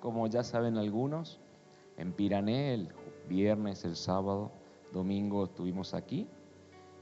como 0.00 0.26
ya 0.26 0.42
saben 0.42 0.76
algunos, 0.76 1.40
en 1.96 2.12
Pirané 2.12 2.74
el 2.74 2.88
viernes, 3.28 3.84
el 3.84 3.96
sábado, 3.96 4.52
domingo 4.92 5.44
estuvimos 5.44 5.94
aquí 5.94 6.28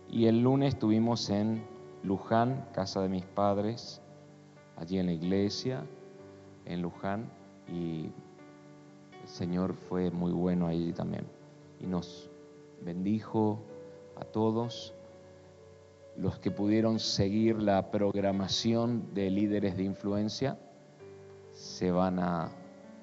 y 0.08 0.26
el 0.26 0.42
lunes 0.42 0.74
estuvimos 0.74 1.30
en 1.30 1.64
Luján, 2.02 2.68
casa 2.72 3.00
de 3.00 3.08
mis 3.08 3.24
padres, 3.24 4.00
allí 4.76 4.98
en 4.98 5.06
la 5.06 5.12
iglesia, 5.12 5.84
en 6.66 6.82
Luján, 6.82 7.30
y 7.68 8.10
el 9.22 9.28
Señor 9.28 9.74
fue 9.74 10.10
muy 10.10 10.32
bueno 10.32 10.66
allí 10.66 10.92
también. 10.92 11.24
Y 11.80 11.86
nos 11.86 12.30
bendijo 12.82 13.58
a 14.16 14.24
todos 14.24 14.94
los 16.16 16.38
que 16.38 16.50
pudieron 16.50 17.00
seguir 17.00 17.60
la 17.60 17.90
programación 17.90 19.14
de 19.14 19.30
líderes 19.30 19.76
de 19.76 19.84
influencia 19.84 20.58
se 21.54 21.90
van 21.90 22.18
a 22.18 22.50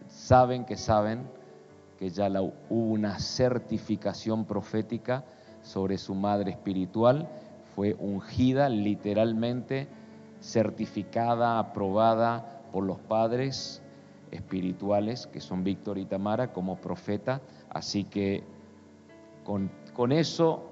saben 0.07 0.65
que 0.65 0.77
saben 0.77 1.27
que 1.97 2.09
ya 2.09 2.29
hubo 2.29 2.51
una 2.69 3.19
certificación 3.19 4.45
profética 4.45 5.23
sobre 5.61 5.97
su 5.97 6.15
madre 6.15 6.51
espiritual, 6.51 7.29
fue 7.75 7.95
ungida 7.99 8.69
literalmente, 8.69 9.87
certificada, 10.41 11.59
aprobada 11.59 12.63
por 12.71 12.83
los 12.83 12.97
padres 12.99 13.81
espirituales 14.31 15.27
que 15.27 15.39
son 15.39 15.63
Víctor 15.63 15.97
y 15.97 16.05
Tamara 16.05 16.51
como 16.51 16.77
profeta, 16.77 17.41
así 17.69 18.03
que 18.03 18.43
con, 19.43 19.71
con 19.93 20.11
eso 20.11 20.71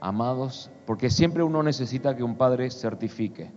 amados, 0.00 0.70
porque 0.86 1.10
siempre 1.10 1.42
uno 1.42 1.62
necesita 1.62 2.14
que 2.16 2.22
un 2.22 2.36
padre 2.36 2.70
certifique. 2.70 3.50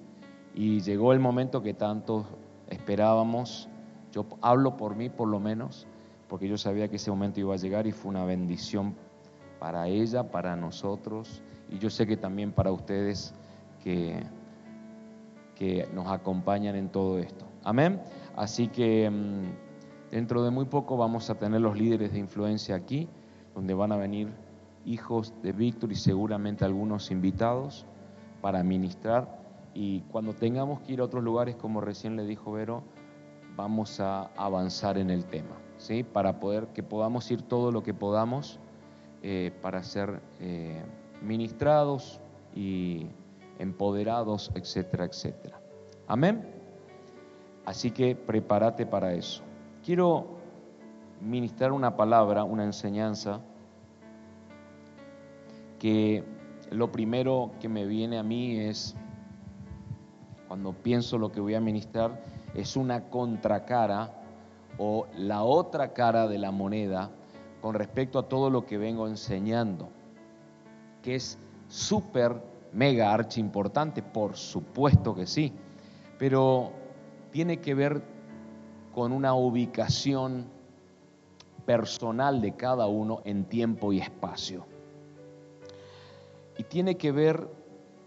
Y 0.54 0.82
llegó 0.82 1.14
el 1.14 1.20
momento 1.20 1.62
que 1.62 1.74
tanto 1.74 2.26
esperábamos, 2.72 3.70
yo 4.12 4.26
hablo 4.42 4.78
por 4.78 4.96
mí 4.96 5.10
por 5.10 5.28
lo 5.28 5.40
menos, 5.40 5.88
porque 6.28 6.48
yo 6.48 6.58
sabía 6.58 6.88
que 6.88 6.96
ese 6.96 7.12
momento 7.12 7.40
iba 7.40 7.54
a 7.54 7.58
llegar 7.58 7.86
y 7.86 7.92
fue 7.92 8.10
una 8.10 8.26
bendición 8.26 8.96
para 9.60 9.88
ella, 9.88 10.32
para 10.32 10.56
nosotros, 10.56 11.44
y 11.70 11.78
yo 11.78 11.90
sé 11.90 12.08
que 12.08 12.18
también 12.18 12.52
para 12.52 12.72
ustedes 12.72 13.34
que, 13.84 14.24
que 15.56 15.88
nos 15.94 16.08
acompañan 16.08 16.76
en 16.76 16.90
todo 16.90 17.20
esto. 17.20 17.46
Amén. 17.64 18.02
Así 18.36 18.68
que 18.68 19.10
mm, 19.10 20.12
dentro 20.12 20.44
de 20.44 20.52
muy 20.52 20.66
poco 20.66 20.98
vamos 20.98 21.30
a 21.30 21.36
tener 21.36 21.62
los 21.62 21.78
líderes 21.78 22.12
de 22.14 22.20
influencia 22.20 22.76
aquí, 22.76 23.08
donde 23.54 23.74
van 23.74 23.92
a 23.92 23.98
venir 23.98 24.30
hijos 24.86 25.34
de 25.44 25.52
Víctor 25.52 25.92
y 25.92 25.96
seguramente 25.96 26.66
algunos 26.66 27.12
invitados 27.12 27.86
para 28.42 28.64
ministrar. 28.64 29.41
Y 29.74 30.02
cuando 30.12 30.34
tengamos 30.34 30.82
que 30.82 30.94
ir 30.94 31.02
a 31.02 31.06
otros 31.06 31.24
lugares, 31.24 31.56
como 31.56 31.82
recién 31.82 32.16
le 32.16 32.26
dijo 32.26 32.52
Vero, 32.52 32.84
vamos 33.56 34.00
a 34.00 34.32
avanzar 34.36 34.98
en 34.98 35.10
el 35.10 35.26
tema, 35.26 35.56
¿sí? 35.78 36.04
Para 36.04 36.40
poder 36.40 36.68
que 36.68 36.84
podamos 36.84 37.30
ir 37.32 37.42
todo 37.42 37.72
lo 37.72 37.84
que 37.84 37.94
podamos 37.94 38.60
eh, 39.24 39.52
para 39.62 39.84
ser 39.84 40.22
eh, 40.40 40.84
ministrados 41.22 42.20
y 42.56 43.08
empoderados, 43.60 44.52
etcétera, 44.56 45.06
etcétera. 45.06 45.62
Amén. 46.08 46.44
Así 47.66 47.92
que 47.92 48.16
prepárate 48.16 48.86
para 48.86 49.14
eso. 49.14 49.44
Quiero 49.86 50.26
ministrar 51.22 51.72
una 51.72 51.96
palabra, 51.96 52.44
una 52.44 52.64
enseñanza 52.64 53.42
que 55.78 56.24
lo 56.72 56.92
primero 56.92 57.52
que 57.60 57.70
me 57.70 57.86
viene 57.86 58.18
a 58.18 58.24
mí 58.24 58.58
es, 58.60 58.96
cuando 60.52 60.74
pienso 60.74 61.18
lo 61.18 61.32
que 61.32 61.40
voy 61.40 61.56
a 61.56 61.62
ministrar, 61.62 62.22
es 62.54 62.76
una 62.76 63.06
contracara 63.06 64.12
o 64.78 65.08
la 65.16 65.44
otra 65.44 65.94
cara 65.94 66.28
de 66.28 66.38
la 66.40 66.52
moneda 66.52 67.10
con 67.62 67.74
respecto 67.74 68.20
a 68.20 68.28
todo 68.28 68.50
lo 68.50 68.66
que 68.66 68.78
vengo 68.78 69.08
enseñando, 69.08 69.88
que 71.04 71.16
es 71.16 71.40
súper, 71.70 72.36
mega, 72.74 73.14
archi 73.14 73.40
importante, 73.40 74.04
por 74.04 74.36
supuesto 74.36 75.16
que 75.16 75.26
sí, 75.26 75.54
pero 76.20 76.74
tiene 77.32 77.62
que 77.62 77.74
ver 77.74 78.04
con 78.94 79.14
una 79.14 79.34
ubicación 79.34 80.48
personal 81.66 82.42
de 82.42 82.58
cada 82.58 82.88
uno 82.88 83.22
en 83.24 83.46
tiempo 83.46 83.94
y 83.94 84.00
espacio. 84.00 84.66
Y 86.58 86.64
tiene 86.64 86.98
que 86.98 87.14
ver 87.14 87.61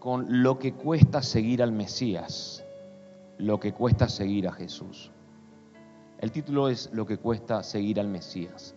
con 0.05 0.43
lo 0.43 0.59
que 0.59 0.71
cuesta 0.71 1.23
seguir 1.23 1.63
al 1.63 1.71
Mesías, 1.71 2.63
lo 3.39 3.59
que 3.59 3.73
cuesta 3.73 4.07
seguir 4.07 4.47
a 4.47 4.51
Jesús. 4.51 5.09
El 6.19 6.31
título 6.31 6.69
es 6.69 6.91
Lo 6.93 7.07
que 7.07 7.17
cuesta 7.17 7.63
seguir 7.63 7.99
al 7.99 8.07
Mesías. 8.07 8.75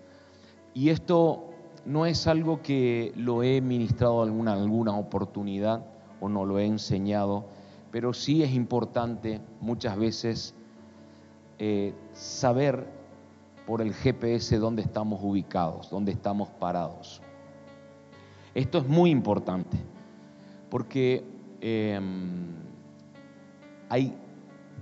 Y 0.72 0.88
esto 0.88 1.50
no 1.84 2.06
es 2.06 2.26
algo 2.26 2.62
que 2.62 3.12
lo 3.14 3.42
he 3.42 3.60
ministrado 3.60 4.22
alguna, 4.22 4.54
alguna 4.54 4.96
oportunidad 4.96 5.84
o 6.18 6.30
no 6.30 6.46
lo 6.46 6.58
he 6.58 6.64
enseñado, 6.64 7.44
pero 7.90 8.14
sí 8.14 8.42
es 8.42 8.54
importante 8.54 9.42
muchas 9.60 9.98
veces 9.98 10.54
eh, 11.58 11.92
saber 12.14 12.86
por 13.66 13.82
el 13.82 13.92
GPS 13.92 14.56
dónde 14.56 14.80
estamos 14.80 15.20
ubicados, 15.22 15.90
dónde 15.90 16.10
estamos 16.10 16.48
parados. 16.48 17.20
Esto 18.54 18.78
es 18.78 18.88
muy 18.88 19.10
importante, 19.10 19.76
porque 20.70 21.24
em, 21.60 22.54
hay, 23.88 24.16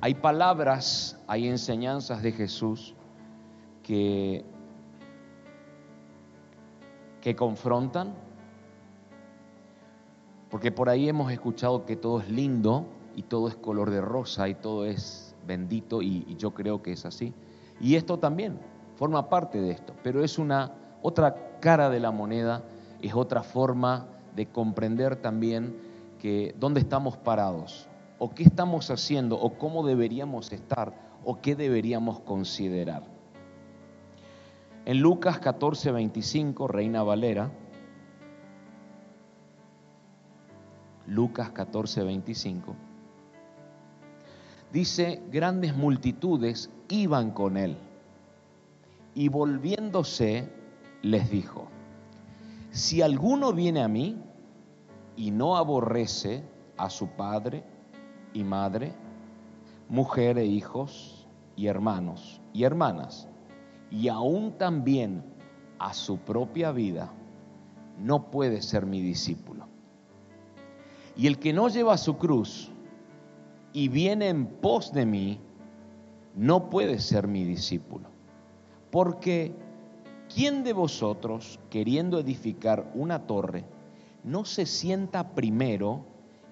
hay 0.00 0.14
palabras, 0.14 1.18
hay 1.26 1.48
enseñanzas 1.48 2.22
de 2.22 2.32
Jesús 2.32 2.94
que, 3.82 4.44
que 7.20 7.36
confrontan, 7.36 8.14
porque 10.50 10.72
por 10.72 10.88
ahí 10.88 11.08
hemos 11.08 11.32
escuchado 11.32 11.84
que 11.84 11.96
todo 11.96 12.20
es 12.20 12.30
lindo 12.30 12.86
y 13.14 13.22
todo 13.22 13.48
es 13.48 13.56
color 13.56 13.90
de 13.90 14.00
rosa 14.00 14.48
y 14.48 14.54
todo 14.54 14.84
es 14.84 15.34
bendito 15.46 16.02
y, 16.02 16.24
y, 16.28 16.36
yo 16.36 16.52
creo 16.54 16.82
que 16.82 16.92
es 16.92 17.04
así. 17.04 17.32
Y 17.80 17.94
esto 17.94 18.18
también 18.18 18.58
forma 18.96 19.28
parte 19.28 19.60
de 19.60 19.70
esto, 19.70 19.94
pero 20.02 20.24
es 20.24 20.38
una 20.38 20.72
otra 21.02 21.58
cara 21.60 21.90
de 21.90 22.00
la 22.00 22.10
moneda 22.10 22.62
es 23.02 23.14
otra 23.14 23.42
forma 23.42 24.06
de 24.36 24.46
comprender 24.46 25.16
también 25.16 25.74
que 26.20 26.54
dónde 26.58 26.80
estamos 26.80 27.16
parados, 27.16 27.88
o 28.18 28.30
qué 28.30 28.44
estamos 28.44 28.90
haciendo, 28.90 29.40
o 29.40 29.58
cómo 29.58 29.84
deberíamos 29.84 30.52
estar, 30.52 30.94
o 31.24 31.40
qué 31.40 31.56
deberíamos 31.56 32.20
considerar. 32.20 33.02
En 34.84 35.00
Lucas 35.00 35.38
14, 35.40 35.90
25, 35.90 36.68
Reina 36.68 37.02
Valera, 37.02 37.50
Lucas 41.06 41.50
14, 41.50 42.04
25, 42.04 42.74
dice, 44.72 45.22
grandes 45.30 45.74
multitudes 45.74 46.70
iban 46.88 47.30
con 47.30 47.56
él, 47.56 47.76
y 49.14 49.28
volviéndose 49.28 50.48
les 51.02 51.30
dijo, 51.30 51.68
si 52.70 53.00
alguno 53.00 53.54
viene 53.54 53.82
a 53.82 53.88
mí 53.88 54.22
y 55.16 55.30
no 55.30 55.56
aborrece 55.56 56.42
a 56.76 56.90
su 56.90 57.08
padre 57.08 57.64
y 58.32 58.44
madre, 58.44 58.92
mujer 59.88 60.38
e 60.38 60.44
hijos 60.44 61.26
y 61.56 61.66
hermanos 61.66 62.40
y 62.52 62.64
hermanas, 62.64 63.28
y 63.90 64.08
aún 64.08 64.52
también 64.58 65.24
a 65.78 65.94
su 65.94 66.18
propia 66.18 66.72
vida, 66.72 67.12
no 67.98 68.30
puede 68.30 68.60
ser 68.62 68.84
mi 68.86 69.00
discípulo. 69.00 69.66
Y 71.16 71.26
el 71.26 71.38
que 71.38 71.52
no 71.52 71.68
lleva 71.68 71.96
su 71.96 72.18
cruz 72.18 72.70
y 73.72 73.88
viene 73.88 74.28
en 74.28 74.46
pos 74.46 74.92
de 74.92 75.06
mí, 75.06 75.40
no 76.34 76.68
puede 76.68 76.98
ser 76.98 77.26
mi 77.26 77.44
discípulo. 77.44 78.08
Porque 78.90 79.54
¿quién 80.34 80.62
de 80.64 80.72
vosotros, 80.72 81.58
queriendo 81.70 82.18
edificar 82.18 82.90
una 82.94 83.26
torre, 83.26 83.64
no 84.26 84.44
se 84.44 84.66
sienta 84.66 85.30
primero 85.30 86.04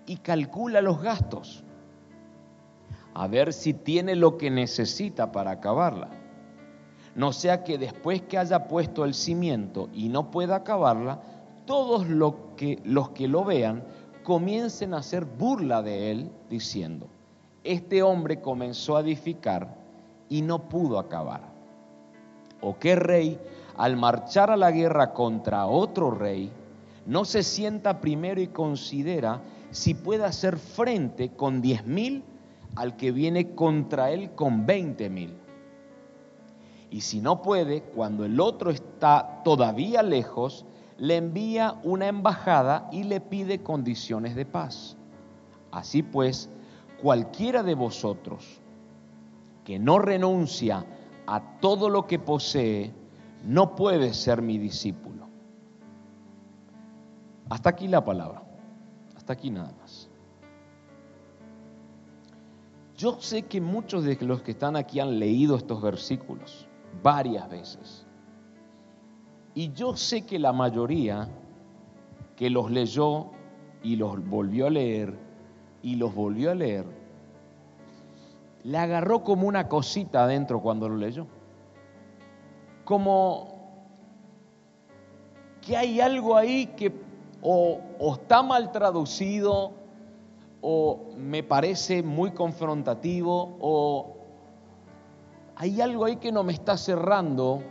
y 0.07 0.17
calcula 0.17 0.81
los 0.81 1.03
gastos? 1.03 1.65
A 3.13 3.27
ver 3.27 3.53
si 3.53 3.75
tiene 3.75 4.17
lo 4.17 4.39
que 4.39 4.51
necesita 4.51 5.33
para 5.33 5.51
acabarla. 5.51 6.09
No 7.15 7.33
sea 7.33 7.63
que 7.63 7.77
después 7.77 8.23
que 8.23 8.39
haya 8.39 8.67
puesto 8.67 9.05
el 9.05 9.13
cimiento 9.13 9.89
y 9.93 10.09
no 10.09 10.31
pueda 10.31 10.57
acabarla, 10.57 11.21
todos 11.67 12.07
que, 12.57 12.81
los 12.85 13.11
que 13.11 13.29
lo 13.29 13.45
vean 13.45 13.85
comiencen 14.23 14.95
a 14.95 14.99
hacer 14.99 15.25
burla 15.25 15.83
de 15.83 16.11
él, 16.11 16.31
diciendo, 16.49 17.09
este 17.63 18.03
hombre 18.03 18.41
comenzó 18.41 18.97
a 18.97 19.01
edificar 19.01 19.75
y 20.29 20.43
no 20.43 20.69
pudo 20.69 20.99
acabar. 20.99 21.43
¿O 22.61 22.79
qué 22.79 22.97
rey 22.97 23.39
al 23.77 23.97
marchar 23.97 24.51
a 24.51 24.57
la 24.57 24.71
guerra 24.71 25.13
contra 25.13 25.67
otro 25.67 26.11
rey, 26.11 26.51
no 27.07 27.25
se 27.25 27.43
sienta 27.43 28.01
primero 28.01 28.41
y 28.41 28.49
considera 28.49 29.43
si 29.71 29.95
puede 29.95 30.25
hacer 30.25 30.59
frente 30.59 31.31
con 31.31 31.61
diez 31.61 31.85
mil 31.87 32.23
al 32.77 32.97
que 32.97 33.13
viene 33.13 33.55
contra 33.55 34.11
él 34.11 34.33
con 34.35 34.67
veinte 34.67 35.11
mil. 35.11 35.35
Y 36.91 37.01
si 37.01 37.21
no 37.21 37.43
puede, 37.43 37.83
cuando 37.83 38.25
el 38.25 38.39
otro 38.41 38.71
está 38.71 39.43
todavía 39.45 40.03
lejos, 40.03 40.65
le 40.97 41.17
envía 41.17 41.75
una 41.83 42.07
embajada 42.07 42.89
y 42.93 43.03
le 43.03 43.21
pide 43.21 43.63
condiciones 43.63 44.37
de 44.37 44.47
paz. 44.47 44.97
Así 45.73 46.03
pues, 46.03 46.49
cualquiera 47.03 47.65
de 47.65 47.75
vosotros 47.75 48.61
que 49.65 49.79
no 49.79 49.99
renuncia 49.99 50.87
a 51.27 51.59
todo 51.59 51.89
lo 51.89 52.07
que 52.07 52.19
posee, 52.19 52.93
no 53.45 53.75
puede 53.75 54.15
ser 54.15 54.41
mi 54.41 54.59
discípulo. 54.59 55.24
Hasta 57.49 57.71
aquí 57.71 57.89
la 57.89 58.05
palabra, 58.05 58.43
hasta 59.17 59.33
aquí 59.33 59.51
nada 59.51 59.73
más. 59.81 60.09
Yo 62.97 63.21
sé 63.21 63.43
que 63.43 63.61
muchos 63.61 64.05
de 64.05 64.17
los 64.21 64.43
que 64.43 64.53
están 64.53 64.77
aquí 64.77 65.01
han 65.01 65.19
leído 65.19 65.57
estos 65.57 65.83
versículos 65.83 66.67
varias 67.03 67.49
veces. 67.51 68.07
Y 69.55 69.73
yo 69.73 69.97
sé 69.97 70.23
que 70.23 70.39
la 70.39 70.53
mayoría 70.53 71.29
que 72.37 72.51
los 72.51 72.71
leyó 72.71 73.31
y 73.83 73.97
los 73.97 74.25
volvió 74.27 74.67
a 74.67 74.71
leer 74.71 75.17
y 75.83 75.97
los 75.97 76.15
volvió 76.15 76.51
a 76.51 76.55
leer, 76.55 76.87
le 78.63 78.79
agarró 78.79 79.23
como 79.23 79.47
una 79.47 79.69
cosita 79.69 80.25
adentro 80.25 80.61
cuando 80.61 80.89
lo 80.89 80.97
leyó. 80.97 81.27
Como 82.85 83.55
que 85.61 85.77
hay 85.77 86.01
algo 86.01 86.37
ahí 86.37 86.67
que 86.77 86.91
o, 87.45 88.15
está 88.15 88.43
mal 88.43 88.73
traducido 88.73 89.73
o 90.63 91.11
me 91.19 91.43
parece 91.43 92.03
muy 92.03 92.33
confrontativo 92.33 93.57
o 93.61 94.17
hay 95.57 95.81
algo 95.83 96.07
ahí 96.07 96.17
que 96.17 96.33
no 96.33 96.43
me 96.43 96.55
está 96.55 96.79
cerrando 96.79 97.63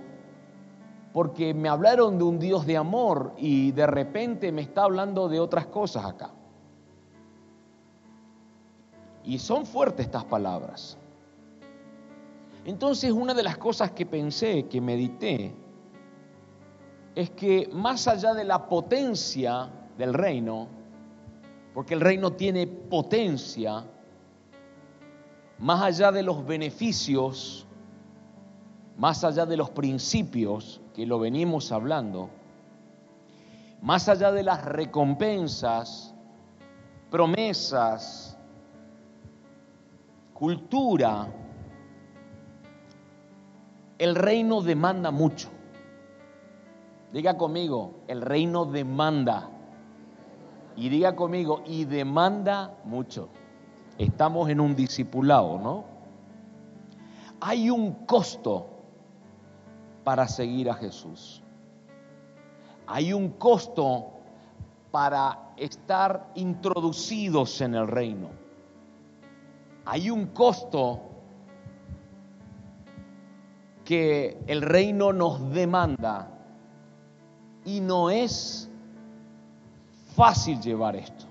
porque 1.11 1.53
me 1.53 1.69
hablaron 1.69 2.17
de 2.17 2.23
un 2.23 2.39
Dios 2.39 2.65
de 2.65 2.77
amor 2.77 3.33
y 3.37 3.71
de 3.71 3.87
repente 3.87 4.51
me 4.51 4.61
está 4.61 4.83
hablando 4.83 5.27
de 5.27 5.39
otras 5.39 5.65
cosas 5.67 6.05
acá. 6.05 6.31
Y 9.23 9.39
son 9.39 9.65
fuertes 9.65 10.05
estas 10.05 10.25
palabras. 10.25 10.97
Entonces 12.65 13.11
una 13.11 13.33
de 13.33 13.43
las 13.43 13.57
cosas 13.57 13.91
que 13.91 14.05
pensé, 14.05 14.67
que 14.67 14.81
medité, 14.81 15.53
es 17.15 17.29
que 17.31 17.69
más 17.71 18.07
allá 18.07 18.33
de 18.33 18.43
la 18.43 18.67
potencia 18.67 19.69
del 19.97 20.13
reino, 20.13 20.67
porque 21.73 21.93
el 21.93 22.01
reino 22.01 22.33
tiene 22.33 22.67
potencia, 22.67 23.83
más 25.59 25.81
allá 25.81 26.11
de 26.11 26.23
los 26.23 26.45
beneficios, 26.45 27.67
más 28.97 29.23
allá 29.23 29.45
de 29.45 29.57
los 29.57 29.69
principios 29.69 30.81
que 30.93 31.05
lo 31.05 31.19
venimos 31.19 31.71
hablando, 31.71 32.29
más 33.81 34.07
allá 34.09 34.31
de 34.31 34.43
las 34.43 34.63
recompensas, 34.65 36.13
promesas, 37.09 38.37
cultura, 40.33 41.27
el 43.97 44.15
reino 44.15 44.61
demanda 44.61 45.11
mucho. 45.11 45.49
Diga 47.13 47.37
conmigo, 47.37 48.01
el 48.07 48.23
reino 48.23 48.65
demanda. 48.65 49.47
Y 50.75 50.89
diga 50.89 51.15
conmigo, 51.15 51.61
y 51.63 51.85
demanda 51.85 52.75
mucho. 52.85 53.29
Estamos 53.99 54.49
en 54.49 54.59
un 54.59 54.75
discipulado, 54.75 55.59
¿no? 55.59 55.85
Hay 57.39 57.69
un 57.69 58.05
costo 58.05 58.65
para 60.03 60.27
seguir 60.27 60.71
a 60.71 60.73
Jesús. 60.73 61.43
Hay 62.87 63.13
un 63.13 63.29
costo 63.29 64.13
para 64.89 65.53
estar 65.55 66.31
introducidos 66.33 67.61
en 67.61 67.75
el 67.75 67.87
reino. 67.87 68.29
Hay 69.85 70.09
un 70.09 70.27
costo 70.27 70.99
que 73.85 74.39
el 74.47 74.63
reino 74.63 75.13
nos 75.13 75.51
demanda 75.51 76.32
y 77.65 77.79
no 77.79 78.09
es 78.09 78.69
fácil 80.15 80.59
llevar 80.61 80.95
esto. 80.95 81.25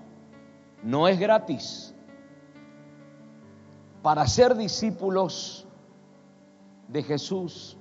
No 0.83 1.07
es 1.07 1.19
gratis. 1.19 1.93
Para 4.01 4.27
ser 4.27 4.55
discípulos 4.55 5.65
de 6.89 7.03
Jesús 7.03 7.77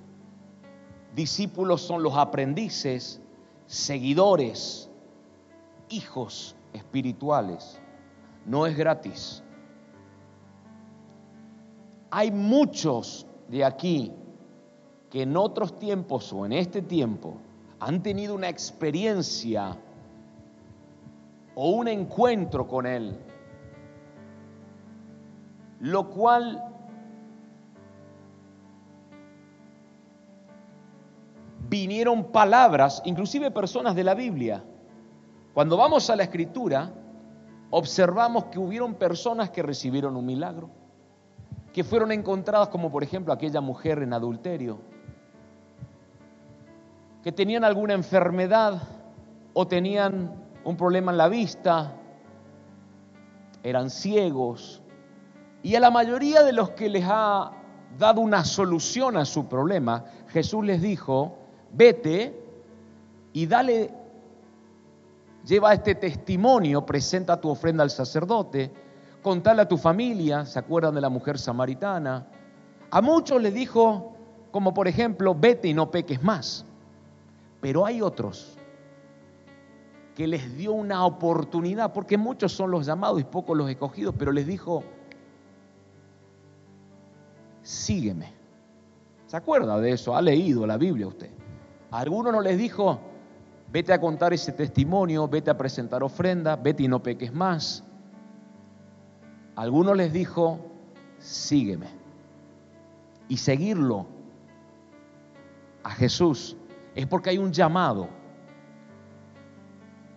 Discípulos 1.14 1.82
son 1.82 2.02
los 2.02 2.16
aprendices, 2.16 3.20
seguidores, 3.66 4.88
hijos 5.90 6.56
espirituales. 6.72 7.78
No 8.46 8.66
es 8.66 8.76
gratis. 8.76 9.42
Hay 12.10 12.30
muchos 12.30 13.26
de 13.48 13.64
aquí 13.64 14.12
que 15.10 15.22
en 15.22 15.36
otros 15.36 15.78
tiempos 15.78 16.32
o 16.32 16.46
en 16.46 16.54
este 16.54 16.80
tiempo 16.80 17.36
han 17.84 18.00
tenido 18.00 18.36
una 18.36 18.48
experiencia 18.48 19.76
o 21.56 21.70
un 21.70 21.88
encuentro 21.88 22.68
con 22.68 22.86
Él, 22.86 23.18
lo 25.80 26.08
cual 26.08 26.62
vinieron 31.68 32.30
palabras, 32.30 33.02
inclusive 33.04 33.50
personas 33.50 33.96
de 33.96 34.04
la 34.04 34.14
Biblia. 34.14 34.62
Cuando 35.52 35.76
vamos 35.76 36.08
a 36.08 36.14
la 36.14 36.22
escritura, 36.22 36.92
observamos 37.70 38.44
que 38.44 38.60
hubieron 38.60 38.94
personas 38.94 39.50
que 39.50 39.60
recibieron 39.60 40.16
un 40.16 40.24
milagro, 40.24 40.70
que 41.72 41.82
fueron 41.82 42.12
encontradas 42.12 42.68
como 42.68 42.92
por 42.92 43.02
ejemplo 43.02 43.32
aquella 43.32 43.60
mujer 43.60 44.02
en 44.04 44.12
adulterio, 44.12 44.91
que 47.22 47.32
tenían 47.32 47.64
alguna 47.64 47.94
enfermedad 47.94 48.82
o 49.52 49.66
tenían 49.66 50.34
un 50.64 50.76
problema 50.76 51.12
en 51.12 51.18
la 51.18 51.28
vista, 51.28 51.92
eran 53.62 53.90
ciegos, 53.90 54.82
y 55.62 55.76
a 55.76 55.80
la 55.80 55.90
mayoría 55.90 56.42
de 56.42 56.52
los 56.52 56.70
que 56.70 56.88
les 56.88 57.04
ha 57.06 57.52
dado 57.96 58.20
una 58.20 58.44
solución 58.44 59.16
a 59.16 59.24
su 59.24 59.46
problema, 59.46 60.04
Jesús 60.28 60.64
les 60.64 60.82
dijo, 60.82 61.36
vete 61.72 62.40
y 63.32 63.46
dale, 63.46 63.90
lleva 65.44 65.72
este 65.72 65.94
testimonio, 65.94 66.84
presenta 66.84 67.40
tu 67.40 67.48
ofrenda 67.48 67.84
al 67.84 67.90
sacerdote, 67.90 68.72
contale 69.22 69.62
a 69.62 69.68
tu 69.68 69.78
familia, 69.78 70.44
¿se 70.44 70.58
acuerdan 70.58 70.94
de 70.94 71.00
la 71.00 71.08
mujer 71.08 71.38
samaritana? 71.38 72.26
A 72.90 73.00
muchos 73.00 73.40
les 73.40 73.54
dijo, 73.54 74.12
como 74.50 74.74
por 74.74 74.88
ejemplo, 74.88 75.34
vete 75.34 75.68
y 75.68 75.74
no 75.74 75.90
peques 75.90 76.22
más. 76.22 76.66
Pero 77.62 77.86
hay 77.86 78.02
otros 78.02 78.58
que 80.16 80.26
les 80.26 80.56
dio 80.56 80.72
una 80.72 81.06
oportunidad, 81.06 81.92
porque 81.92 82.18
muchos 82.18 82.52
son 82.52 82.72
los 82.72 82.84
llamados 82.84 83.20
y 83.20 83.24
pocos 83.24 83.56
los 83.56 83.70
escogidos, 83.70 84.14
pero 84.18 84.32
les 84.32 84.48
dijo, 84.48 84.82
sígueme. 87.62 88.32
¿Se 89.28 89.36
acuerda 89.36 89.80
de 89.80 89.92
eso? 89.92 90.14
¿Ha 90.14 90.20
leído 90.20 90.66
la 90.66 90.76
Biblia 90.76 91.06
usted? 91.06 91.30
A 91.92 92.04
no 92.04 92.40
les 92.40 92.58
dijo, 92.58 92.98
vete 93.70 93.92
a 93.92 94.00
contar 94.00 94.32
ese 94.32 94.50
testimonio, 94.50 95.28
vete 95.28 95.50
a 95.50 95.56
presentar 95.56 96.02
ofrenda, 96.02 96.56
vete 96.56 96.82
y 96.82 96.88
no 96.88 97.00
peques 97.00 97.32
más. 97.32 97.84
A 99.54 99.62
algunos 99.62 99.96
les 99.96 100.12
dijo, 100.12 100.58
sígueme. 101.20 101.86
Y 103.28 103.36
seguirlo 103.36 104.06
a 105.84 105.90
Jesús 105.90 106.56
es 106.94 107.06
porque 107.06 107.30
hay 107.30 107.38
un 107.38 107.52
llamado. 107.52 108.08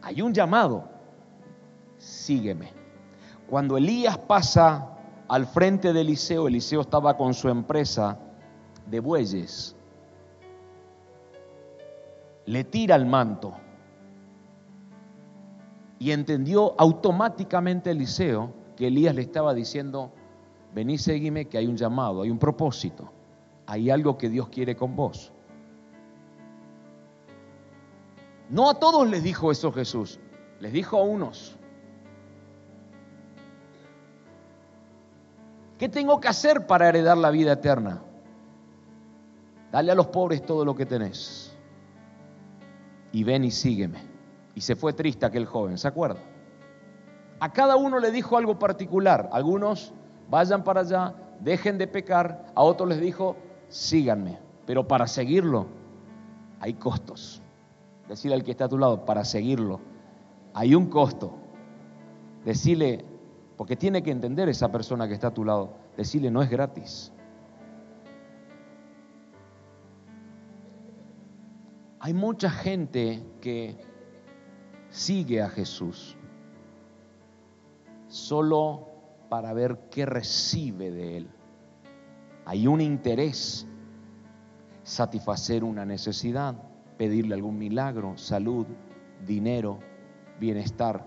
Hay 0.01 0.21
un 0.21 0.33
llamado. 0.33 0.87
Sígueme. 1.97 2.73
Cuando 3.47 3.77
Elías 3.77 4.17
pasa 4.17 4.89
al 5.27 5.45
frente 5.45 5.93
de 5.93 6.01
Eliseo, 6.01 6.47
Eliseo 6.47 6.81
estaba 6.81 7.17
con 7.17 7.33
su 7.33 7.49
empresa 7.49 8.19
de 8.87 8.99
bueyes 8.99 9.75
le 12.45 12.63
tira 12.63 12.95
el 12.95 13.05
manto. 13.05 13.53
Y 15.99 16.11
entendió 16.11 16.75
automáticamente 16.79 17.91
Eliseo 17.91 18.53
que 18.75 18.87
Elías 18.87 19.15
le 19.15 19.21
estaba 19.21 19.53
diciendo, 19.53 20.11
vení, 20.73 20.97
seguime, 20.97 21.45
que 21.45 21.57
hay 21.57 21.67
un 21.67 21.77
llamado, 21.77 22.21
hay 22.21 22.29
un 22.29 22.37
propósito, 22.37 23.09
hay 23.65 23.89
algo 23.89 24.17
que 24.17 24.29
Dios 24.29 24.49
quiere 24.49 24.75
con 24.75 24.95
vos. 24.95 25.31
No 28.49 28.69
a 28.69 28.75
todos 28.75 29.07
les 29.07 29.23
dijo 29.23 29.51
eso 29.51 29.71
Jesús, 29.71 30.19
les 30.59 30.71
dijo 30.71 30.97
a 30.97 31.03
unos. 31.03 31.57
¿Qué 35.77 35.89
tengo 35.89 36.19
que 36.19 36.27
hacer 36.27 36.67
para 36.67 36.87
heredar 36.87 37.17
la 37.17 37.31
vida 37.31 37.53
eterna? 37.53 38.01
Dale 39.71 39.91
a 39.91 39.95
los 39.95 40.07
pobres 40.07 40.45
todo 40.45 40.63
lo 40.63 40.75
que 40.75 40.85
tenés. 40.85 41.53
Y 43.11 43.23
ven 43.23 43.43
y 43.43 43.51
sígueme. 43.51 43.99
Y 44.53 44.61
se 44.61 44.75
fue 44.75 44.93
triste 44.93 45.25
aquel 45.25 45.45
joven, 45.45 45.77
¿se 45.77 45.87
acuerda? 45.87 46.19
A 47.39 47.51
cada 47.51 47.75
uno 47.75 47.99
le 47.99 48.11
dijo 48.11 48.37
algo 48.37 48.57
particular. 48.57 49.29
Algunos 49.33 49.93
vayan 50.29 50.63
para 50.63 50.81
allá, 50.81 51.13
dejen 51.41 51.77
de 51.77 51.87
pecar. 51.87 52.45
A 52.55 52.63
otros 52.63 52.87
les 52.87 53.01
dijo, 53.01 53.35
síganme. 53.67 54.39
Pero 54.65 54.87
para 54.87 55.07
seguirlo 55.07 55.67
hay 56.61 56.75
costos. 56.75 57.41
Decirle 58.07 58.35
al 58.35 58.43
que 58.43 58.51
está 58.51 58.65
a 58.65 58.69
tu 58.69 58.77
lado, 58.77 59.05
para 59.05 59.25
seguirlo 59.25 59.79
hay 60.55 60.73
un 60.73 60.87
costo. 60.87 61.33
Decirle, 62.45 63.03
porque 63.57 63.75
tiene 63.75 64.01
que 64.01 64.11
entender 64.11 64.47
esa 64.47 64.71
persona 64.71 65.07
que 65.07 65.13
está 65.13 65.27
a 65.27 65.33
tu 65.33 65.43
lado, 65.43 65.75
decirle 65.97 66.31
no 66.31 66.41
es 66.41 66.49
gratis. 66.49 67.11
Hay 71.99 72.13
mucha 72.13 72.49
gente 72.49 73.21
que 73.41 73.77
sigue 74.89 75.41
a 75.41 75.49
Jesús 75.49 76.15
solo 78.07 78.87
para 79.27 79.51
ver 79.51 79.89
qué 79.91 80.05
recibe 80.05 80.89
de 80.89 81.17
Él. 81.17 81.29
Hay 82.45 82.67
un 82.67 82.79
interés, 82.79 83.67
satisfacer 84.83 85.63
una 85.63 85.83
necesidad, 85.83 86.55
pedirle 86.97 87.35
algún 87.35 87.57
milagro, 87.57 88.17
salud, 88.17 88.65
dinero, 89.25 89.79
bienestar, 90.39 91.05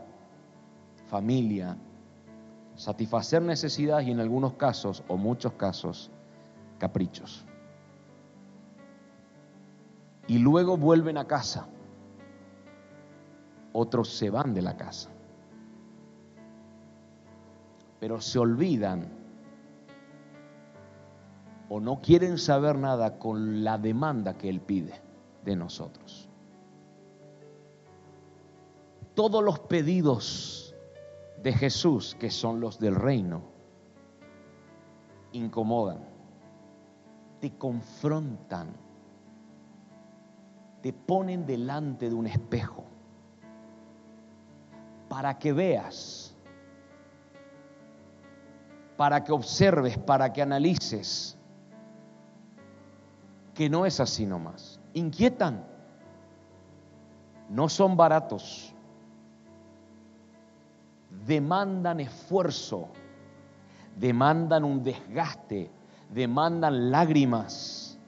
familia, 1.06 1.76
satisfacer 2.76 3.42
necesidades 3.42 4.06
y 4.08 4.10
en 4.10 4.20
algunos 4.20 4.54
casos, 4.54 5.02
o 5.08 5.16
muchos 5.16 5.52
casos, 5.54 6.10
caprichos. 6.78 7.44
Y 10.26 10.38
luego 10.38 10.76
vuelven 10.76 11.16
a 11.16 11.26
casa. 11.26 11.66
Otros 13.72 14.16
se 14.16 14.30
van 14.30 14.54
de 14.54 14.62
la 14.62 14.76
casa 14.76 15.10
pero 18.00 18.20
se 18.20 18.38
olvidan 18.38 19.08
o 21.68 21.80
no 21.80 22.00
quieren 22.00 22.38
saber 22.38 22.76
nada 22.78 23.18
con 23.18 23.64
la 23.64 23.78
demanda 23.78 24.38
que 24.38 24.48
Él 24.48 24.60
pide 24.60 25.07
de 25.48 25.56
nosotros. 25.56 26.28
Todos 29.14 29.42
los 29.42 29.58
pedidos 29.60 30.76
de 31.42 31.52
Jesús, 31.52 32.16
que 32.20 32.30
son 32.30 32.60
los 32.60 32.78
del 32.78 32.94
reino, 32.94 33.42
incomodan, 35.32 36.00
te 37.40 37.56
confrontan, 37.56 38.76
te 40.82 40.92
ponen 40.92 41.46
delante 41.46 42.08
de 42.08 42.14
un 42.14 42.26
espejo 42.26 42.84
para 45.08 45.38
que 45.38 45.52
veas 45.52 46.28
para 48.98 49.22
que 49.22 49.30
observes, 49.30 49.96
para 49.96 50.32
que 50.32 50.42
analices, 50.42 51.38
que 53.54 53.70
no 53.70 53.86
es 53.86 54.00
así 54.00 54.26
nomás. 54.26 54.77
Inquietan, 54.94 55.64
no 57.48 57.68
son 57.68 57.96
baratos, 57.96 58.74
demandan 61.26 62.00
esfuerzo, 62.00 62.88
demandan 63.96 64.64
un 64.64 64.82
desgaste, 64.82 65.70
demandan 66.10 66.90
lágrimas, 66.90 67.98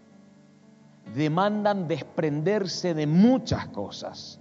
demandan 1.14 1.88
desprenderse 1.88 2.94
de 2.94 3.06
muchas 3.06 3.66
cosas. 3.68 4.40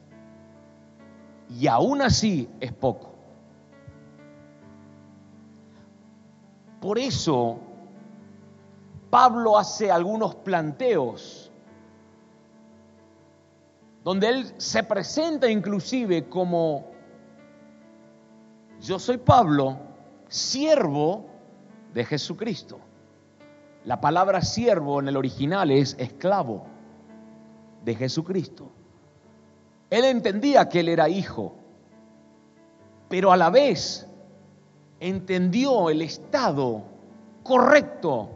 Y 1.50 1.68
aún 1.68 2.02
así 2.02 2.50
es 2.60 2.72
poco. 2.72 3.16
Por 6.80 6.98
eso 7.00 7.60
Pablo 9.10 9.58
hace 9.58 9.92
algunos 9.92 10.36
planteos 10.36 11.49
donde 14.10 14.28
él 14.28 14.54
se 14.58 14.82
presenta 14.82 15.52
inclusive 15.52 16.28
como 16.30 16.88
yo 18.82 18.98
soy 18.98 19.18
Pablo, 19.18 19.78
siervo 20.28 21.28
de 21.94 22.04
Jesucristo. 22.06 22.80
La 23.86 24.02
palabra 24.02 24.42
siervo 24.42 25.00
en 25.00 25.10
el 25.10 25.16
original 25.16 25.70
es 25.70 25.96
esclavo 26.00 26.66
de 27.86 27.94
Jesucristo. 27.94 28.72
Él 29.92 30.06
entendía 30.06 30.68
que 30.70 30.80
él 30.80 30.90
era 30.90 31.08
hijo, 31.08 31.54
pero 33.10 33.32
a 33.32 33.38
la 33.38 33.52
vez 33.52 34.08
entendió 35.00 35.92
el 35.92 36.02
estado 36.02 36.82
correcto 37.44 38.28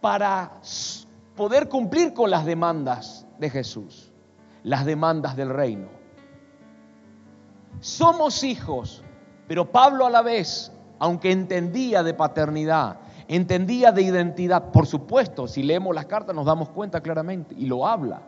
para 0.00 0.58
poder 1.36 1.68
cumplir 1.68 2.12
con 2.12 2.28
las 2.28 2.44
demandas 2.44 3.24
de 3.38 3.48
Jesús, 3.48 4.11
las 4.64 4.84
demandas 4.84 5.36
del 5.36 5.50
reino. 5.50 5.88
Somos 7.80 8.44
hijos, 8.44 9.02
pero 9.48 9.70
Pablo 9.70 10.06
a 10.06 10.10
la 10.10 10.22
vez, 10.22 10.72
aunque 10.98 11.32
entendía 11.32 12.02
de 12.02 12.14
paternidad, 12.14 12.96
entendía 13.26 13.90
de 13.92 14.02
identidad, 14.02 14.70
por 14.70 14.86
supuesto, 14.86 15.48
si 15.48 15.62
leemos 15.62 15.94
las 15.94 16.06
cartas 16.06 16.34
nos 16.34 16.46
damos 16.46 16.68
cuenta 16.68 17.00
claramente 17.00 17.54
y 17.58 17.66
lo 17.66 17.86
habla, 17.86 18.22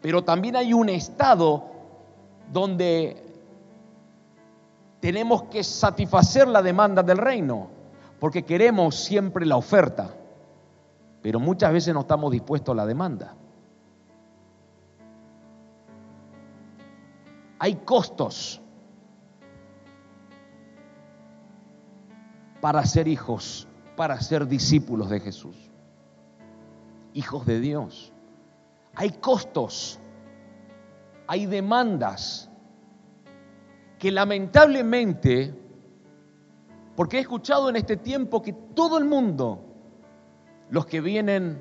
pero 0.00 0.24
también 0.24 0.56
hay 0.56 0.72
un 0.72 0.88
estado 0.88 1.64
donde 2.52 3.22
tenemos 5.00 5.44
que 5.44 5.62
satisfacer 5.62 6.48
la 6.48 6.62
demanda 6.62 7.02
del 7.02 7.18
reino, 7.18 7.68
porque 8.18 8.44
queremos 8.44 8.96
siempre 8.96 9.44
la 9.44 9.56
oferta, 9.56 10.10
pero 11.20 11.38
muchas 11.38 11.72
veces 11.72 11.92
no 11.92 12.00
estamos 12.00 12.32
dispuestos 12.32 12.72
a 12.72 12.76
la 12.76 12.86
demanda. 12.86 13.34
Hay 17.64 17.76
costos 17.76 18.60
para 22.60 22.84
ser 22.84 23.08
hijos, 23.08 23.66
para 23.96 24.20
ser 24.20 24.46
discípulos 24.46 25.08
de 25.08 25.18
Jesús, 25.18 25.70
hijos 27.14 27.46
de 27.46 27.60
Dios. 27.60 28.12
Hay 28.94 29.12
costos, 29.12 29.98
hay 31.26 31.46
demandas 31.46 32.50
que 33.98 34.12
lamentablemente, 34.12 35.54
porque 36.94 37.16
he 37.16 37.20
escuchado 37.20 37.70
en 37.70 37.76
este 37.76 37.96
tiempo 37.96 38.42
que 38.42 38.52
todo 38.52 38.98
el 38.98 39.06
mundo, 39.06 39.64
los 40.68 40.84
que 40.84 41.00
vienen 41.00 41.58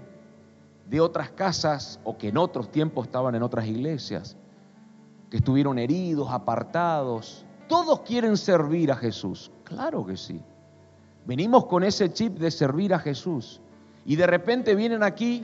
de 0.85 0.99
otras 0.99 1.31
casas 1.31 2.01
o 2.03 2.17
que 2.17 2.27
en 2.27 2.37
otros 2.37 2.69
tiempos 2.73 3.05
estaban 3.05 3.35
en 3.35 3.43
otras 3.43 3.65
iglesias, 3.67 4.35
que 5.33 5.37
estuvieron 5.37 5.79
heridos, 5.79 6.29
apartados, 6.29 7.43
todos 7.67 8.01
quieren 8.01 8.37
servir 8.37 8.91
a 8.91 8.95
Jesús. 8.95 9.51
Claro 9.63 10.05
que 10.05 10.15
sí. 10.15 10.39
Venimos 11.25 11.65
con 11.65 11.83
ese 11.83 12.13
chip 12.13 12.37
de 12.37 12.51
servir 12.51 12.93
a 12.93 12.99
Jesús 12.99 13.59
y 14.05 14.15
de 14.15 14.27
repente 14.27 14.75
vienen 14.75 15.01
aquí 15.01 15.43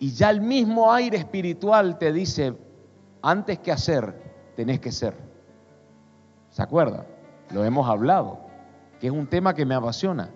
y 0.00 0.10
ya 0.10 0.30
el 0.30 0.40
mismo 0.40 0.92
aire 0.92 1.16
espiritual 1.16 1.96
te 1.96 2.12
dice, 2.12 2.58
antes 3.22 3.60
que 3.60 3.70
hacer, 3.70 4.20
tenés 4.56 4.80
que 4.80 4.90
ser. 4.90 5.14
¿Se 6.50 6.60
acuerda? 6.60 7.06
Lo 7.52 7.64
hemos 7.64 7.88
hablado, 7.88 8.40
que 8.98 9.06
es 9.06 9.12
un 9.12 9.28
tema 9.28 9.54
que 9.54 9.64
me 9.64 9.76
apasiona. 9.76 10.28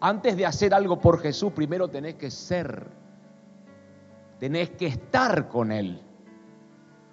Antes 0.00 0.36
de 0.36 0.44
hacer 0.44 0.74
algo 0.74 0.98
por 0.98 1.20
Jesús, 1.20 1.52
primero 1.52 1.86
tenés 1.86 2.16
que 2.16 2.32
ser. 2.32 2.97
Tenés 4.38 4.70
que 4.70 4.86
estar 4.86 5.48
con 5.48 5.72
Él. 5.72 6.02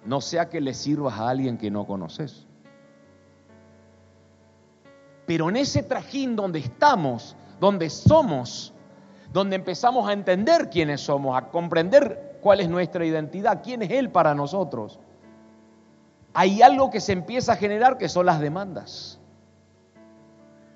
No 0.04 0.20
sea 0.20 0.48
que 0.48 0.60
le 0.60 0.74
sirvas 0.74 1.18
a 1.18 1.28
alguien 1.28 1.58
que 1.58 1.70
no 1.70 1.86
conoces. 1.86 2.46
Pero 5.26 5.48
en 5.48 5.56
ese 5.56 5.82
trajín 5.82 6.36
donde 6.36 6.60
estamos, 6.60 7.36
donde 7.58 7.90
somos, 7.90 8.72
donde 9.32 9.56
empezamos 9.56 10.08
a 10.08 10.12
entender 10.12 10.70
quiénes 10.70 11.00
somos, 11.00 11.36
a 11.36 11.48
comprender 11.48 12.38
cuál 12.40 12.60
es 12.60 12.68
nuestra 12.68 13.04
identidad, 13.04 13.60
quién 13.62 13.82
es 13.82 13.90
Él 13.90 14.10
para 14.10 14.34
nosotros, 14.34 15.00
hay 16.32 16.62
algo 16.62 16.90
que 16.90 17.00
se 17.00 17.12
empieza 17.12 17.54
a 17.54 17.56
generar 17.56 17.98
que 17.98 18.08
son 18.08 18.26
las 18.26 18.40
demandas. 18.40 19.18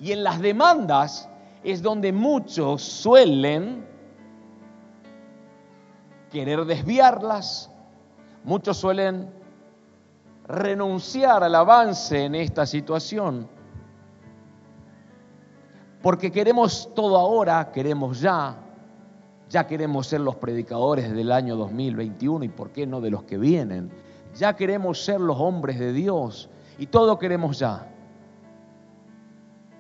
Y 0.00 0.12
en 0.12 0.24
las 0.24 0.40
demandas 0.40 1.28
es 1.62 1.82
donde 1.82 2.12
muchos 2.12 2.82
suelen 2.82 3.86
querer 6.30 6.64
desviarlas, 6.64 7.70
muchos 8.44 8.76
suelen 8.76 9.30
renunciar 10.46 11.44
al 11.44 11.54
avance 11.54 12.24
en 12.24 12.34
esta 12.34 12.66
situación. 12.66 13.48
Porque 16.02 16.32
queremos 16.32 16.90
todo 16.94 17.18
ahora, 17.18 17.70
queremos 17.72 18.20
ya, 18.20 18.56
ya 19.50 19.66
queremos 19.66 20.06
ser 20.06 20.20
los 20.20 20.36
predicadores 20.36 21.12
del 21.12 21.30
año 21.30 21.56
2021 21.56 22.44
y 22.44 22.48
por 22.48 22.70
qué 22.70 22.86
no 22.86 23.00
de 23.00 23.10
los 23.10 23.24
que 23.24 23.36
vienen. 23.36 23.90
Ya 24.36 24.56
queremos 24.56 25.04
ser 25.04 25.20
los 25.20 25.38
hombres 25.38 25.78
de 25.78 25.92
Dios 25.92 26.48
y 26.78 26.86
todo 26.86 27.18
queremos 27.18 27.58
ya. 27.58 27.86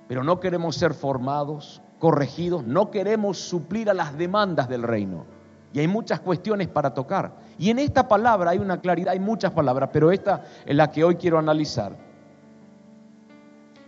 Pero 0.08 0.24
no 0.24 0.40
queremos 0.40 0.76
ser 0.76 0.92
formados, 0.92 1.80
corregidos, 1.98 2.64
no 2.64 2.90
queremos 2.90 3.38
suplir 3.38 3.88
a 3.88 3.94
las 3.94 4.18
demandas 4.18 4.68
del 4.68 4.82
reino. 4.82 5.24
Y 5.72 5.78
hay 5.78 5.88
muchas 5.88 6.20
cuestiones 6.20 6.68
para 6.68 6.92
tocar. 6.92 7.32
Y 7.58 7.70
en 7.70 7.78
esta 7.78 8.08
palabra 8.08 8.50
hay 8.50 8.58
una 8.58 8.80
claridad, 8.80 9.12
hay 9.12 9.20
muchas 9.20 9.52
palabras, 9.52 9.90
pero 9.92 10.10
esta 10.10 10.44
es 10.66 10.74
la 10.74 10.90
que 10.90 11.04
hoy 11.04 11.16
quiero 11.16 11.38
analizar. 11.38 11.96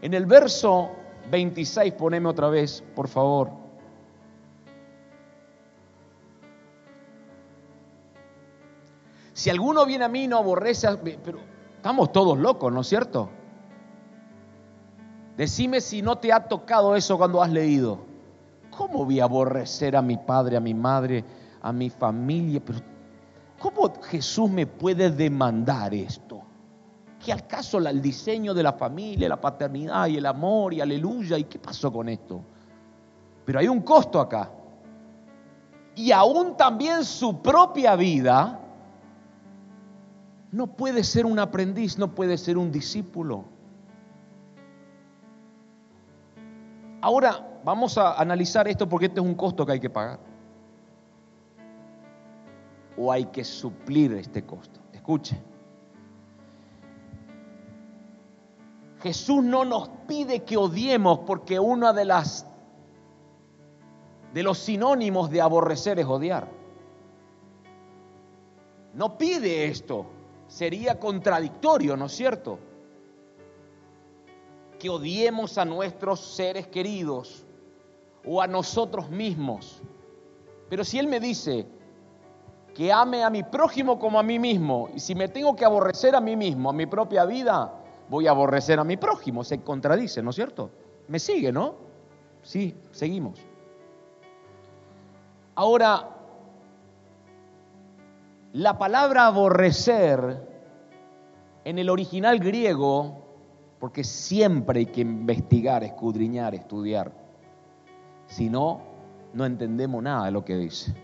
En 0.01 0.15
el 0.15 0.27
verso 0.27 0.91
26, 1.31 1.95
poneme 1.95 2.29
otra 2.29 2.49
vez, 2.49 2.83
por 2.95 3.09
favor. 3.09 3.51
Si 9.33 9.51
alguno 9.51 9.87
viene 9.87 10.05
a 10.05 10.09
mí 10.09 10.29
no 10.29 10.39
aborrece, 10.39 10.89
pero 11.25 11.39
estamos 11.77 12.12
todos 12.12 12.39
locos, 12.39 12.73
¿no 12.73 12.83
es 12.83 12.87
cierto? 12.87 13.31
Decime 15.37 15.81
si 15.81 16.03
no 16.03 16.19
te 16.19 16.33
ha 16.33 16.47
tocado 16.47 16.95
eso 16.95 17.17
cuando 17.17 17.43
has 17.43 17.51
leído. 17.51 17.99
¿Cómo 18.71 19.05
voy 19.05 19.21
a 19.21 19.25
aborrecer 19.25 19.97
a 19.97 20.03
mi 20.03 20.17
padre, 20.17 20.57
a 20.57 20.61
mi 20.61 20.75
madre, 20.75 21.25
a 21.62 21.73
mi 21.73 21.88
familia? 21.88 22.61
Pero 22.64 22.81
¿cómo 23.59 23.92
Jesús 24.02 24.50
me 24.50 24.66
puede 24.66 25.11
demandar 25.11 25.95
esto? 25.95 26.42
¿Qué 27.25 27.33
al 27.33 27.47
caso 27.47 27.78
el 27.78 28.02
diseño 28.02 28.52
de 28.52 28.64
la 28.64 28.73
familia, 28.73 29.28
la 29.28 29.40
paternidad 29.40 30.09
y 30.09 30.16
el 30.16 30.26
amor 30.26 30.75
y 30.75 30.81
aleluya? 30.81 31.38
¿Y 31.38 31.45
qué 31.45 31.59
pasó 31.59 31.92
con 31.92 32.09
esto? 32.09 32.42
Pero 33.45 33.61
hay 33.61 33.69
un 33.69 33.81
costo 33.83 34.21
acá. 34.21 34.50
Y 35.95 36.11
aún 36.11 36.57
también 36.57 37.04
su 37.04 37.40
propia 37.40 37.95
vida 37.95 38.59
no 40.50 40.66
puede 40.66 41.04
ser 41.04 41.25
un 41.25 41.38
aprendiz, 41.38 41.97
no 41.97 42.14
puede 42.14 42.37
ser 42.37 42.59
un 42.59 42.73
discípulo. 42.73 43.45
Ahora 47.00 47.61
vamos 47.64 47.99
a 47.99 48.21
analizar 48.21 48.66
esto 48.69 48.88
porque 48.88 49.07
este 49.07 49.21
es 49.21 49.26
un 49.26 49.35
costo 49.35 49.64
que 49.64 49.73
hay 49.73 49.81
que 49.81 49.90
pagar. 49.90 50.32
O 52.97 53.11
hay 53.11 53.27
que 53.27 53.45
suplir 53.45 54.13
este 54.15 54.45
costo. 54.45 54.81
Escuche. 54.93 55.41
Jesús 59.03 59.43
no 59.43 59.65
nos 59.65 59.89
pide 60.07 60.45
que 60.45 60.57
odiemos 60.57 61.21
porque 61.21 61.59
uno 61.59 61.93
de 61.93 62.05
las 62.05 62.47
de 64.33 64.43
los 64.43 64.59
sinónimos 64.59 65.31
de 65.31 65.41
aborrecer 65.41 65.99
es 65.99 66.07
odiar. 66.07 66.49
No 68.95 69.19
pide 69.19 69.67
esto 69.67 70.07
sería 70.53 70.99
contradictorio, 70.99 71.97
¿no 71.97 72.07
es 72.07 72.13
cierto? 72.13 72.59
Que 74.79 74.91
odiemos 74.91 75.57
a 75.57 75.65
nuestros 75.65 76.21
seres 76.21 76.67
queridos 76.67 77.47
o 78.25 78.43
a 78.43 78.47
nosotros 78.47 79.09
mismos. 79.11 79.83
Pero 80.69 80.85
si 80.85 80.99
Él 80.99 81.07
me 81.07 81.21
dice 81.21 81.67
que 82.75 82.93
ame 82.93 83.23
a 83.23 83.31
mi 83.31 83.43
prójimo 83.43 83.99
como 83.99 84.19
a 84.19 84.23
mí 84.23 84.38
mismo, 84.38 84.88
y 84.95 85.00
si 85.00 85.14
me 85.14 85.29
tengo 85.29 85.55
que 85.55 85.64
aborrecer 85.64 86.14
a 86.14 86.21
mí 86.21 86.37
mismo, 86.37 86.71
a 86.71 86.73
mi 86.73 86.87
propia 86.87 87.25
vida, 87.25 87.73
voy 88.09 88.26
a 88.26 88.31
aborrecer 88.31 88.79
a 88.79 88.85
mi 88.85 88.97
prójimo, 88.97 89.45
se 89.45 89.62
contradice, 89.62 90.23
¿no 90.23 90.31
es 90.31 90.37
cierto? 90.37 90.71
Me 91.09 91.19
sigue, 91.19 91.52
¿no? 91.52 91.75
Sí, 92.43 92.75
seguimos. 92.91 93.38
Ahora, 95.55 96.09
la 98.52 98.78
palabra 98.78 99.26
aborrecer 99.26 100.49
en 101.65 101.78
el 101.78 101.91
original 101.91 102.39
griego, 102.39 103.23
porque 103.78 104.04
siempre 104.04 104.80
hay 104.80 104.87
que 104.87 105.02
investigar, 105.02 105.85
escudriñar, 105.85 106.54
estudiar, 106.54 107.13
si 108.26 108.49
no, 108.49 108.80
no 109.35 109.45
entendemos 109.45 110.02
nada 110.02 110.26
de 110.26 110.30
lo 110.32 110.45
que 110.45 110.56
dice. 110.56 110.95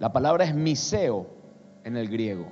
La 0.00 0.10
palabra 0.10 0.44
es 0.44 0.54
miseo 0.54 1.26
en 1.84 1.96
el 1.98 2.08
griego. 2.08 2.46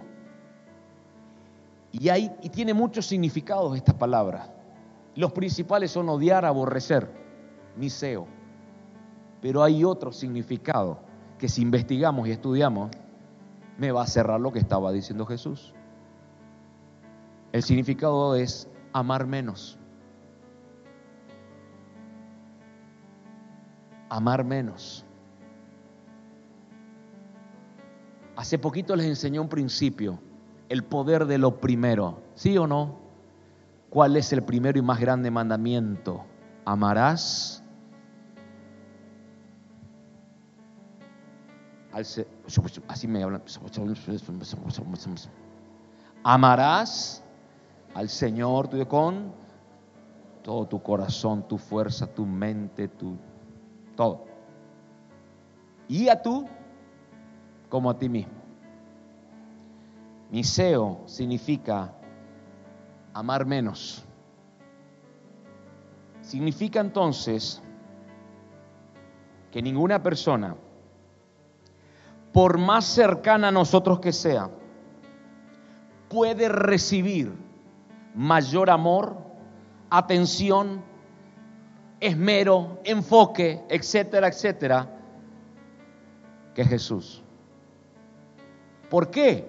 Y, 1.91 2.11
hay, 2.11 2.31
y 2.43 2.51
tiene 2.51 2.75
muchos 2.75 3.07
significados 3.07 3.75
esta 3.75 3.99
palabra. 3.99 4.55
Los 5.17 5.33
principales 5.33 5.91
son 5.91 6.11
odiar, 6.11 6.45
aborrecer, 6.45 7.11
miseo. 7.75 8.27
Pero 9.41 9.63
hay 9.63 9.83
otro 9.83 10.13
significado 10.13 11.01
que 11.39 11.49
si 11.49 11.63
investigamos 11.63 12.29
y 12.29 12.33
estudiamos, 12.33 12.91
me 13.79 13.93
va 13.93 14.03
a 14.03 14.07
cerrar 14.07 14.41
lo 14.41 14.53
que 14.53 14.59
estaba 14.59 14.93
diciendo 14.93 15.25
Jesús. 15.25 15.73
El 17.53 17.63
significado 17.63 18.37
es 18.37 18.69
amar 18.93 19.27
menos. 19.27 19.79
Amar 24.11 24.45
menos. 24.45 25.07
Hace 28.39 28.57
poquito 28.57 28.95
les 28.95 29.07
enseñé 29.07 29.41
un 29.41 29.49
principio, 29.49 30.21
el 30.69 30.85
poder 30.85 31.27
de 31.27 31.39
lo 31.39 31.59
primero. 31.59 32.23
¿Sí 32.37 32.57
o 32.57 32.69
no? 32.69 33.01
¿Cuál 33.91 34.17
es 34.17 34.33
el 34.33 34.45
primero 34.45 34.79
y 34.79 34.83
más 34.83 35.01
grande 35.01 35.29
mandamiento? 35.29 36.25
Amarás 36.65 37.65
así 42.87 43.09
me 43.09 43.25
hablan. 43.25 43.43
Amarás 46.23 47.25
al 47.93 48.09
Señor 48.09 48.87
con 48.87 49.33
todo 50.45 50.65
tu 50.69 50.81
corazón, 50.81 51.43
tu 51.49 51.59
fuerza, 51.59 52.07
tu 52.07 52.25
mente, 52.25 52.87
tu 52.87 53.17
todo. 53.97 54.27
Y 55.89 56.09
a 56.09 56.23
tú 56.23 56.47
como 57.69 57.91
a 57.91 57.99
ti 57.99 58.09
mismo. 58.09 58.33
Miseo 60.31 61.03
significa 61.07 61.95
amar 63.15 63.47
menos. 63.47 64.05
Significa 66.21 66.81
entonces 66.81 67.63
que 69.51 69.63
ninguna 69.63 70.03
persona 70.03 70.55
por 72.33 72.59
más 72.59 72.85
cercana 72.85 73.49
a 73.49 73.51
nosotros 73.51 74.01
que 74.01 74.13
sea, 74.13 74.51
puede 76.09 76.49
recibir 76.49 77.33
mayor 78.15 78.71
amor, 78.71 79.17
atención, 79.91 80.83
esmero, 82.01 82.79
enfoque, 82.85 83.65
etcétera, 83.69 84.29
etcétera, 84.29 84.89
que 86.55 86.65
Jesús. 86.65 87.25
¿Por 88.91 89.11
qué? 89.11 89.49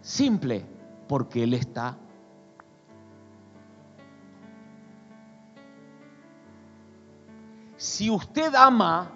Simple, 0.00 0.64
porque 1.08 1.44
Él 1.44 1.54
está. 1.54 1.96
Si 7.76 8.08
usted 8.10 8.54
ama 8.54 9.10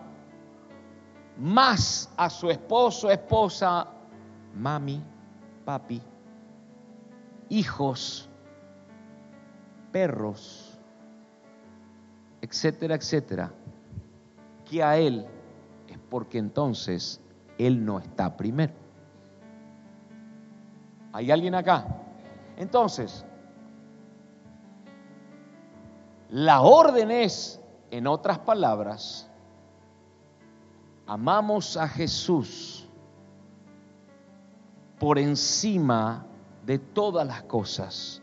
más 1.38 2.12
a 2.16 2.28
su 2.28 2.50
esposo, 2.50 3.10
esposa, 3.10 3.86
mami, 4.54 5.02
papi, 5.64 6.02
hijos, 7.48 8.28
perros, 9.92 10.78
etcétera, 12.40 12.96
etcétera, 12.96 13.52
que 14.64 14.82
a 14.82 14.96
Él 14.98 15.26
es 15.88 15.98
porque 16.10 16.38
entonces 16.38 17.20
Él 17.58 17.84
no 17.84 17.98
está 17.98 18.36
primero. 18.36 18.85
¿Hay 21.16 21.30
alguien 21.30 21.54
acá? 21.54 21.86
Entonces, 22.58 23.24
la 26.28 26.60
orden 26.60 27.10
es, 27.10 27.58
en 27.90 28.06
otras 28.06 28.38
palabras, 28.40 29.26
amamos 31.06 31.78
a 31.78 31.88
Jesús 31.88 32.86
por 34.98 35.18
encima 35.18 36.26
de 36.66 36.78
todas 36.78 37.26
las 37.26 37.44
cosas, 37.44 38.20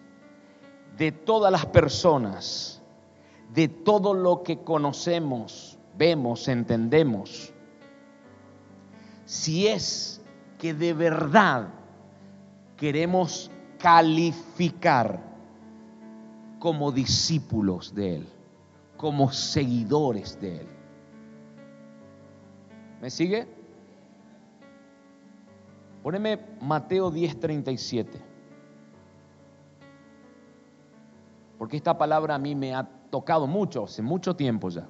de 0.95 1.11
todas 1.11 1.51
las 1.51 1.65
personas, 1.65 2.79
de 3.55 3.69
todo 3.69 4.13
lo 4.13 4.43
que 4.43 4.63
conocemos, 4.63 5.79
vemos, 5.97 6.47
entendemos. 6.47 7.51
Si 9.25 9.67
es 9.67 10.21
que 10.59 10.75
de 10.75 10.93
verdad 10.93 11.69
queremos 12.83 13.49
calificar 13.79 15.17
como 16.59 16.91
discípulos 16.91 17.95
de 17.95 18.17
Él, 18.17 18.27
como 18.97 19.31
seguidores 19.31 20.37
de 20.41 20.59
Él. 20.59 20.67
¿Me 23.01 23.09
sigue? 23.09 23.47
Poneme 26.03 26.37
Mateo 26.59 27.09
10:37. 27.09 28.21
Porque 31.57 31.77
esta 31.77 31.97
palabra 31.97 32.35
a 32.35 32.37
mí 32.37 32.53
me 32.53 32.75
ha 32.75 32.83
tocado 33.09 33.47
mucho, 33.47 33.85
hace 33.85 34.01
mucho 34.01 34.35
tiempo 34.35 34.67
ya. 34.67 34.85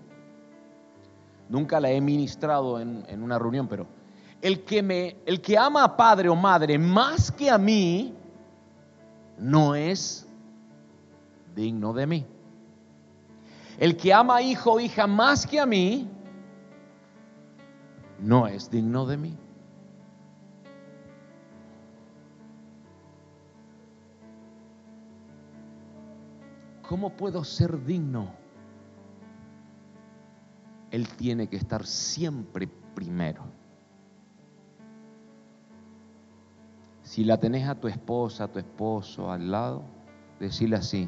Nunca 1.48 1.80
la 1.80 1.92
he 1.92 2.02
ministrado 2.02 2.80
en, 2.80 3.06
en 3.08 3.22
una 3.22 3.38
reunión, 3.38 3.68
pero 3.68 3.86
el 4.44 4.66
que, 4.66 4.84
me, 4.84 5.16
el 5.26 5.40
que 5.40 5.58
ama 5.58 5.86
a 5.86 5.96
padre 5.96 6.28
o 6.28 6.36
madre 6.36 6.78
más 6.78 7.32
que 7.32 7.50
a 7.50 7.58
mí, 7.58 8.14
no 9.38 9.74
es 9.74 10.28
digno 11.56 11.94
de 11.94 12.06
mí. 12.06 12.26
El 13.80 13.96
que 13.96 14.14
ama 14.14 14.36
a 14.36 14.42
hijo 14.42 14.74
o 14.74 14.80
hija 14.82 15.08
más 15.08 15.48
que 15.48 15.62
a 15.62 15.66
mí, 15.66 16.10
no 18.20 18.46
es 18.46 18.70
digno 18.70 19.06
de 19.06 19.16
mí. 19.16 19.38
¿Cómo 26.82 27.12
puedo 27.16 27.46
ser 27.46 27.82
digno? 27.86 28.34
Él 30.92 31.08
tiene 31.08 31.48
que 31.48 31.56
estar 31.56 31.86
siempre 31.86 32.68
primero. 32.94 33.63
Si 37.14 37.24
la 37.24 37.38
tenés 37.38 37.68
a 37.68 37.76
tu 37.76 37.88
esposa, 37.88 38.46
a 38.46 38.48
tu 38.48 38.58
esposo 38.58 39.32
al 39.32 39.52
lado, 39.52 39.84
decirle 40.40 40.78
así, 40.78 41.08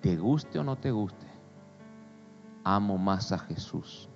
te 0.00 0.16
guste 0.16 0.60
o 0.60 0.62
no 0.62 0.76
te 0.76 0.92
guste, 0.92 1.26
amo 2.62 2.96
más 2.96 3.32
a 3.32 3.38
Jesús 3.40 4.08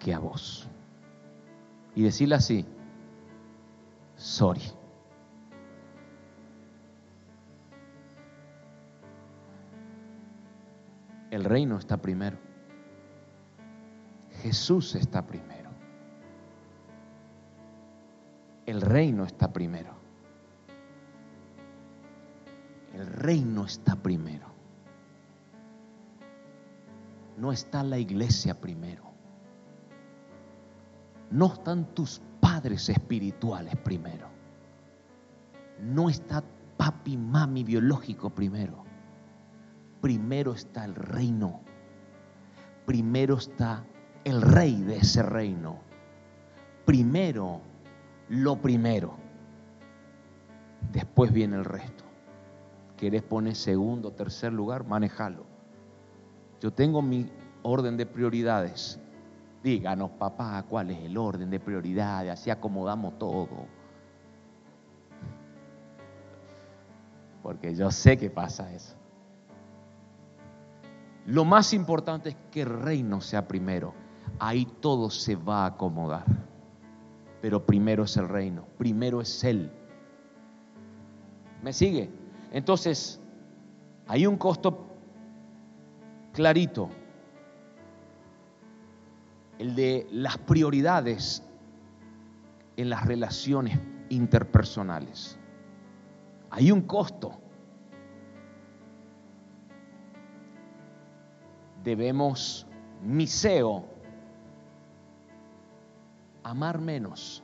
que 0.00 0.12
a 0.12 0.18
vos. 0.18 0.68
Y 1.94 2.02
decirle 2.02 2.34
así, 2.34 2.66
sorry. 4.16 4.72
El 11.30 11.44
reino 11.44 11.78
está 11.78 11.96
primero. 11.96 12.38
Jesús 14.42 14.96
está 14.96 15.24
primero. 15.24 15.61
El 18.66 18.80
reino 18.80 19.24
está 19.24 19.52
primero. 19.52 19.94
El 22.94 23.06
reino 23.06 23.64
está 23.64 23.96
primero. 23.96 24.46
No 27.36 27.50
está 27.50 27.82
la 27.82 27.98
iglesia 27.98 28.60
primero. 28.60 29.02
No 31.30 31.54
están 31.54 31.86
tus 31.94 32.20
padres 32.40 32.88
espirituales 32.88 33.74
primero. 33.76 34.28
No 35.80 36.08
está 36.08 36.44
papi, 36.76 37.16
mami 37.16 37.64
biológico 37.64 38.30
primero. 38.30 38.84
Primero 40.00 40.52
está 40.52 40.84
el 40.84 40.94
reino. 40.94 41.62
Primero 42.86 43.36
está 43.38 43.84
el 44.24 44.40
rey 44.42 44.82
de 44.82 44.98
ese 44.98 45.22
reino. 45.22 45.80
Primero 46.84 47.71
lo 48.32 48.56
primero. 48.56 49.14
Después 50.90 51.30
viene 51.32 51.56
el 51.56 51.66
resto. 51.66 52.02
¿Querés 52.96 53.22
poner 53.22 53.54
segundo, 53.54 54.12
tercer 54.12 54.54
lugar? 54.54 54.86
Manejalo. 54.86 55.44
Yo 56.58 56.72
tengo 56.72 57.02
mi 57.02 57.30
orden 57.62 57.98
de 57.98 58.06
prioridades. 58.06 58.98
Díganos, 59.62 60.12
papá, 60.12 60.64
cuál 60.66 60.90
es 60.90 61.04
el 61.04 61.18
orden 61.18 61.50
de 61.50 61.60
prioridades, 61.60 62.32
así 62.32 62.48
acomodamos 62.48 63.18
todo. 63.18 63.66
Porque 67.42 67.74
yo 67.74 67.90
sé 67.90 68.16
que 68.16 68.30
pasa 68.30 68.72
eso. 68.72 68.96
Lo 71.26 71.44
más 71.44 71.74
importante 71.74 72.30
es 72.30 72.36
que 72.50 72.62
el 72.62 72.80
reino 72.80 73.20
sea 73.20 73.46
primero. 73.46 73.92
Ahí 74.38 74.64
todo 74.80 75.10
se 75.10 75.36
va 75.36 75.64
a 75.64 75.66
acomodar. 75.66 76.51
Pero 77.42 77.66
primero 77.66 78.04
es 78.04 78.16
el 78.16 78.28
reino, 78.28 78.66
primero 78.78 79.20
es 79.20 79.44
Él. 79.44 79.70
¿Me 81.62 81.72
sigue? 81.72 82.08
Entonces, 82.52 83.20
hay 84.06 84.26
un 84.26 84.36
costo 84.36 84.86
clarito 86.32 86.88
el 89.58 89.74
de 89.74 90.06
las 90.10 90.38
prioridades 90.38 91.42
en 92.76 92.90
las 92.90 93.04
relaciones 93.06 93.78
interpersonales. 94.08 95.38
Hay 96.50 96.70
un 96.70 96.82
costo. 96.82 97.40
Debemos, 101.82 102.66
miseo, 103.02 103.91
amar 106.42 106.78
menos. 106.78 107.42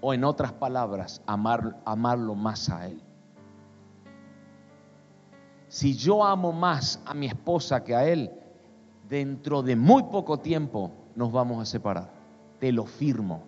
O 0.00 0.14
en 0.14 0.24
otras 0.24 0.52
palabras, 0.52 1.22
amar, 1.26 1.80
amarlo 1.84 2.34
más 2.34 2.68
a 2.70 2.88
Él. 2.88 3.02
Si 5.68 5.94
yo 5.94 6.24
amo 6.24 6.52
más 6.52 7.00
a 7.06 7.14
mi 7.14 7.26
esposa 7.26 7.84
que 7.84 7.94
a 7.94 8.04
Él, 8.04 8.30
dentro 9.08 9.62
de 9.62 9.76
muy 9.76 10.04
poco 10.04 10.38
tiempo 10.38 10.92
nos 11.14 11.30
vamos 11.30 11.60
a 11.60 11.66
separar. 11.66 12.10
Te 12.58 12.72
lo 12.72 12.86
firmo. 12.86 13.44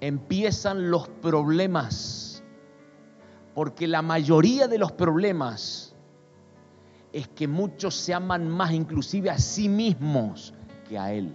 Empiezan 0.00 0.90
los 0.90 1.08
problemas, 1.08 2.42
porque 3.54 3.86
la 3.86 4.02
mayoría 4.02 4.68
de 4.68 4.78
los 4.78 4.92
problemas 4.92 5.93
es 7.14 7.28
que 7.28 7.46
muchos 7.46 7.94
se 7.94 8.12
aman 8.12 8.48
más 8.48 8.72
inclusive 8.72 9.30
a 9.30 9.38
sí 9.38 9.68
mismos 9.68 10.52
que 10.88 10.98
a 10.98 11.12
Él. 11.12 11.32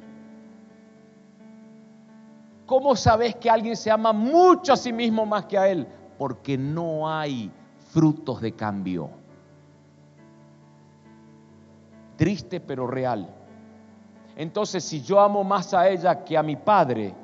¿Cómo 2.66 2.98
sabes 2.98 3.36
que 3.38 3.50
alguien 3.50 3.78
se 3.78 3.90
ama 3.90 4.12
mucho 4.12 4.74
a 4.74 4.76
sí 4.76 4.92
mismo 4.92 5.26
más 5.26 5.46
que 5.46 5.58
a 5.58 5.70
Él? 5.70 5.88
Porque 6.18 6.58
no 6.58 7.10
hay 7.10 7.50
frutos 7.92 8.42
de 8.42 8.52
cambio. 8.52 9.10
Triste 12.18 12.60
pero 12.60 12.86
real. 12.86 13.34
Entonces, 14.36 14.84
si 14.84 15.02
yo 15.02 15.22
amo 15.22 15.46
más 15.46 15.74
a 15.74 15.88
ella 15.88 16.26
que 16.26 16.38
a 16.38 16.44
mi 16.44 16.58
padre, 16.58 17.16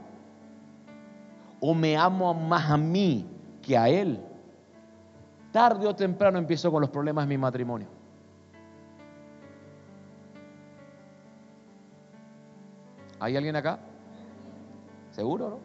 o 1.59 1.73
me 1.73 1.97
amo 1.97 2.33
más 2.33 2.71
a 2.71 2.77
mí 2.77 3.27
que 3.61 3.77
a 3.77 3.89
él, 3.89 4.21
tarde 5.51 5.87
o 5.87 5.93
temprano 5.93 6.37
empiezo 6.37 6.71
con 6.71 6.79
los 6.79 6.89
problemas 6.89 7.25
de 7.25 7.29
mi 7.35 7.37
matrimonio. 7.37 7.94
¿Hay 13.19 13.35
alguien 13.35 13.55
acá? 13.55 13.79
¿Seguro, 15.11 15.49
no? 15.49 15.59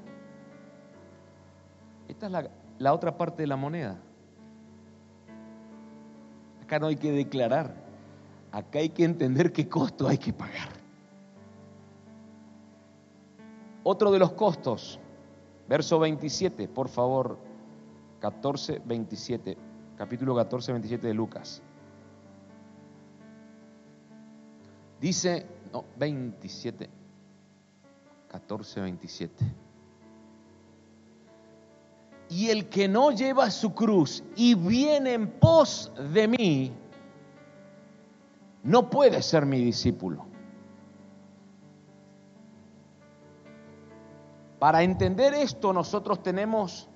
Esta 2.08 2.26
es 2.26 2.32
la, 2.32 2.50
la 2.78 2.92
otra 2.94 3.16
parte 3.16 3.42
de 3.42 3.46
la 3.46 3.56
moneda. 3.56 3.98
Acá 6.62 6.78
no 6.78 6.86
hay 6.86 6.96
que 6.96 7.12
declarar, 7.12 7.74
acá 8.52 8.78
hay 8.78 8.90
que 8.90 9.04
entender 9.04 9.52
qué 9.52 9.68
costo 9.68 10.06
hay 10.08 10.18
que 10.18 10.32
pagar. 10.32 10.68
Otro 13.82 14.10
de 14.10 14.18
los 14.18 14.32
costos, 14.32 15.00
verso 15.68 15.98
27, 15.98 16.68
por 16.68 16.88
favor, 16.88 17.38
14, 18.20 18.82
27, 18.84 19.56
capítulo 19.96 20.34
14, 20.34 20.72
27 20.72 21.06
de 21.06 21.14
Lucas. 21.14 21.62
Dice, 25.00 25.46
no, 25.72 25.84
27, 25.98 26.90
14, 28.30 28.80
27. 28.80 29.44
Y 32.28 32.48
el 32.48 32.68
que 32.68 32.86
no 32.86 33.10
lleva 33.10 33.50
su 33.50 33.74
cruz 33.74 34.22
y 34.36 34.54
viene 34.54 35.14
en 35.14 35.28
pos 35.28 35.92
de 36.12 36.28
mí, 36.28 36.72
no 38.62 38.88
puede 38.88 39.20
ser 39.22 39.46
mi 39.46 39.58
discípulo. 39.58 40.26
Para 44.60 44.82
entender 44.82 45.34
esto 45.34 45.72
nosotros 45.72 46.22
tenemos 46.22 46.88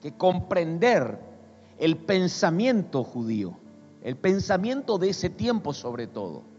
que 0.00 0.16
comprender 0.16 1.20
el 1.78 1.98
pensamiento 1.98 3.04
judío, 3.04 3.56
el 4.02 4.16
pensamiento 4.16 4.98
de 4.98 5.10
ese 5.10 5.30
tiempo 5.30 5.72
sobre 5.72 6.08
todo. 6.08 6.51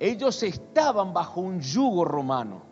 Ellos 0.00 0.42
estaban 0.42 1.12
bajo 1.12 1.42
un 1.42 1.60
yugo 1.60 2.06
romano. 2.06 2.62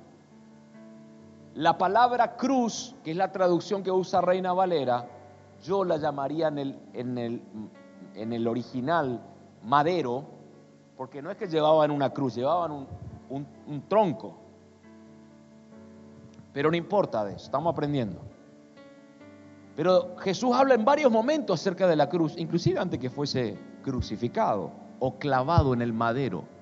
La 1.55 1.77
palabra 1.77 2.37
cruz, 2.37 2.97
que 3.05 3.11
es 3.11 3.17
la 3.19 3.31
traducción 3.31 3.83
que 3.83 3.91
usa 3.91 4.23
Reina 4.23 4.55
Valera, 4.55 5.07
yo 5.63 5.85
la 5.85 5.99
llamaría 5.99 6.49
en 6.49 6.59
el, 6.59 6.79
en 6.95 7.19
el, 7.19 7.43
en 8.15 8.33
el 8.33 8.49
original 8.49 9.21
madero, 9.63 10.25
porque 10.97 11.21
no 11.21 11.31
es 11.31 11.37
que 11.37 11.49
llevaban 11.49 11.91
una 11.91 12.11
cruz, 12.11 12.35
llevaban 12.35 12.73
un, 12.73 12.87
un, 13.29 13.47
un 13.67 13.89
tronco. 13.89 14.35
Pero 16.55 16.71
no 16.71 16.77
importa 16.79 17.27
de 17.27 17.35
eso, 17.35 17.45
estamos 17.45 17.73
aprendiendo. 17.73 18.23
Pero 19.77 20.17
Jesús 20.17 20.55
habla 20.55 20.75
en 20.75 20.85
varios 20.85 21.13
momentos 21.13 21.61
acerca 21.61 21.87
de 21.87 21.95
la 21.95 22.09
cruz, 22.09 22.39
inclusive 22.39 22.81
antes 22.81 22.99
que 22.99 23.11
fuese 23.11 23.59
crucificado 23.83 24.73
o 24.99 25.19
clavado 25.19 25.75
en 25.75 25.83
el 25.83 25.93
madero. 25.93 26.57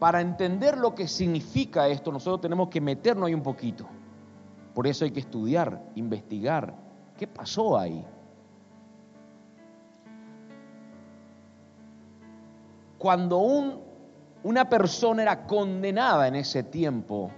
Para 0.00 0.22
entender 0.22 0.78
lo 0.78 0.94
que 0.94 1.06
significa 1.06 1.86
esto, 1.86 2.10
nosotros 2.10 2.40
tenemos 2.40 2.70
que 2.70 2.80
meternos 2.80 3.26
ahí 3.26 3.34
un 3.34 3.42
poquito. 3.42 3.86
Por 4.74 4.86
eso 4.86 5.04
hay 5.04 5.10
que 5.10 5.20
estudiar, 5.20 5.78
investigar. 5.94 6.74
¿Qué 7.18 7.26
pasó 7.26 7.78
ahí? 7.78 8.02
Cuando 12.96 13.38
un, 13.38 13.78
una 14.42 14.70
persona 14.70 15.20
era 15.20 15.46
condenada 15.46 16.28
en 16.28 16.36
ese 16.36 16.62
tiempo 16.62 17.30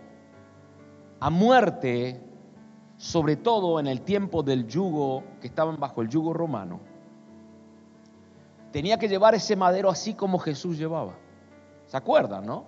a 1.19 1.31
muerte, 1.31 2.23
sobre 2.97 3.35
todo 3.35 3.81
en 3.81 3.89
el 3.89 4.03
tiempo 4.03 4.45
del 4.45 4.69
yugo, 4.69 5.25
que 5.41 5.49
estaban 5.49 5.81
bajo 5.81 6.01
el 6.01 6.09
yugo 6.09 6.33
romano, 6.33 6.79
tenía 8.71 8.99
que 8.99 9.09
llevar 9.09 9.35
ese 9.35 9.57
madero 9.57 9.91
así 9.91 10.15
como 10.15 10.39
Jesús 10.39 10.79
llevaba. 10.79 11.22
¿Se 11.93 11.99
acuerdan, 11.99 12.47
no? 12.47 12.65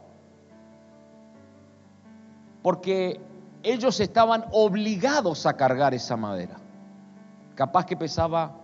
Porque 2.62 3.18
ellos 3.62 3.98
estaban 4.00 4.44
obligados 4.52 5.46
a 5.46 5.56
cargar 5.56 5.94
esa 5.94 6.14
madera. 6.14 6.56
Capaz 7.54 7.86
que 7.86 7.96
pesaba 7.96 8.54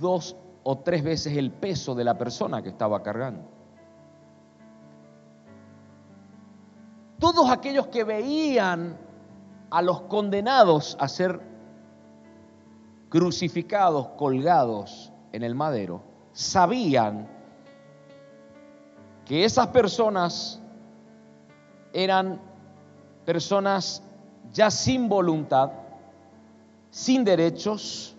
dos 0.00 0.34
o 0.64 0.78
tres 0.78 1.04
veces 1.04 1.36
el 1.36 1.52
peso 1.52 1.94
de 1.94 2.02
la 2.02 2.18
persona 2.18 2.62
que 2.62 2.70
estaba 2.70 3.00
cargando. 3.04 3.42
Todos 7.20 7.48
aquellos 7.48 7.86
que 7.86 8.02
veían 8.02 8.98
a 9.70 9.82
los 9.82 10.00
condenados 10.00 10.96
a 10.98 11.06
ser 11.06 11.40
crucificados, 13.08 14.08
colgados 14.16 15.12
en 15.30 15.44
el 15.44 15.54
madero, 15.54 16.02
sabían 16.32 17.35
que 19.26 19.44
esas 19.44 19.66
personas 19.68 20.62
eran 21.92 22.40
personas 23.24 24.02
ya 24.52 24.70
sin 24.70 25.08
voluntad, 25.08 25.72
sin 26.90 27.24
derechos, 27.24 28.16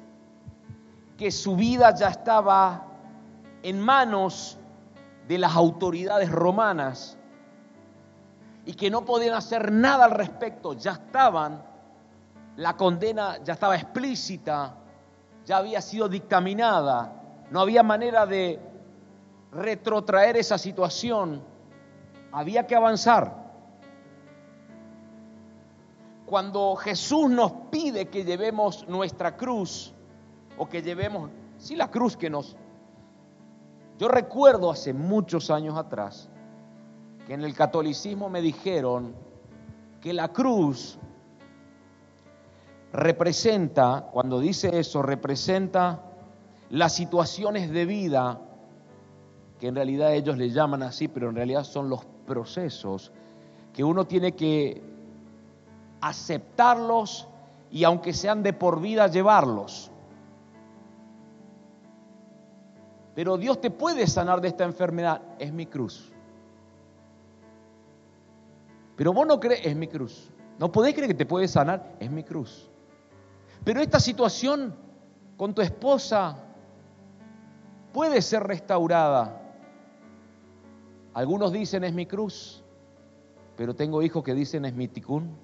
que 1.17 1.31
su 1.31 1.55
vida 1.55 1.95
ya 1.95 2.09
estaba 2.09 2.85
en 3.63 3.79
manos 3.79 4.57
de 5.27 5.37
las 5.37 5.55
autoridades 5.55 6.29
romanas 6.29 7.17
y 8.65 8.73
que 8.73 8.89
no 8.89 9.05
podían 9.05 9.33
hacer 9.33 9.71
nada 9.71 10.05
al 10.05 10.11
respecto, 10.11 10.73
ya 10.73 10.91
estaban, 10.91 11.63
la 12.57 12.75
condena 12.75 13.37
ya 13.43 13.53
estaba 13.53 13.77
explícita, 13.77 14.75
ya 15.45 15.57
había 15.57 15.81
sido 15.81 16.09
dictaminada, 16.09 17.13
no 17.49 17.61
había 17.61 17.81
manera 17.81 18.25
de 18.25 18.59
retrotraer 19.51 20.37
esa 20.37 20.57
situación, 20.57 21.43
había 22.31 22.67
que 22.67 22.75
avanzar. 22.75 23.45
Cuando 26.25 26.75
Jesús 26.75 27.29
nos 27.29 27.51
pide 27.71 28.09
que 28.09 28.25
llevemos 28.25 28.87
nuestra 28.87 29.37
cruz, 29.37 29.93
o 30.57 30.67
que 30.67 30.81
llevemos, 30.81 31.29
sí, 31.57 31.75
la 31.75 31.89
cruz 31.89 32.17
que 32.17 32.29
nos... 32.29 32.55
Yo 33.97 34.07
recuerdo 34.07 34.69
hace 34.69 34.93
muchos 34.93 35.49
años 35.49 35.77
atrás 35.77 36.29
que 37.25 37.33
en 37.33 37.43
el 37.43 37.53
catolicismo 37.53 38.29
me 38.29 38.41
dijeron 38.41 39.15
que 40.01 40.13
la 40.13 40.27
cruz 40.29 40.99
representa, 42.93 44.09
cuando 44.11 44.39
dice 44.39 44.79
eso, 44.79 45.01
representa 45.01 46.03
las 46.69 46.93
situaciones 46.93 47.71
de 47.71 47.85
vida, 47.85 48.39
que 49.59 49.67
en 49.67 49.75
realidad 49.75 50.13
ellos 50.13 50.37
le 50.37 50.49
llaman 50.49 50.83
así, 50.83 51.07
pero 51.07 51.29
en 51.29 51.35
realidad 51.35 51.63
son 51.63 51.89
los 51.89 52.05
procesos 52.25 53.11
que 53.73 53.83
uno 53.83 54.05
tiene 54.05 54.33
que 54.33 54.81
aceptarlos 56.01 57.27
y 57.71 57.83
aunque 57.83 58.13
sean 58.13 58.43
de 58.43 58.53
por 58.53 58.81
vida, 58.81 59.07
llevarlos. 59.07 59.91
Pero 63.15 63.37
Dios 63.37 63.59
te 63.59 63.71
puede 63.71 64.05
sanar 64.05 64.41
de 64.41 64.47
esta 64.49 64.63
enfermedad, 64.63 65.21
es 65.39 65.51
mi 65.51 65.65
cruz. 65.65 66.11
Pero 68.95 69.13
vos 69.13 69.27
no 69.27 69.39
crees, 69.39 69.65
es 69.65 69.75
mi 69.75 69.87
cruz. 69.87 70.29
No 70.59 70.71
podés 70.71 70.93
creer 70.93 71.09
que 71.09 71.15
te 71.15 71.25
puede 71.25 71.47
sanar, 71.47 71.95
es 71.99 72.09
mi 72.09 72.23
cruz. 72.23 72.69
Pero 73.63 73.81
esta 73.81 73.99
situación 73.99 74.73
con 75.35 75.53
tu 75.53 75.61
esposa 75.61 76.37
puede 77.93 78.21
ser 78.21 78.43
restaurada. 78.43 79.46
Algunos 81.17 81.51
dicen 81.51 81.83
es 81.83 81.95
mi 81.95 82.05
cruz, 82.05 82.63
pero 83.55 83.75
tengo 83.75 84.03
hijos 84.03 84.23
que 84.23 84.35
dicen 84.35 84.65
es 84.65 84.75
mi 84.75 84.87
ticún. 84.87 85.35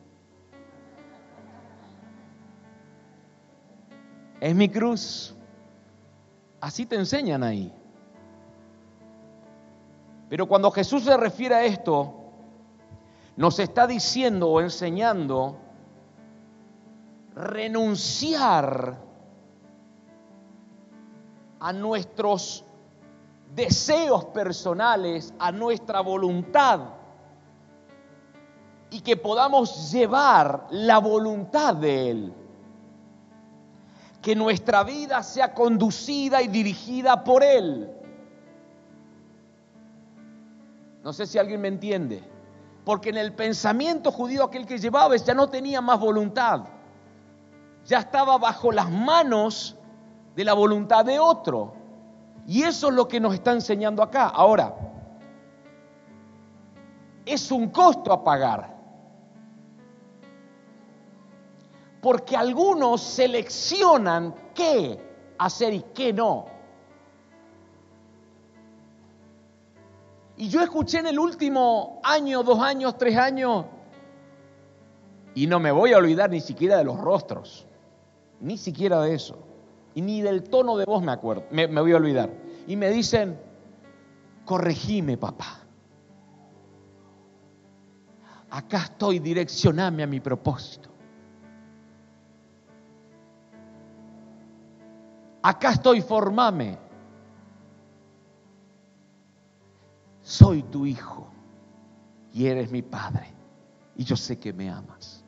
Es 4.40 4.54
mi 4.54 4.70
cruz. 4.70 5.36
Así 6.62 6.86
te 6.86 6.96
enseñan 6.96 7.42
ahí. 7.42 7.74
Pero 10.30 10.48
cuando 10.48 10.70
Jesús 10.70 11.06
se 11.06 11.18
refiere 11.18 11.56
a 11.56 11.64
esto, 11.64 12.22
nos 13.36 13.58
está 13.58 13.88
diciendo 13.88 14.50
o 14.50 14.62
enseñando 14.62 15.58
renunciar 17.34 19.00
a 21.60 21.74
nuestros 21.74 22.64
deseos 23.54 24.26
personales, 24.26 25.34
a 25.40 25.52
nuestra 25.52 26.02
voluntad, 26.02 26.82
y 28.90 29.02
que 29.02 29.18
podamos 29.18 29.92
llevar 29.92 30.68
la 30.70 31.00
voluntad 31.00 31.76
de 31.76 32.12
Él 32.12 32.34
que 34.24 34.36
nuestra 34.38 34.86
vida 34.86 35.22
sea 35.22 35.54
conducida 35.54 36.42
y 36.42 36.48
dirigida 36.48 37.26
por 37.26 37.44
Él. 37.44 37.92
No 41.04 41.12
sé 41.12 41.28
si 41.28 41.38
alguien 41.38 41.60
me 41.60 41.68
entiende. 41.68 42.24
Porque 42.86 43.10
en 43.10 43.18
el 43.18 43.34
pensamiento 43.34 44.12
judío 44.12 44.46
aquel 44.46 44.66
que 44.66 44.78
llevaba 44.78 45.16
ya 45.18 45.34
no 45.34 45.50
tenía 45.50 45.82
más 45.82 46.00
voluntad. 46.00 46.62
Ya 47.86 48.00
estaba 48.00 48.38
bajo 48.38 48.72
las 48.72 48.90
manos 48.90 49.76
de 50.38 50.46
la 50.46 50.54
voluntad 50.54 51.04
de 51.04 51.20
otro. 51.20 51.74
Y 52.48 52.64
eso 52.64 52.90
es 52.90 52.94
lo 52.94 53.08
que 53.08 53.20
nos 53.20 53.34
está 53.34 53.52
enseñando 53.52 54.04
acá. 54.04 54.28
Ahora, 54.28 54.76
es 57.26 57.52
un 57.52 57.70
costo 57.70 58.12
a 58.12 58.24
pagar. 58.24 58.74
porque 62.04 62.36
algunos 62.36 63.02
seleccionan 63.02 64.36
qué 64.54 65.00
hacer 65.38 65.74
y 65.74 65.82
qué 65.96 66.12
no. 66.12 66.48
Y 70.36 70.50
yo 70.50 70.62
escuché 70.62 71.00
en 71.00 71.08
el 71.08 71.18
último 71.18 72.02
año, 72.04 72.44
dos 72.44 72.60
años, 72.60 72.98
tres 72.98 73.18
años, 73.18 73.66
y 75.34 75.48
no 75.48 75.62
me 75.62 75.72
voy 75.72 75.94
a 75.94 75.98
olvidar 75.98 76.30
ni 76.30 76.42
siquiera 76.42 76.78
de 76.78 76.84
los 76.84 77.00
rostros, 77.00 77.66
ni 78.42 78.58
siquiera 78.58 79.00
de 79.00 79.16
eso, 79.16 79.38
y 79.96 80.02
ni 80.02 80.22
del 80.22 80.44
tono 80.44 80.78
de 80.78 80.86
voz 80.86 81.04
me 81.04 81.12
acuerdo, 81.12 81.46
me, 81.52 81.68
voy 81.68 81.92
a 81.94 81.98
olvidar. 81.98 82.30
Y 82.68 82.76
me 82.76 82.90
dicen, 82.90 83.40
corregime 84.46 85.18
papá. 85.18 85.60
Acá 88.50 88.84
estoy, 88.84 89.20
direccioname 89.20 90.04
a 90.04 90.08
mi 90.08 90.20
propósito. 90.20 90.94
acá 95.44 95.72
estoy, 95.72 96.02
formame. 96.02 96.80
Soy 100.22 100.64
tu 100.64 100.86
hijo 100.86 101.28
y 102.32 102.48
eres 102.48 102.72
mi 102.72 102.82
padre 102.82 103.28
y 103.96 104.04
yo 104.06 104.16
sé 104.16 104.40
que 104.40 104.54
me 104.54 104.70
amas. 104.70 105.24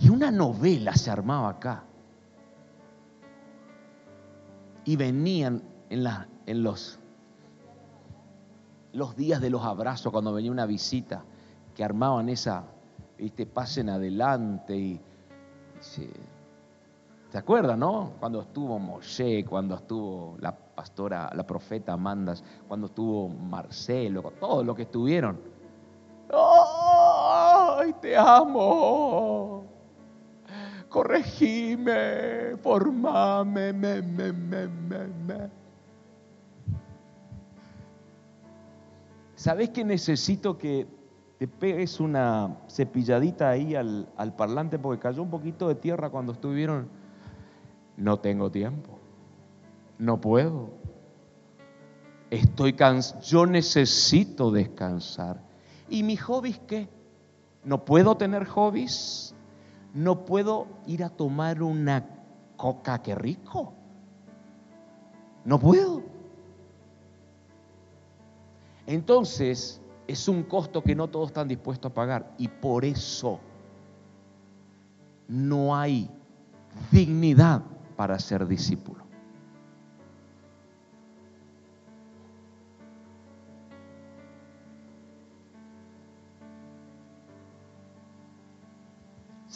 Y 0.00 0.10
una 0.10 0.30
novela 0.30 0.94
se 0.94 1.10
armaba 1.10 1.50
acá. 1.50 1.84
Y 4.86 4.96
venían 4.96 5.62
en, 5.90 6.02
la, 6.02 6.26
en 6.46 6.62
los, 6.62 6.98
los 8.94 9.14
días 9.16 9.42
de 9.42 9.50
los 9.50 9.62
abrazos, 9.62 10.10
cuando 10.10 10.32
venía 10.32 10.50
una 10.50 10.64
visita, 10.64 11.24
que 11.74 11.84
armaban 11.84 12.30
esa, 12.30 12.64
viste, 13.18 13.44
pasen 13.44 13.90
adelante 13.90 14.74
y 14.74 15.00
Sí. 15.80 16.08
¿Se 17.30 17.38
acuerdan, 17.38 17.80
no? 17.80 18.12
Cuando 18.18 18.40
estuvo 18.40 18.78
Moshe, 18.78 19.44
cuando 19.44 19.74
estuvo 19.74 20.36
la 20.40 20.56
pastora, 20.56 21.30
la 21.34 21.46
profeta 21.46 21.92
Amandas, 21.92 22.42
cuando 22.66 22.86
estuvo 22.86 23.28
Marcelo, 23.28 24.32
todos 24.40 24.64
los 24.64 24.76
que 24.76 24.82
estuvieron. 24.82 25.38
¡Ay, 26.32 27.94
te 28.00 28.16
amo! 28.16 29.35
Corregime, 30.96 32.56
formame, 32.62 33.70
me, 33.70 34.00
me, 34.00 34.32
me, 34.32 34.66
me. 34.66 35.50
¿Sabes 39.34 39.68
que 39.68 39.84
necesito 39.84 40.56
que 40.56 40.86
te 41.38 41.48
pegues 41.48 42.00
una 42.00 42.56
cepilladita 42.70 43.50
ahí 43.50 43.74
al, 43.74 44.08
al 44.16 44.34
parlante 44.36 44.78
porque 44.78 45.02
cayó 45.02 45.22
un 45.22 45.28
poquito 45.28 45.68
de 45.68 45.74
tierra 45.74 46.08
cuando 46.08 46.32
estuvieron? 46.32 46.88
No 47.98 48.18
tengo 48.18 48.50
tiempo. 48.50 48.98
No 49.98 50.18
puedo. 50.18 50.70
Estoy 52.30 52.72
cansado. 52.72 53.20
Yo 53.20 53.44
necesito 53.44 54.50
descansar. 54.50 55.42
¿Y 55.90 56.02
mis 56.02 56.22
hobbies 56.22 56.58
qué? 56.60 56.88
¿No 57.64 57.84
puedo 57.84 58.16
tener 58.16 58.46
hobbies? 58.46 59.35
¿No 59.96 60.26
puedo 60.26 60.66
ir 60.86 61.02
a 61.02 61.08
tomar 61.08 61.62
una 61.62 62.06
coca? 62.58 63.02
¡Qué 63.02 63.14
rico! 63.14 63.72
No 65.42 65.58
puedo. 65.58 66.02
Entonces, 68.86 69.80
es 70.06 70.28
un 70.28 70.42
costo 70.42 70.82
que 70.82 70.94
no 70.94 71.08
todos 71.08 71.28
están 71.28 71.48
dispuestos 71.48 71.90
a 71.90 71.94
pagar. 71.94 72.34
Y 72.36 72.46
por 72.46 72.84
eso 72.84 73.40
no 75.28 75.74
hay 75.74 76.10
dignidad 76.92 77.62
para 77.96 78.18
ser 78.18 78.46
discípulo. 78.46 79.05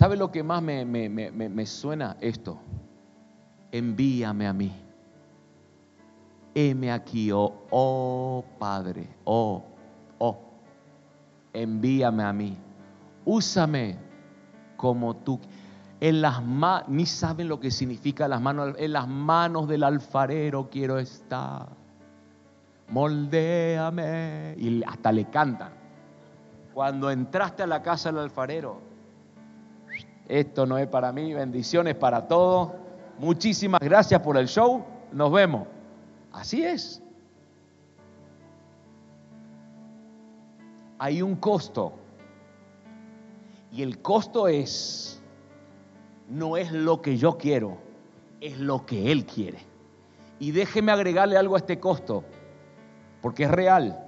¿Sabe 0.00 0.16
lo 0.16 0.32
que 0.32 0.42
más 0.42 0.62
me, 0.62 0.86
me, 0.86 1.66
suena 1.66 2.16
esto? 2.22 2.58
Envíame 3.70 4.46
a 4.46 4.52
mí. 4.54 4.72
Heme 6.54 6.90
aquí, 6.90 7.30
oh, 7.30 7.66
oh 7.68 8.42
Padre, 8.58 9.06
oh, 9.24 9.62
oh, 10.16 10.38
envíame 11.52 12.22
a 12.22 12.32
mí. 12.32 12.56
Úsame 13.26 13.98
como 14.78 15.16
tú 15.16 15.38
en 16.00 16.22
las 16.22 16.42
manos, 16.42 16.88
ni 16.88 17.04
saben 17.04 17.48
lo 17.48 17.60
que 17.60 17.70
significa 17.70 18.26
las 18.26 18.40
manos, 18.40 18.74
en 18.78 18.94
las 18.94 19.06
manos 19.06 19.68
del 19.68 19.82
alfarero 19.82 20.70
quiero 20.70 20.98
estar. 20.98 21.68
Moldéame. 22.88 24.54
Y 24.56 24.82
hasta 24.82 25.12
le 25.12 25.26
cantan. 25.26 25.74
Cuando 26.72 27.10
entraste 27.10 27.64
a 27.64 27.66
la 27.66 27.82
casa 27.82 28.10
del 28.10 28.20
alfarero, 28.20 28.88
esto 30.30 30.64
no 30.64 30.78
es 30.78 30.86
para 30.86 31.10
mí, 31.12 31.34
bendiciones 31.34 31.96
para 31.96 32.28
todos. 32.28 32.70
Muchísimas 33.18 33.80
gracias 33.80 34.20
por 34.20 34.36
el 34.36 34.46
show. 34.46 34.84
Nos 35.12 35.32
vemos. 35.32 35.66
Así 36.32 36.62
es. 36.62 37.02
Hay 41.00 41.20
un 41.20 41.34
costo. 41.34 41.94
Y 43.72 43.82
el 43.82 44.00
costo 44.00 44.46
es 44.46 45.20
no 46.28 46.56
es 46.56 46.70
lo 46.70 47.02
que 47.02 47.16
yo 47.16 47.36
quiero, 47.36 47.78
es 48.40 48.58
lo 48.60 48.86
que 48.86 49.10
Él 49.10 49.26
quiere. 49.26 49.58
Y 50.38 50.52
déjeme 50.52 50.92
agregarle 50.92 51.36
algo 51.36 51.56
a 51.56 51.58
este 51.58 51.80
costo, 51.80 52.22
porque 53.20 53.44
es 53.44 53.50
real. 53.50 54.06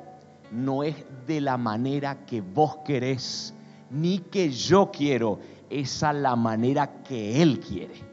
No 0.53 0.85
es 0.85 0.95
de 1.27 1.41
la 1.41 1.57
manera 1.57 2.25
que 2.27 2.41
vos 2.41 2.77
querés, 2.85 3.55
ni 3.91 4.19
que 4.19 4.51
yo 4.51 4.91
quiero, 4.93 5.41
es 5.81 6.03
la 6.03 6.37
manera 6.37 7.03
que 7.03 7.43
Él 7.43 7.61
quiere. 7.61 8.13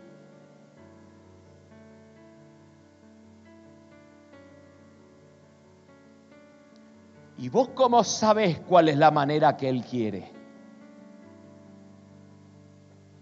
¿Y 7.38 7.50
vos 7.50 7.70
cómo 7.70 8.04
sabés 8.04 8.60
cuál 8.60 8.90
es 8.90 8.98
la 8.98 9.12
manera 9.12 9.56
que 9.56 9.70
Él 9.70 9.84
quiere? 9.84 10.40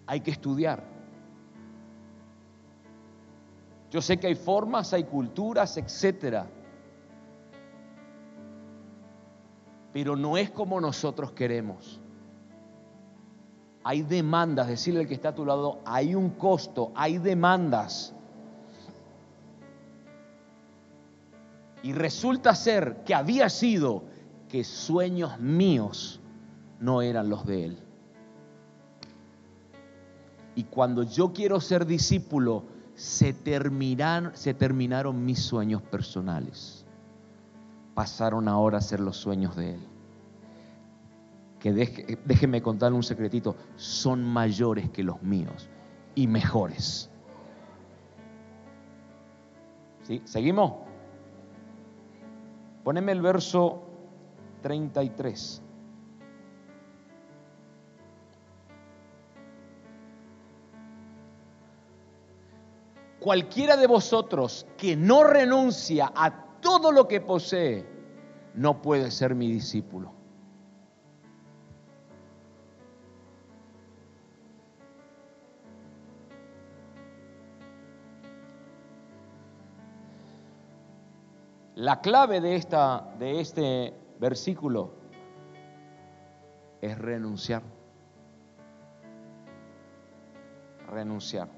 hay 0.08 0.22
que 0.22 0.32
estudiar. 0.32 0.82
Yo 3.92 4.02
sé 4.02 4.18
que 4.18 4.28
hay 4.28 4.36
formas, 4.36 4.94
hay 4.94 5.04
culturas, 5.04 5.78
etcétera. 5.78 6.48
Pero 9.94 10.16
no 10.16 10.38
es 10.38 10.50
como 10.50 10.80
nosotros 10.80 11.34
queremos. 11.34 12.02
Hay 13.88 14.02
demandas, 14.02 14.68
decirle 14.68 15.00
al 15.00 15.08
que 15.08 15.14
está 15.14 15.30
a 15.30 15.36
tu 15.36 15.46
lado, 15.46 15.80
hay 15.86 16.14
un 16.14 16.32
costo, 16.32 16.92
hay 16.94 17.20
demandas. 17.20 18.14
Y 21.84 21.94
resulta 21.94 22.54
ser 22.54 23.06
que 23.06 23.16
había 23.16 23.48
sido 23.48 24.04
que 24.50 24.66
sueños 24.66 25.40
míos 25.40 26.20
no 26.82 27.02
eran 27.02 27.30
los 27.30 27.46
de 27.46 27.64
él. 27.64 27.78
Y 30.56 30.66
cuando 30.66 31.04
yo 31.04 31.32
quiero 31.32 31.62
ser 31.62 31.86
discípulo, 31.86 32.66
se 32.94 33.32
terminaron, 33.32 34.36
se 34.36 34.54
terminaron 34.54 35.24
mis 35.24 35.40
sueños 35.40 35.82
personales. 35.82 36.84
Pasaron 37.96 38.50
ahora 38.50 38.80
a 38.80 38.82
ser 38.82 39.00
los 39.00 39.16
sueños 39.16 39.56
de 39.56 39.76
Él. 39.76 39.97
Que 41.74 42.18
déjeme 42.26 42.62
contarle 42.62 42.96
un 42.96 43.04
secretito, 43.04 43.56
son 43.76 44.24
mayores 44.24 44.90
que 44.90 45.04
los 45.04 45.22
míos 45.22 45.70
y 46.16 46.28
mejores. 46.28 47.10
¿Sí? 50.04 50.22
¿Seguimos? 50.26 50.74
Poneme 52.84 53.12
el 53.12 53.22
verso 53.22 53.84
33. 54.62 55.62
cualquiera 63.28 63.76
de 63.76 63.88
vosotros 63.88 64.66
que 64.78 64.96
no 64.96 65.22
renuncia 65.22 66.14
a 66.16 66.32
todo 66.62 66.94
lo 66.94 67.10
que 67.10 67.20
posee, 67.20 67.86
no 68.54 68.82
puede 68.82 69.12
ser 69.12 69.36
mi 69.36 69.52
discípulo. 69.52 70.14
La 81.78 82.02
clave 82.02 82.42
de, 82.42 82.56
esta, 82.56 83.14
de 83.20 83.40
este 83.40 83.94
versículo 84.20 84.94
es 86.82 86.98
renunciar. 86.98 87.62
Renunciar. 90.90 91.50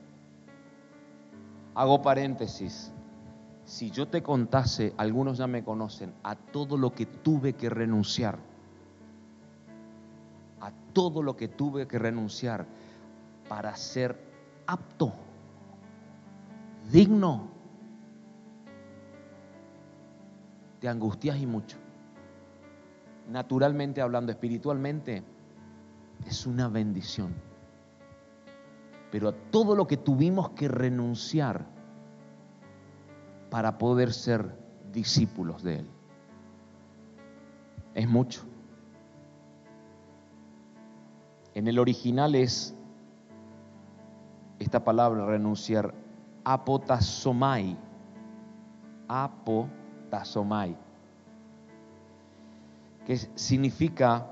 Hago 1.74 2.02
paréntesis. 2.02 2.92
Si 3.64 3.92
yo 3.92 4.10
te 4.10 4.22
contase, 4.22 4.94
algunos 4.98 5.38
ya 5.38 5.48
me 5.48 5.64
conocen, 5.64 6.14
a 6.24 6.36
todo 6.36 6.76
lo 6.76 6.92
que 6.92 7.06
tuve 7.06 7.54
que 7.54 7.70
renunciar, 7.70 8.40
a 10.60 10.74
todo 10.92 11.24
lo 11.24 11.38
que 11.38 11.48
tuve 11.48 11.88
que 11.88 11.98
renunciar 11.98 12.66
para 13.48 13.74
ser 13.78 14.20
apto, 14.68 15.14
digno, 16.92 17.59
te 20.80 20.88
angustias 20.88 21.38
y 21.40 21.46
mucho. 21.46 21.78
Naturalmente 23.30 24.02
hablando, 24.02 24.32
espiritualmente, 24.32 25.24
es 26.28 26.46
una 26.46 26.68
bendición 26.68 27.34
pero 29.12 29.30
a 29.30 29.34
todo 29.52 29.76
lo 29.76 29.88
que 29.88 29.98
tuvimos 29.98 30.52
que 30.52 30.68
renunciar 30.68 31.66
para 33.50 33.78
poder 33.78 34.14
ser 34.14 34.56
discípulos 34.92 35.64
de 35.64 35.80
Él. 35.80 35.90
Es 37.96 38.08
mucho. 38.08 38.44
En 41.56 41.68
el 41.68 41.80
original 41.80 42.36
es 42.36 42.76
esta 44.60 44.84
palabra 44.84 45.26
renunciar, 45.26 45.94
apotasomai, 46.44 47.78
apotasomai, 50.10 50.76
que 53.06 53.18
significa 53.36 54.28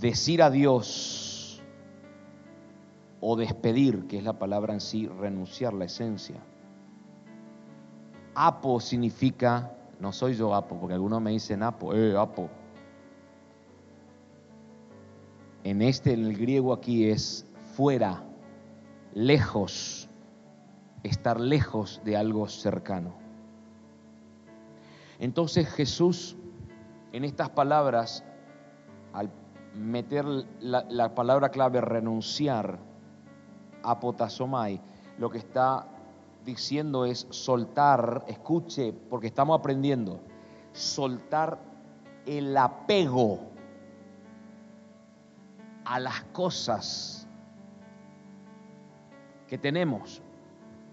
decir 0.00 0.42
a 0.42 0.50
Dios, 0.50 1.62
o 3.26 3.36
despedir, 3.36 4.06
que 4.06 4.18
es 4.18 4.24
la 4.24 4.38
palabra 4.38 4.74
en 4.74 4.80
sí, 4.80 5.08
renunciar, 5.08 5.72
la 5.72 5.86
esencia. 5.86 6.36
Apo 8.34 8.80
significa, 8.80 9.74
no 9.98 10.12
soy 10.12 10.34
yo 10.34 10.54
apo, 10.54 10.78
porque 10.78 10.94
algunos 10.94 11.22
me 11.22 11.30
dicen 11.30 11.62
apo, 11.62 11.94
eh, 11.94 12.14
apo. 12.18 12.50
En 15.62 15.80
este, 15.80 16.12
en 16.12 16.26
el 16.26 16.36
griego 16.36 16.74
aquí 16.74 17.08
es 17.08 17.46
fuera, 17.74 18.22
lejos, 19.14 20.10
estar 21.02 21.40
lejos 21.40 22.02
de 22.04 22.18
algo 22.18 22.46
cercano. 22.46 23.23
Entonces 25.18 25.68
Jesús, 25.68 26.36
en 27.12 27.24
estas 27.24 27.50
palabras, 27.50 28.24
al 29.12 29.30
meter 29.74 30.24
la, 30.60 31.14
palabra 31.14 31.50
clave 31.50 31.80
renunciar, 31.80 32.78
apotasomai, 33.82 34.80
lo 35.18 35.30
que 35.30 35.38
está 35.38 35.86
diciendo 36.44 37.04
es 37.04 37.26
soltar, 37.30 38.24
escuche, 38.28 38.92
porque 38.92 39.28
estamos 39.28 39.58
aprendiendo, 39.58 40.20
soltar 40.72 41.58
el 42.26 42.56
apego 42.56 43.40
a 45.84 46.00
las 46.00 46.22
cosas 46.24 47.28
que 49.46 49.58
tenemos, 49.58 50.22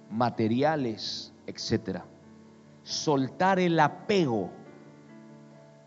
materiales, 0.09 1.33
etcétera. 1.47 2.05
Soltar 2.91 3.57
el 3.57 3.79
apego. 3.79 4.49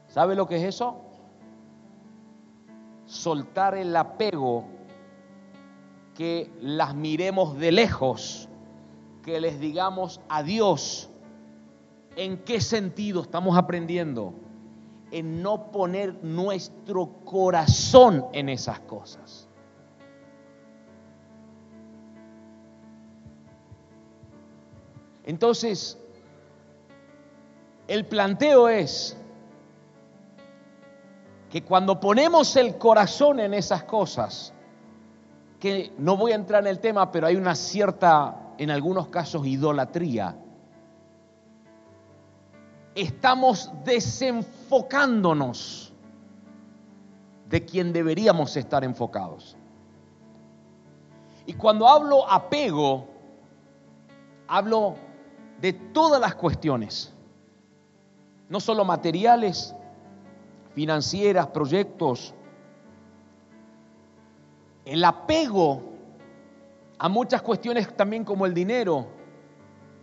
¿Sabe 0.08 0.34
lo 0.34 0.46
que 0.46 0.56
es 0.56 0.62
eso? 0.62 1.02
Soltar 3.04 3.74
el 3.74 3.94
apego 3.94 4.64
que 6.14 6.50
las 6.62 6.94
miremos 6.94 7.58
de 7.58 7.72
lejos, 7.72 8.48
que 9.22 9.38
les 9.38 9.60
digamos 9.60 10.22
adiós. 10.30 11.10
¿En 12.16 12.38
qué 12.38 12.62
sentido 12.62 13.20
estamos 13.20 13.58
aprendiendo? 13.58 14.32
En 15.10 15.42
no 15.42 15.70
poner 15.72 16.24
nuestro 16.24 17.18
corazón 17.26 18.24
en 18.32 18.48
esas 18.48 18.80
cosas. 18.80 19.46
Entonces, 25.24 25.98
el 27.88 28.06
planteo 28.06 28.68
es 28.68 29.18
que 31.50 31.62
cuando 31.62 31.98
ponemos 32.00 32.56
el 32.56 32.78
corazón 32.78 33.40
en 33.40 33.52
esas 33.54 33.84
cosas, 33.84 34.52
que 35.60 35.92
no 35.98 36.16
voy 36.16 36.32
a 36.32 36.34
entrar 36.34 36.64
en 36.64 36.68
el 36.68 36.80
tema, 36.80 37.12
pero 37.12 37.26
hay 37.26 37.36
una 37.36 37.54
cierta, 37.54 38.54
en 38.58 38.70
algunos 38.70 39.08
casos, 39.08 39.46
idolatría. 39.46 40.36
Estamos 42.94 43.72
desenfocándonos 43.84 45.94
de 47.48 47.64
quien 47.64 47.94
deberíamos 47.94 48.56
estar 48.56 48.84
enfocados. 48.84 49.56
Y 51.46 51.54
cuando 51.54 51.88
hablo 51.88 52.30
apego, 52.30 53.08
hablo 54.48 54.96
de 55.62 55.72
todas 55.72 56.20
las 56.20 56.34
cuestiones, 56.34 57.13
no 58.54 58.60
solo 58.60 58.84
materiales, 58.84 59.74
financieras, 60.76 61.48
proyectos, 61.48 62.32
el 64.84 65.04
apego 65.04 65.82
a 66.96 67.08
muchas 67.08 67.42
cuestiones 67.42 67.92
también 67.96 68.22
como 68.22 68.46
el 68.46 68.54
dinero, 68.54 69.08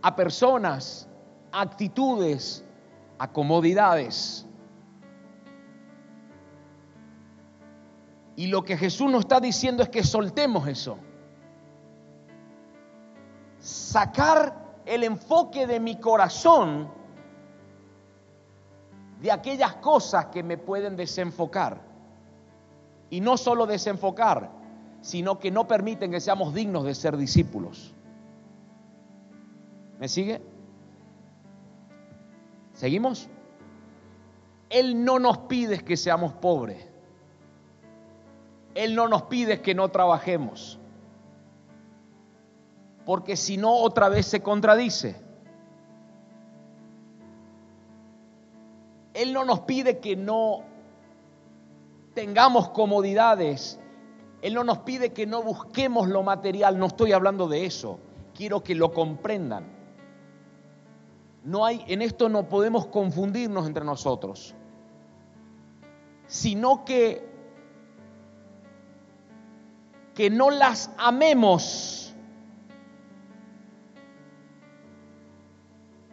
a 0.02 0.14
personas, 0.14 1.08
a 1.50 1.62
actitudes, 1.62 2.62
a 3.18 3.32
comodidades. 3.32 4.46
Y 8.36 8.48
lo 8.48 8.64
que 8.64 8.76
Jesús 8.76 9.10
nos 9.10 9.20
está 9.20 9.40
diciendo 9.40 9.82
es 9.82 9.88
que 9.88 10.04
soltemos 10.04 10.68
eso. 10.68 10.98
Sacar 13.60 14.74
el 14.84 15.04
enfoque 15.04 15.66
de 15.66 15.80
mi 15.80 15.98
corazón 15.98 17.00
de 19.22 19.30
aquellas 19.30 19.76
cosas 19.76 20.26
que 20.26 20.42
me 20.42 20.58
pueden 20.58 20.96
desenfocar. 20.96 21.80
Y 23.08 23.20
no 23.20 23.36
solo 23.36 23.66
desenfocar, 23.66 24.50
sino 25.00 25.38
que 25.38 25.52
no 25.52 25.68
permiten 25.68 26.10
que 26.10 26.20
seamos 26.20 26.52
dignos 26.52 26.84
de 26.84 26.94
ser 26.94 27.16
discípulos. 27.16 27.94
¿Me 30.00 30.08
sigue? 30.08 30.42
¿Seguimos? 32.74 33.28
Él 34.68 35.04
no 35.04 35.20
nos 35.20 35.38
pide 35.38 35.84
que 35.84 35.96
seamos 35.96 36.32
pobres. 36.32 36.84
Él 38.74 38.96
no 38.96 39.06
nos 39.06 39.22
pide 39.24 39.60
que 39.60 39.74
no 39.74 39.88
trabajemos. 39.90 40.80
Porque 43.06 43.36
si 43.36 43.56
no, 43.56 43.72
otra 43.72 44.08
vez 44.08 44.26
se 44.26 44.42
contradice. 44.42 45.14
Él 49.22 49.32
no 49.32 49.44
nos 49.44 49.60
pide 49.60 49.98
que 49.98 50.16
no 50.16 50.64
tengamos 52.14 52.70
comodidades 52.70 53.78
él 54.42 54.54
no 54.54 54.64
nos 54.64 54.78
pide 54.78 55.12
que 55.12 55.24
no 55.24 55.40
busquemos 55.40 56.08
lo 56.08 56.24
material, 56.24 56.76
no 56.76 56.86
estoy 56.86 57.12
hablando 57.12 57.46
de 57.46 57.64
eso. 57.64 58.00
Quiero 58.34 58.62
que 58.62 58.74
lo 58.74 58.92
comprendan. 58.92 59.64
No 61.44 61.64
hay 61.64 61.84
en 61.86 62.02
esto 62.02 62.28
no 62.28 62.48
podemos 62.48 62.86
confundirnos 62.86 63.68
entre 63.68 63.84
nosotros. 63.84 64.54
Sino 66.26 66.84
que 66.84 67.30
que 70.16 70.28
no 70.28 70.50
las 70.50 70.90
amemos 70.98 72.14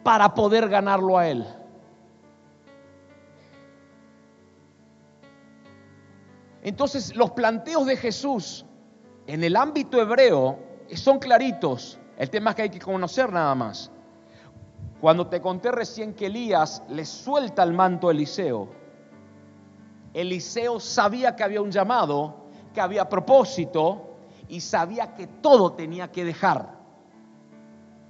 para 0.04 0.32
poder 0.34 0.68
ganarlo 0.68 1.18
a 1.18 1.28
él. 1.28 1.44
Entonces 6.62 7.14
los 7.16 7.30
planteos 7.30 7.86
de 7.86 7.96
Jesús 7.96 8.66
en 9.26 9.44
el 9.44 9.56
ámbito 9.56 10.00
hebreo 10.00 10.58
son 10.94 11.18
claritos. 11.18 11.98
El 12.18 12.28
tema 12.28 12.50
es 12.50 12.56
que 12.56 12.62
hay 12.62 12.70
que 12.70 12.80
conocer 12.80 13.32
nada 13.32 13.54
más. 13.54 13.90
Cuando 15.00 15.26
te 15.28 15.40
conté 15.40 15.72
recién 15.72 16.14
que 16.14 16.26
Elías 16.26 16.82
le 16.88 17.06
suelta 17.06 17.62
el 17.62 17.72
manto 17.72 18.08
a 18.08 18.10
Eliseo, 18.12 18.68
Eliseo 20.12 20.80
sabía 20.80 21.34
que 21.34 21.44
había 21.44 21.62
un 21.62 21.70
llamado, 21.70 22.48
que 22.74 22.80
había 22.80 23.08
propósito 23.08 24.16
y 24.48 24.60
sabía 24.60 25.14
que 25.14 25.26
todo 25.26 25.72
tenía 25.72 26.10
que 26.10 26.24
dejar. 26.24 26.78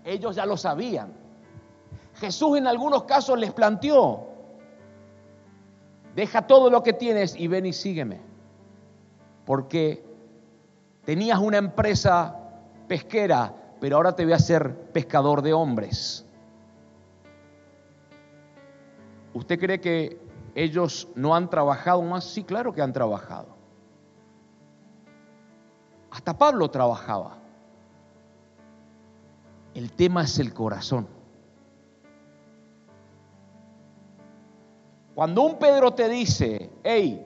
Ellos 0.05 0.35
ya 0.35 0.47
lo 0.47 0.57
sabían. 0.57 1.13
Jesús 2.15 2.59
en 2.59 2.67
algunos 2.67 3.05
casos 3.05 3.39
les 3.39 3.53
planteó, 3.53 4.27
deja 6.17 6.47
todo 6.47 6.69
lo 6.71 6.83
que 6.83 6.93
tienes 6.93 7.37
y 7.37 7.47
ven 7.47 7.67
y 7.67 7.73
sígueme 7.73 8.30
porque 9.45 10.05
tenías 11.05 11.38
una 11.38 11.59
empresa 11.59 12.36
pesquera, 12.88 13.55
pero 13.80 13.97
ahora 13.97 14.14
te 14.14 14.24
voy 14.24 14.32
a 14.32 14.36
hacer 14.36 14.93
pescador 14.93 15.43
de 15.43 15.53
hombres. 15.53 16.26
¿Usted 19.32 19.59
cree 19.59 19.80
que 19.80 20.20
ellos 20.55 21.09
no 21.14 21.34
han 21.34 21.49
trabajado 21.49 22.03
más? 22.03 22.24
Sí, 22.24 22.45
claro 22.45 22.72
que 22.72 22.82
han 22.82 22.93
trabajado. 22.93 23.49
Hasta 26.11 26.36
Pablo 26.36 26.68
trabajaba. 26.68 27.38
El 29.74 29.93
tema 29.93 30.24
es 30.24 30.38
el 30.41 30.53
corazón. 30.53 31.07
Cuando 35.14 35.43
un 35.43 35.59
Pedro 35.59 35.93
te 35.93 36.09
dice, 36.09 36.70
hey, 36.82 37.24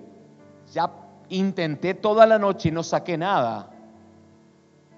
ya 0.72 0.90
intenté 1.28 1.94
toda 1.94 2.26
la 2.26 2.38
noche 2.38 2.68
y 2.68 2.72
no 2.72 2.82
saqué 2.82 3.16
nada. 3.16 3.70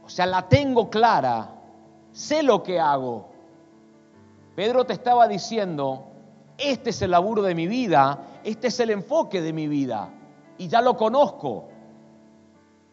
O 0.04 0.08
sea, 0.08 0.26
la 0.26 0.48
tengo 0.48 0.88
clara, 0.88 1.50
sé 2.12 2.42
lo 2.42 2.62
que 2.62 2.78
hago. 2.78 3.28
Pedro 4.54 4.84
te 4.84 4.92
estaba 4.92 5.28
diciendo, 5.28 6.06
este 6.58 6.90
es 6.90 7.02
el 7.02 7.10
laburo 7.10 7.42
de 7.42 7.54
mi 7.54 7.66
vida, 7.66 8.20
este 8.44 8.68
es 8.68 8.80
el 8.80 8.90
enfoque 8.90 9.42
de 9.42 9.52
mi 9.52 9.68
vida, 9.68 10.08
y 10.58 10.68
ya 10.68 10.80
lo 10.80 10.96
conozco. 10.96 11.68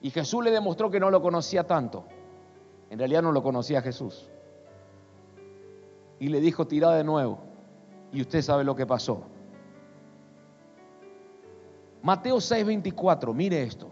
Y 0.02 0.10
Jesús 0.10 0.44
le 0.44 0.52
demostró 0.52 0.92
que 0.92 1.00
no 1.00 1.10
lo 1.10 1.22
conocía 1.22 1.66
tanto. 1.66 2.04
En 2.90 3.00
realidad 3.00 3.22
no 3.22 3.32
lo 3.32 3.42
conocía 3.42 3.82
Jesús. 3.82 4.30
Y 6.20 6.28
le 6.28 6.42
dijo, 6.42 6.68
tira 6.68 6.92
de 6.92 7.04
nuevo. 7.04 7.40
Y 8.12 8.22
usted 8.22 8.42
sabe 8.42 8.64
lo 8.64 8.76
que 8.76 8.86
pasó. 8.86 9.24
Mateo 12.04 12.38
6:24, 12.42 13.34
mire 13.34 13.64
esto. 13.64 13.90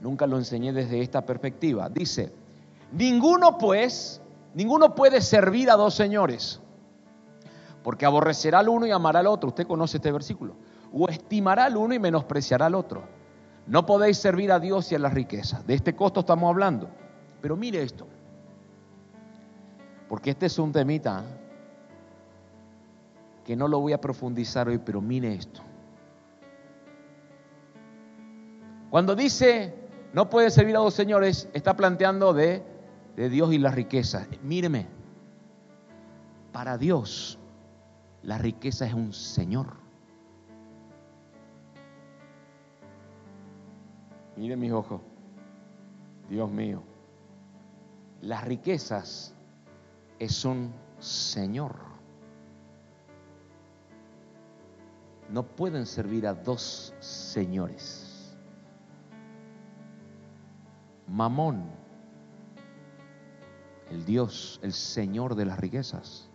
Nunca 0.00 0.26
lo 0.26 0.36
enseñé 0.36 0.72
desde 0.72 1.00
esta 1.00 1.24
perspectiva. 1.24 1.88
Dice, 1.88 2.32
ninguno 2.92 3.56
pues, 3.56 4.20
ninguno 4.54 4.94
puede 4.94 5.20
servir 5.20 5.70
a 5.70 5.76
dos 5.76 5.94
señores, 5.94 6.60
porque 7.84 8.04
aborrecerá 8.04 8.58
al 8.58 8.68
uno 8.68 8.86
y 8.86 8.90
amará 8.90 9.20
al 9.20 9.28
otro. 9.28 9.50
Usted 9.50 9.66
conoce 9.66 9.98
este 9.98 10.10
versículo. 10.10 10.56
O 10.92 11.08
estimará 11.08 11.66
al 11.66 11.76
uno 11.76 11.94
y 11.94 11.98
menospreciará 12.00 12.66
al 12.66 12.74
otro. 12.74 13.04
No 13.68 13.86
podéis 13.86 14.18
servir 14.18 14.50
a 14.50 14.58
Dios 14.58 14.90
y 14.90 14.96
a 14.96 14.98
las 14.98 15.14
riquezas. 15.14 15.64
De 15.66 15.74
este 15.74 15.94
costo 15.94 16.20
estamos 16.20 16.50
hablando. 16.50 16.88
Pero 17.40 17.56
mire 17.56 17.82
esto. 17.82 18.06
Porque 20.08 20.30
este 20.30 20.46
es 20.46 20.58
un 20.58 20.72
temita 20.72 21.20
¿eh? 21.20 21.43
Que 23.44 23.56
no 23.56 23.68
lo 23.68 23.80
voy 23.80 23.92
a 23.92 24.00
profundizar 24.00 24.68
hoy, 24.68 24.78
pero 24.78 25.00
mire 25.00 25.34
esto. 25.34 25.60
Cuando 28.90 29.14
dice 29.14 29.74
no 30.14 30.30
puede 30.30 30.50
servir 30.50 30.76
a 30.76 30.78
dos 30.78 30.94
señores, 30.94 31.48
está 31.52 31.74
planteando 31.74 32.32
de, 32.32 32.62
de 33.16 33.28
Dios 33.28 33.52
y 33.52 33.58
las 33.58 33.74
riquezas. 33.74 34.28
Míreme, 34.44 34.86
para 36.52 36.78
Dios 36.78 37.36
la 38.22 38.38
riqueza 38.38 38.86
es 38.86 38.94
un 38.94 39.12
Señor. 39.12 39.74
Mire 44.36 44.56
mis 44.56 44.70
ojos, 44.70 45.00
Dios 46.30 46.48
mío, 46.50 46.82
las 48.20 48.44
riquezas 48.44 49.34
es 50.20 50.44
un 50.44 50.72
Señor. 51.00 51.93
No 55.34 55.42
pueden 55.42 55.84
servir 55.84 56.28
a 56.28 56.32
dos 56.32 56.94
señores. 57.00 58.36
Mamón, 61.08 61.64
el 63.90 64.04
Dios, 64.04 64.60
el 64.62 64.72
Señor 64.72 65.34
de 65.34 65.44
las 65.44 65.58
riquezas. 65.58 66.30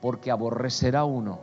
Porque 0.00 0.30
aborrecerá 0.30 1.02
uno 1.02 1.40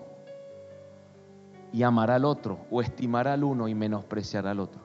y 1.73 1.83
amará 1.83 2.15
al 2.15 2.23
otro, 2.23 2.59
o 2.71 2.81
estimará 2.81 3.33
al 3.33 3.43
uno 3.43 3.67
y 3.67 3.75
menospreciará 3.75 4.51
al 4.51 4.61
otro. 4.61 4.79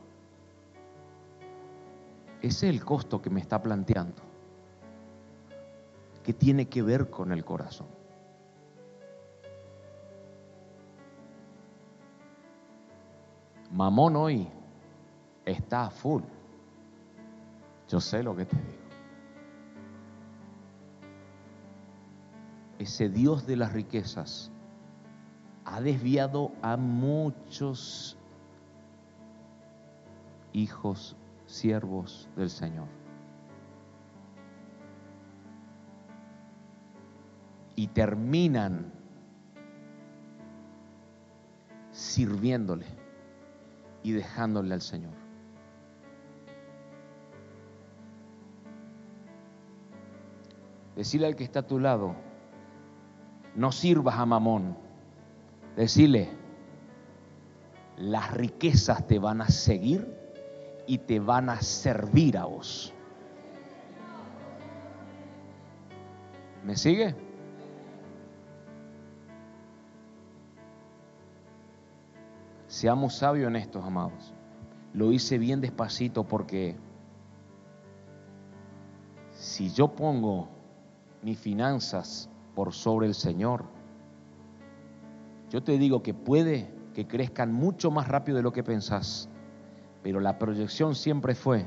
Ese 2.43 2.69
es 2.69 2.75
el 2.75 2.85
costo 2.85 3.23
que 3.23 3.31
me 3.31 3.39
está 3.39 3.63
planteando, 3.63 4.26
que 6.27 6.35
tiene 6.35 6.67
que 6.67 6.83
ver 6.83 7.09
con 7.09 7.31
el 7.31 7.45
corazón. 7.45 7.87
Mamón 13.71 14.17
hoy 14.17 14.49
está 15.45 15.89
full. 15.89 16.25
Yo 17.89 18.01
sé 18.01 18.25
lo 18.25 18.35
que 18.35 18.45
te 18.45 18.57
digo. 18.57 18.73
Ese 22.81 23.09
Dios 23.09 23.47
de 23.47 23.55
las 23.55 23.73
riquezas 23.73 24.51
ha 25.65 25.81
desviado 25.81 26.51
a 26.61 26.77
muchos 26.77 28.19
hijos, 30.53 31.15
siervos 31.47 32.29
del 32.35 32.51
Señor. 32.51 32.96
Y 37.77 37.89
terminan 37.89 38.93
sirviéndole 41.93 42.87
y 44.03 44.13
dejándole 44.13 44.75
al 44.75 44.83
Señor. 44.83 45.13
Decirle 50.95 51.27
al 51.27 51.37
que 51.37 51.45
está 51.45 51.61
a 51.61 51.67
tu 51.67 51.79
lado, 51.79 52.15
no 53.55 53.73
sirvas 53.73 54.17
a 54.17 54.27
Mamón. 54.27 54.77
Decirle, 55.77 56.31
las 57.97 58.31
riquezas 58.33 59.07
te 59.07 59.19
van 59.19 59.41
a 59.41 59.49
seguir 59.49 60.15
y 60.87 60.99
te 60.99 61.21
van 61.21 61.51
a 61.51 61.61
servir 61.61 62.39
a 62.39 62.45
vos. 62.45 62.95
¿Me 66.65 66.77
sigue? 66.77 67.26
Seamos 72.77 73.15
sabios 73.15 73.49
en 73.49 73.57
estos, 73.57 73.83
amados. 73.83 74.35
Lo 74.93 75.11
hice 75.11 75.39
bien 75.39 75.63
despacito 75.63 76.25
porque 76.25 76.77
si 79.31 79.71
yo 79.71 79.89
pongo 79.97 80.51
mis 81.23 81.39
finanzas 81.39 82.29
por 82.55 82.75
sobre 82.75 83.07
el 83.07 83.15
Señor, 83.15 83.65
yo 85.49 85.63
te 85.63 85.79
digo 85.79 86.03
que 86.03 86.13
puede 86.13 86.71
que 86.93 87.09
crezcan 87.09 87.51
mucho 87.51 87.91
más 87.91 88.09
rápido 88.09 88.37
de 88.37 88.43
lo 88.43 88.53
que 88.53 88.63
pensás, 88.63 89.31
pero 90.03 90.21
la 90.21 90.39
proyección 90.39 90.95
siempre 90.95 91.35
fue 91.35 91.67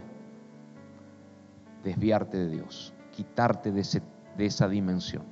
desviarte 1.84 2.38
de 2.38 2.49
Dios, 2.49 2.93
quitarte 3.10 3.72
de, 3.72 4.03
de 4.38 4.45
esa 4.45 4.68
dimensión. 4.68 5.24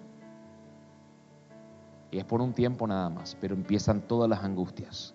Y 2.09 2.17
es 2.17 2.25
por 2.25 2.41
un 2.41 2.53
tiempo 2.53 2.88
nada 2.88 3.11
más, 3.11 3.38
pero 3.39 3.53
empiezan 3.53 4.01
todas 4.01 4.28
las 4.28 4.43
angustias. 4.43 5.13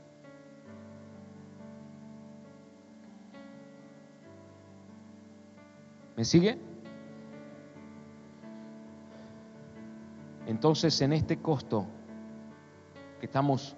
¿Me 6.17 6.25
sigue? 6.25 6.59
Entonces, 10.47 11.01
en 11.01 11.13
este 11.13 11.39
costo 11.39 11.87
que 13.21 13.27
estamos, 13.27 13.77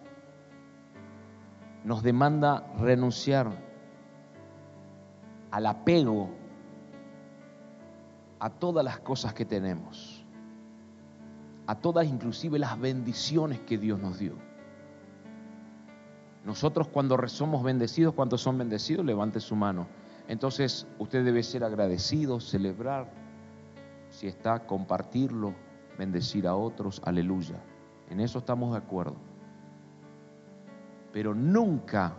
nos 1.85 2.03
demanda 2.03 2.67
renunciar 2.79 3.51
al 5.51 5.67
apego 5.67 6.31
a 8.41 8.51
todas 8.51 8.85
las 8.85 8.99
cosas 9.01 9.35
que 9.35 9.45
tenemos, 9.45 10.25
a 11.67 11.77
todas 11.77 12.07
inclusive 12.07 12.59
las 12.59 12.81
bendiciones 12.81 13.61
que 13.61 13.79
Dios 13.79 14.01
nos 14.01 14.19
dio. 14.19 14.35
Nosotros 16.45 16.89
cuando 16.89 17.17
somos 17.29 17.63
bendecidos, 17.63 18.15
cuando 18.15 18.37
son 18.37 18.59
bendecidos, 18.59 19.05
levante 19.05 19.41
su 19.41 19.55
mano. 19.55 19.87
Entonces 20.29 20.87
usted 20.99 21.25
debe 21.25 21.43
ser 21.43 21.65
agradecido, 21.65 22.41
celebrar, 22.41 23.11
si 24.11 24.27
está, 24.27 24.67
compartirlo, 24.67 25.55
bendecir 25.99 26.47
a 26.47 26.55
otros, 26.55 27.03
aleluya. 27.05 27.61
En 28.09 28.21
eso 28.21 28.39
estamos 28.39 28.73
de 28.73 28.79
acuerdo. 28.79 29.17
Pero 31.13 31.35
nunca 31.35 32.15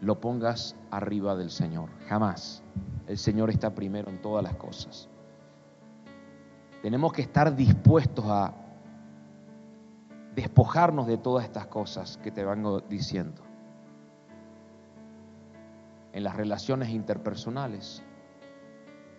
lo 0.00 0.20
pongas 0.20 0.74
arriba 0.90 1.36
del 1.36 1.50
Señor, 1.50 1.88
jamás. 2.08 2.62
El 3.06 3.18
Señor 3.18 3.50
está 3.50 3.74
primero 3.74 4.10
en 4.10 4.20
todas 4.20 4.42
las 4.42 4.56
cosas. 4.56 5.08
Tenemos 6.82 7.12
que 7.12 7.22
estar 7.22 7.54
dispuestos 7.54 8.24
a 8.26 8.52
despojarnos 10.34 11.06
de 11.06 11.16
todas 11.16 11.44
estas 11.44 11.66
cosas 11.66 12.16
que 12.16 12.32
te 12.32 12.44
vengo 12.44 12.80
diciendo 12.80 13.51
en 16.12 16.24
las 16.24 16.36
relaciones 16.36 16.90
interpersonales, 16.90 18.02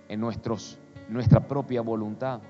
en 0.09 0.19
nuestros, 0.19 0.79
nuestra 1.09 1.47
propia 1.47 1.81
voluntad, 1.81 2.41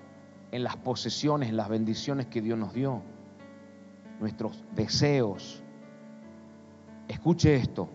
en 0.52 0.64
las 0.64 0.76
posesiones, 0.78 1.50
en 1.50 1.58
las 1.58 1.70
bendiciones 1.70 2.28
que 2.28 2.42
Dios 2.42 2.58
nos 2.58 2.74
dio, 2.74 3.02
nuestros 4.20 4.64
deseos. 4.76 5.64
Escuche 7.08 7.56
esto, 7.56 7.90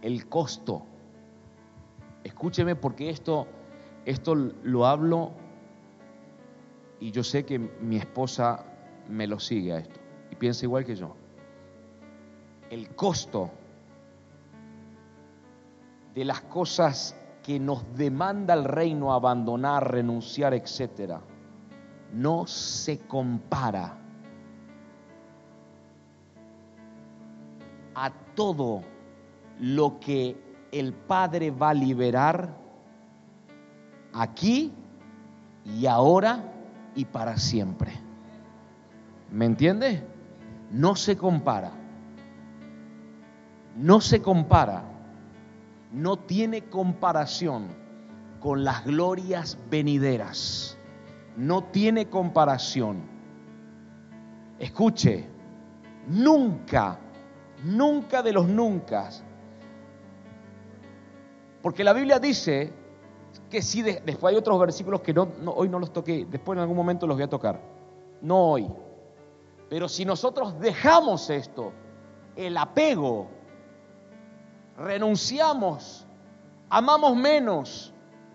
el 0.00 0.28
costo. 0.28 0.86
Escúcheme 2.24 2.76
porque 2.76 3.10
esto, 3.10 3.46
esto 4.04 4.34
lo 4.34 4.86
hablo 4.86 5.32
y 7.00 7.10
yo 7.10 7.24
sé 7.24 7.44
que 7.44 7.58
mi 7.58 7.96
esposa 7.96 8.64
me 9.08 9.26
lo 9.26 9.40
sigue 9.40 9.72
a 9.72 9.78
esto 9.78 10.00
y 10.30 10.36
piensa 10.36 10.64
igual 10.64 10.84
que 10.84 10.94
yo. 10.94 11.14
El 12.70 12.94
costo 12.94 13.50
de 16.14 16.24
las 16.24 16.40
cosas 16.42 17.16
que 17.42 17.58
nos 17.58 17.84
demanda 17.96 18.54
el 18.54 18.64
reino 18.64 19.12
abandonar, 19.12 19.90
renunciar, 19.90 20.54
etcétera, 20.54 21.20
no 22.12 22.46
se 22.46 22.98
compara 23.00 23.98
a 27.94 28.10
todo 28.34 28.82
lo 29.58 29.98
que 29.98 30.36
el 30.70 30.92
Padre 30.92 31.50
va 31.50 31.70
a 31.70 31.74
liberar 31.74 32.56
aquí 34.12 34.72
y 35.64 35.86
ahora 35.86 36.52
y 36.94 37.04
para 37.04 37.36
siempre. 37.36 37.92
¿Me 39.30 39.46
entiende? 39.46 40.12
no 40.72 40.96
se 40.96 41.16
compara. 41.16 41.70
No 43.76 44.00
se 44.00 44.20
compara. 44.20 44.82
No 45.92 46.18
tiene 46.18 46.64
comparación 46.64 47.68
con 48.40 48.64
las 48.64 48.84
glorias 48.84 49.58
venideras. 49.70 50.76
No 51.36 51.64
tiene 51.64 52.08
comparación. 52.08 53.02
Escuche, 54.58 55.26
nunca, 56.08 56.98
nunca 57.64 58.22
de 58.22 58.32
los 58.32 58.48
nunca. 58.48 59.10
Porque 61.62 61.84
la 61.84 61.92
Biblia 61.92 62.18
dice 62.18 62.72
que 63.48 63.62
si 63.62 63.82
después 63.82 64.32
hay 64.32 64.36
otros 64.36 64.58
versículos 64.58 65.00
que 65.00 65.14
no, 65.14 65.28
hoy 65.54 65.68
no 65.68 65.78
los 65.78 65.92
toqué, 65.92 66.26
después 66.28 66.56
en 66.56 66.62
algún 66.62 66.76
momento 66.76 67.06
los 67.06 67.16
voy 67.16 67.24
a 67.24 67.30
tocar. 67.30 67.60
No 68.20 68.50
hoy. 68.50 68.68
Pero 69.68 69.88
si 69.88 70.04
nosotros 70.04 70.58
dejamos 70.58 71.30
esto, 71.30 71.72
el 72.36 72.56
apego, 72.56 73.28
renunciamos, 74.76 76.06
amamos 76.68 77.16
menos 77.16 77.92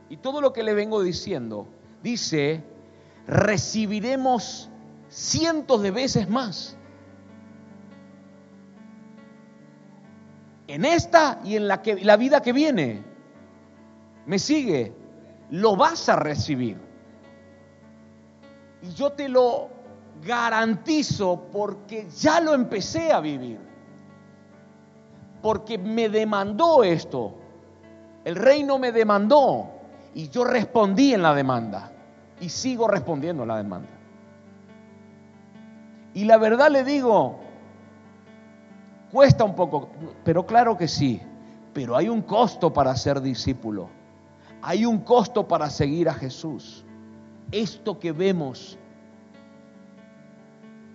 y 0.10 0.18
todo 0.18 0.42
lo 0.42 0.54
que 0.54 0.64
le 0.64 0.74
vengo 0.74 1.02
diciendo, 1.02 1.68
dice, 2.02 2.64
recibiremos 3.28 4.70
cientos 5.10 5.82
de 5.82 5.92
veces 5.92 6.30
más. 6.30 6.78
En 10.68 10.84
esta 10.86 11.40
y 11.44 11.56
en 11.56 11.68
la, 11.68 11.82
que, 11.82 11.96
la 12.04 12.18
vida 12.18 12.42
que 12.42 12.52
viene. 12.52 13.04
¿Me 14.26 14.38
sigue? 14.38 14.94
Lo 15.50 15.78
vas 15.78 16.10
a 16.10 16.18
recibir. 16.18 16.78
Y 18.82 18.92
yo 18.94 19.14
te 19.14 19.30
lo 19.30 19.70
garantizo 20.26 21.48
porque 21.52 22.08
ya 22.10 22.42
lo 22.42 22.54
empecé 22.54 23.14
a 23.14 23.22
vivir. 23.22 23.67
Porque 25.42 25.78
me 25.78 26.10
demandó 26.10 26.84
esto. 26.84 27.34
El 28.26 28.36
reino 28.36 28.78
me 28.78 28.92
demandó 28.92 29.70
y 30.14 30.30
yo 30.30 30.44
respondí 30.44 31.14
en 31.14 31.22
la 31.22 31.34
demanda 31.34 31.92
y 32.40 32.50
sigo 32.50 32.88
respondiendo 32.88 33.44
a 33.44 33.46
la 33.46 33.58
demanda. 33.58 33.90
Y 36.14 36.26
la 36.26 36.38
verdad 36.38 36.72
le 36.72 36.84
digo, 36.84 37.40
cuesta 39.12 39.44
un 39.44 39.56
poco, 39.56 39.90
pero 40.24 40.46
claro 40.46 40.78
que 40.78 40.88
sí, 40.88 41.22
pero 41.74 41.96
hay 41.96 42.10
un 42.10 42.22
costo 42.24 42.74
para 42.74 42.96
ser 42.96 43.22
discípulo, 43.22 43.90
hay 44.62 44.86
un 44.86 45.00
costo 45.00 45.48
para 45.48 45.70
seguir 45.70 46.10
a 46.10 46.14
Jesús. 46.14 46.84
Esto 47.52 48.00
que 48.00 48.12
vemos 48.12 48.78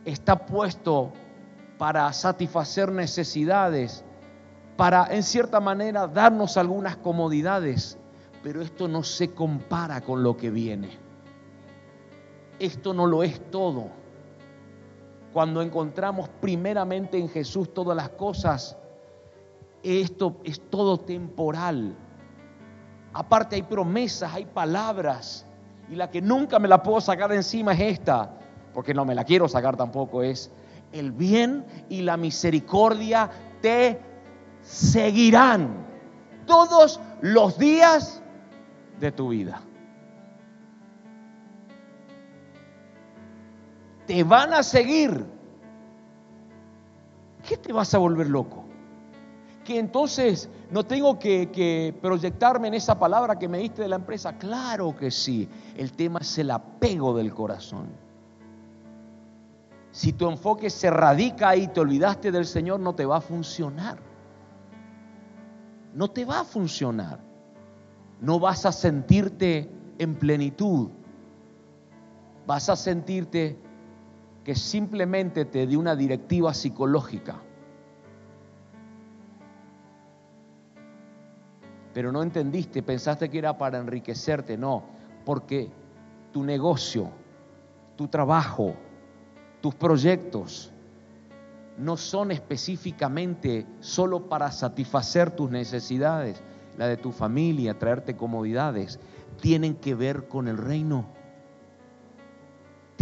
está 0.04 0.44
puesto 0.44 1.12
para 1.78 2.12
satisfacer 2.12 2.90
necesidades, 2.90 4.04
para 4.76 5.06
en 5.14 5.22
cierta 5.22 5.60
manera 5.60 6.06
darnos 6.06 6.56
algunas 6.56 6.96
comodidades, 6.96 7.98
pero 8.42 8.62
esto 8.62 8.88
no 8.88 9.02
se 9.02 9.32
compara 9.32 10.00
con 10.00 10.22
lo 10.22 10.36
que 10.36 10.50
viene 10.50 11.02
esto 12.62 12.94
no 12.94 13.06
lo 13.06 13.22
es 13.24 13.40
todo. 13.50 13.88
Cuando 15.32 15.62
encontramos 15.62 16.28
primeramente 16.40 17.18
en 17.18 17.28
Jesús 17.28 17.74
todas 17.74 17.96
las 17.96 18.10
cosas, 18.10 18.76
esto 19.82 20.36
es 20.44 20.60
todo 20.70 20.98
temporal. 20.98 21.96
Aparte 23.14 23.56
hay 23.56 23.62
promesas, 23.62 24.32
hay 24.32 24.44
palabras, 24.44 25.44
y 25.90 25.96
la 25.96 26.08
que 26.10 26.22
nunca 26.22 26.58
me 26.60 26.68
la 26.68 26.82
puedo 26.82 27.00
sacar 27.00 27.30
de 27.30 27.36
encima 27.36 27.72
es 27.72 27.80
esta, 27.98 28.30
porque 28.72 28.94
no 28.94 29.04
me 29.04 29.14
la 29.14 29.24
quiero 29.24 29.48
sacar 29.48 29.76
tampoco, 29.76 30.22
es 30.22 30.50
el 30.92 31.10
bien 31.10 31.66
y 31.88 32.02
la 32.02 32.16
misericordia 32.16 33.28
te 33.60 33.98
seguirán 34.62 35.86
todos 36.46 37.00
los 37.20 37.58
días 37.58 38.22
de 39.00 39.12
tu 39.12 39.28
vida. 39.28 39.62
te 44.06 44.24
van 44.24 44.52
a 44.52 44.62
seguir. 44.62 45.24
¿Qué 47.48 47.56
te 47.56 47.72
vas 47.72 47.94
a 47.94 47.98
volver 47.98 48.28
loco? 48.28 48.64
Que 49.64 49.78
entonces 49.78 50.48
no 50.70 50.84
tengo 50.84 51.18
que, 51.18 51.96
proyectarme 52.00 52.68
en 52.68 52.74
esa 52.74 52.98
palabra 52.98 53.38
que 53.38 53.48
me 53.48 53.58
diste 53.58 53.82
de 53.82 53.88
la 53.88 53.96
empresa. 53.96 54.36
Claro 54.36 54.94
que 54.96 55.10
sí. 55.10 55.48
El 55.76 55.92
tema 55.92 56.20
es 56.20 56.38
el 56.38 56.50
apego 56.50 57.14
del 57.14 57.32
corazón. 57.32 57.88
Si 59.92 60.12
tu 60.12 60.28
enfoque 60.28 60.70
se 60.70 60.90
radica 60.90 61.54
y 61.54 61.68
te 61.68 61.80
olvidaste 61.80 62.32
del 62.32 62.46
Señor, 62.46 62.80
no 62.80 62.94
te 62.94 63.04
va 63.04 63.18
a 63.18 63.20
funcionar. 63.20 64.11
No 65.94 66.08
te 66.08 66.24
va 66.24 66.40
a 66.40 66.44
funcionar. 66.44 67.20
No 68.20 68.38
vas 68.38 68.64
a 68.66 68.72
sentirte 68.72 69.70
en 69.98 70.14
plenitud. 70.14 70.90
Vas 72.46 72.68
a 72.68 72.76
sentirte 72.76 73.58
que 74.44 74.54
simplemente 74.54 75.44
te 75.44 75.66
dé 75.66 75.76
una 75.76 75.94
directiva 75.94 76.54
psicológica. 76.54 77.40
Pero 81.92 82.10
no 82.10 82.22
entendiste, 82.22 82.82
pensaste 82.82 83.28
que 83.28 83.38
era 83.38 83.56
para 83.58 83.78
enriquecerte, 83.78 84.56
no, 84.56 84.82
porque 85.24 85.70
tu 86.32 86.42
negocio, 86.42 87.10
tu 87.96 88.08
trabajo, 88.08 88.74
tus 89.60 89.74
proyectos 89.74 90.72
no 91.78 91.96
son 91.96 92.30
específicamente 92.30 93.66
solo 93.80 94.28
para 94.28 94.52
satisfacer 94.52 95.30
tus 95.30 95.50
necesidades, 95.50 96.42
la 96.76 96.86
de 96.86 96.96
tu 96.96 97.12
familia, 97.12 97.78
traerte 97.78 98.16
comodidades, 98.16 99.00
tienen 99.40 99.76
que 99.76 99.94
ver 99.94 100.28
con 100.28 100.48
el 100.48 100.58
reino 100.58 101.06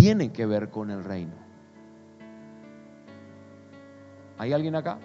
tienen 0.01 0.33
que 0.33 0.47
ver 0.47 0.71
con 0.71 0.91
el 0.91 1.05
reino. 1.05 1.35
¿Hay 4.39 4.55
alguien 4.55 4.75
acá? 4.75 4.99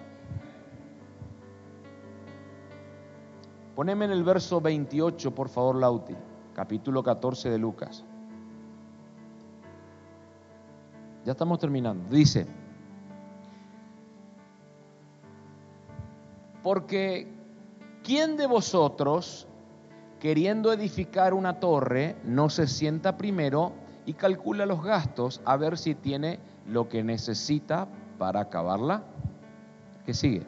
Poneme 3.76 4.06
en 4.06 4.12
el 4.12 4.24
verso 4.24 4.62
28, 4.62 5.36
por 5.36 5.50
favor, 5.50 5.76
Lauti, 5.76 6.16
capítulo 6.54 7.04
14 7.04 7.50
de 7.50 7.58
Lucas. 7.58 8.06
Ya 11.26 11.34
estamos 11.34 11.60
terminando. 11.60 12.10
Dice, 12.10 12.48
porque 16.66 17.28
¿quién 18.04 18.38
de 18.38 18.48
vosotros, 18.48 19.48
queriendo 20.20 20.74
edificar 20.74 21.36
una 21.36 21.60
torre, 21.60 22.16
no 22.24 22.50
se 22.50 22.66
sienta 22.66 23.18
primero 23.18 23.74
y 24.08 24.14
calcula 24.14 24.66
los 24.66 24.84
gastos 24.84 25.42
a 25.46 25.58
ver 25.58 25.78
si 25.78 25.94
tiene 25.94 26.40
lo 26.68 26.90
que 26.90 27.04
necesita 27.04 27.88
para 28.18 28.40
acabarla. 28.40 29.04
¿Qué 30.08 30.16
sigue? 30.16 30.42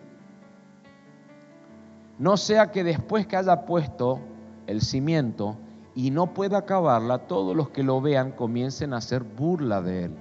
No 2.17 2.35
sea 2.35 2.71
que 2.71 2.83
después 2.83 3.27
que 3.27 3.37
haya 3.37 3.67
puesto 3.67 4.19
el 4.65 4.81
cimiento 4.81 5.55
y 5.93 6.09
no 6.09 6.33
pueda 6.33 6.57
acabarla, 6.57 7.27
todos 7.27 7.55
los 7.55 7.69
que 7.69 7.83
lo 7.83 8.01
vean 8.01 8.31
comiencen 8.31 8.95
a 8.95 8.97
hacer 8.97 9.21
burla 9.21 9.83
de 9.83 10.05
él, 10.05 10.15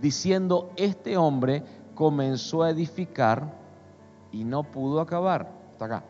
diciendo, 0.00 0.70
este 0.76 1.18
hombre 1.18 1.62
comenzó 1.94 2.62
a 2.62 2.70
edificar 2.70 3.65
y 4.36 4.44
no 4.44 4.64
pudo 4.64 5.00
acabar. 5.00 5.50
Hasta 5.72 5.84
acá. 5.86 6.04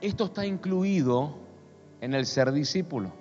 Esto 0.00 0.24
está 0.26 0.46
incluido 0.46 1.34
en 2.00 2.14
el 2.14 2.26
ser 2.26 2.52
discípulo. 2.52 3.12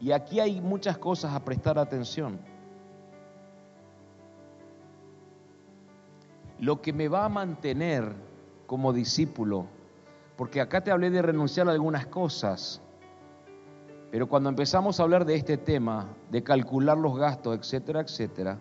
Y 0.00 0.12
aquí 0.12 0.40
hay 0.40 0.60
muchas 0.60 0.96
cosas 0.98 1.34
a 1.34 1.44
prestar 1.44 1.78
atención. 1.78 2.40
Lo 6.58 6.80
que 6.80 6.92
me 6.92 7.08
va 7.08 7.26
a 7.26 7.28
mantener 7.28 8.12
como 8.66 8.92
discípulo, 8.92 9.66
porque 10.36 10.60
acá 10.60 10.82
te 10.82 10.90
hablé 10.90 11.10
de 11.10 11.22
renunciar 11.22 11.68
a 11.68 11.72
algunas 11.72 12.06
cosas, 12.06 12.82
pero 14.10 14.28
cuando 14.28 14.48
empezamos 14.48 15.00
a 15.00 15.02
hablar 15.02 15.24
de 15.24 15.34
este 15.34 15.56
tema, 15.56 16.14
de 16.30 16.42
calcular 16.42 16.96
los 16.96 17.18
gastos, 17.18 17.58
etcétera, 17.58 18.00
etcétera, 18.00 18.58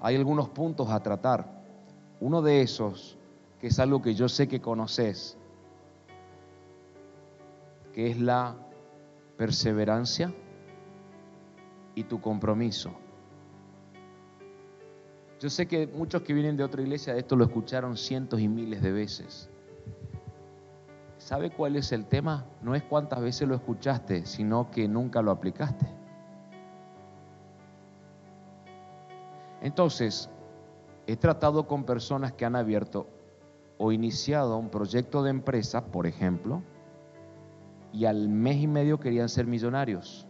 hay 0.00 0.16
algunos 0.16 0.50
puntos 0.50 0.90
a 0.90 1.02
tratar. 1.02 1.62
Uno 2.20 2.42
de 2.42 2.62
esos 2.62 3.18
que 3.58 3.68
es 3.68 3.78
algo 3.78 4.02
que 4.02 4.14
yo 4.14 4.28
sé 4.28 4.46
que 4.46 4.60
conoces, 4.60 5.38
que 7.92 8.10
es 8.10 8.20
la 8.20 8.56
perseverancia 9.36 10.32
y 11.94 12.04
tu 12.04 12.20
compromiso. 12.20 12.92
Yo 15.40 15.50
sé 15.50 15.66
que 15.66 15.86
muchos 15.86 16.22
que 16.22 16.32
vienen 16.32 16.56
de 16.56 16.64
otra 16.64 16.82
iglesia 16.82 17.16
esto 17.16 17.36
lo 17.36 17.44
escucharon 17.44 17.96
cientos 17.96 18.40
y 18.40 18.48
miles 18.48 18.82
de 18.82 18.92
veces. 18.92 19.50
¿Sabe 21.24 21.48
cuál 21.48 21.76
es 21.76 21.90
el 21.92 22.04
tema? 22.04 22.44
No 22.60 22.74
es 22.74 22.82
cuántas 22.82 23.18
veces 23.22 23.48
lo 23.48 23.54
escuchaste, 23.54 24.26
sino 24.26 24.70
que 24.70 24.86
nunca 24.86 25.22
lo 25.22 25.30
aplicaste. 25.30 25.86
Entonces, 29.62 30.28
he 31.06 31.16
tratado 31.16 31.66
con 31.66 31.84
personas 31.84 32.34
que 32.34 32.44
han 32.44 32.54
abierto 32.54 33.06
o 33.78 33.90
iniciado 33.90 34.58
un 34.58 34.68
proyecto 34.68 35.22
de 35.22 35.30
empresa, 35.30 35.86
por 35.86 36.06
ejemplo, 36.06 36.62
y 37.90 38.04
al 38.04 38.28
mes 38.28 38.58
y 38.58 38.66
medio 38.66 39.00
querían 39.00 39.30
ser 39.30 39.46
millonarios 39.46 40.28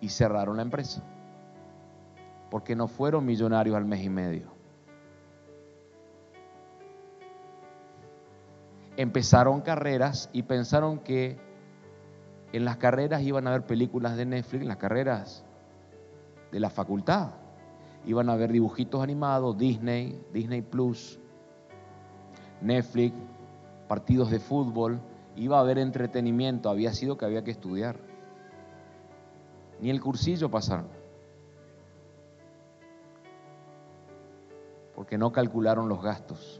y 0.00 0.08
cerraron 0.08 0.56
la 0.56 0.62
empresa 0.62 1.02
porque 2.50 2.74
no 2.74 2.88
fueron 2.88 3.26
millonarios 3.26 3.76
al 3.76 3.84
mes 3.84 4.02
y 4.02 4.08
medio. 4.08 4.57
Empezaron 8.98 9.60
carreras 9.60 10.28
y 10.32 10.42
pensaron 10.42 10.98
que 10.98 11.38
en 12.52 12.64
las 12.64 12.78
carreras 12.78 13.22
iban 13.22 13.46
a 13.46 13.52
ver 13.52 13.64
películas 13.64 14.16
de 14.16 14.26
Netflix, 14.26 14.62
en 14.62 14.66
las 14.66 14.76
carreras 14.78 15.44
de 16.50 16.58
la 16.58 16.68
facultad. 16.68 17.30
Iban 18.04 18.28
a 18.28 18.34
ver 18.34 18.50
dibujitos 18.50 19.00
animados, 19.00 19.56
Disney, 19.56 20.20
Disney 20.32 20.62
Plus, 20.62 21.20
Netflix, 22.60 23.14
partidos 23.86 24.32
de 24.32 24.40
fútbol, 24.40 25.00
iba 25.36 25.58
a 25.58 25.60
haber 25.60 25.78
entretenimiento, 25.78 26.68
había 26.68 26.92
sido 26.92 27.16
que 27.16 27.24
había 27.24 27.44
que 27.44 27.52
estudiar. 27.52 28.00
Ni 29.80 29.90
el 29.90 30.00
cursillo 30.00 30.50
pasaron. 30.50 30.88
Porque 34.96 35.16
no 35.16 35.30
calcularon 35.30 35.88
los 35.88 36.02
gastos. 36.02 36.57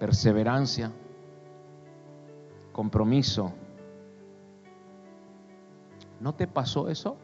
Perseverancia, 0.00 0.90
compromiso. 2.72 3.52
¿No 6.20 6.34
te 6.34 6.46
pasó 6.46 6.88
eso? 6.88 7.18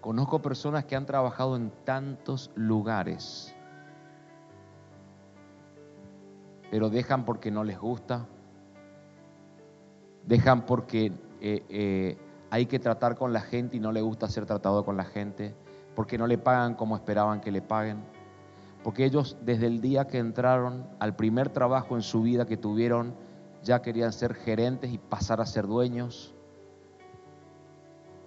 Conozco 0.00 0.40
personas 0.40 0.86
que 0.86 0.96
han 0.96 1.04
trabajado 1.04 1.54
en 1.56 1.70
tantos 1.84 2.50
lugares, 2.54 3.54
pero 6.70 6.88
dejan 6.88 7.26
porque 7.26 7.50
no 7.50 7.62
les 7.62 7.78
gusta, 7.78 8.26
dejan 10.24 10.64
porque 10.64 11.12
eh, 11.42 11.62
eh, 11.68 12.18
hay 12.50 12.64
que 12.64 12.78
tratar 12.78 13.16
con 13.16 13.34
la 13.34 13.42
gente 13.42 13.76
y 13.76 13.80
no 13.80 13.92
le 13.92 14.00
gusta 14.00 14.28
ser 14.28 14.46
tratado 14.46 14.82
con 14.82 14.96
la 14.96 15.04
gente, 15.04 15.54
porque 15.94 16.16
no 16.16 16.26
le 16.26 16.38
pagan 16.38 16.74
como 16.74 16.96
esperaban 16.96 17.42
que 17.42 17.50
le 17.50 17.60
paguen, 17.60 18.15
porque 18.86 19.04
ellos 19.04 19.36
desde 19.42 19.66
el 19.66 19.80
día 19.80 20.06
que 20.06 20.18
entraron 20.18 20.86
al 21.00 21.16
primer 21.16 21.48
trabajo 21.48 21.96
en 21.96 22.02
su 22.02 22.22
vida 22.22 22.46
que 22.46 22.56
tuvieron, 22.56 23.16
ya 23.64 23.82
querían 23.82 24.12
ser 24.12 24.32
gerentes 24.34 24.92
y 24.92 24.98
pasar 24.98 25.40
a 25.40 25.44
ser 25.44 25.66
dueños, 25.66 26.36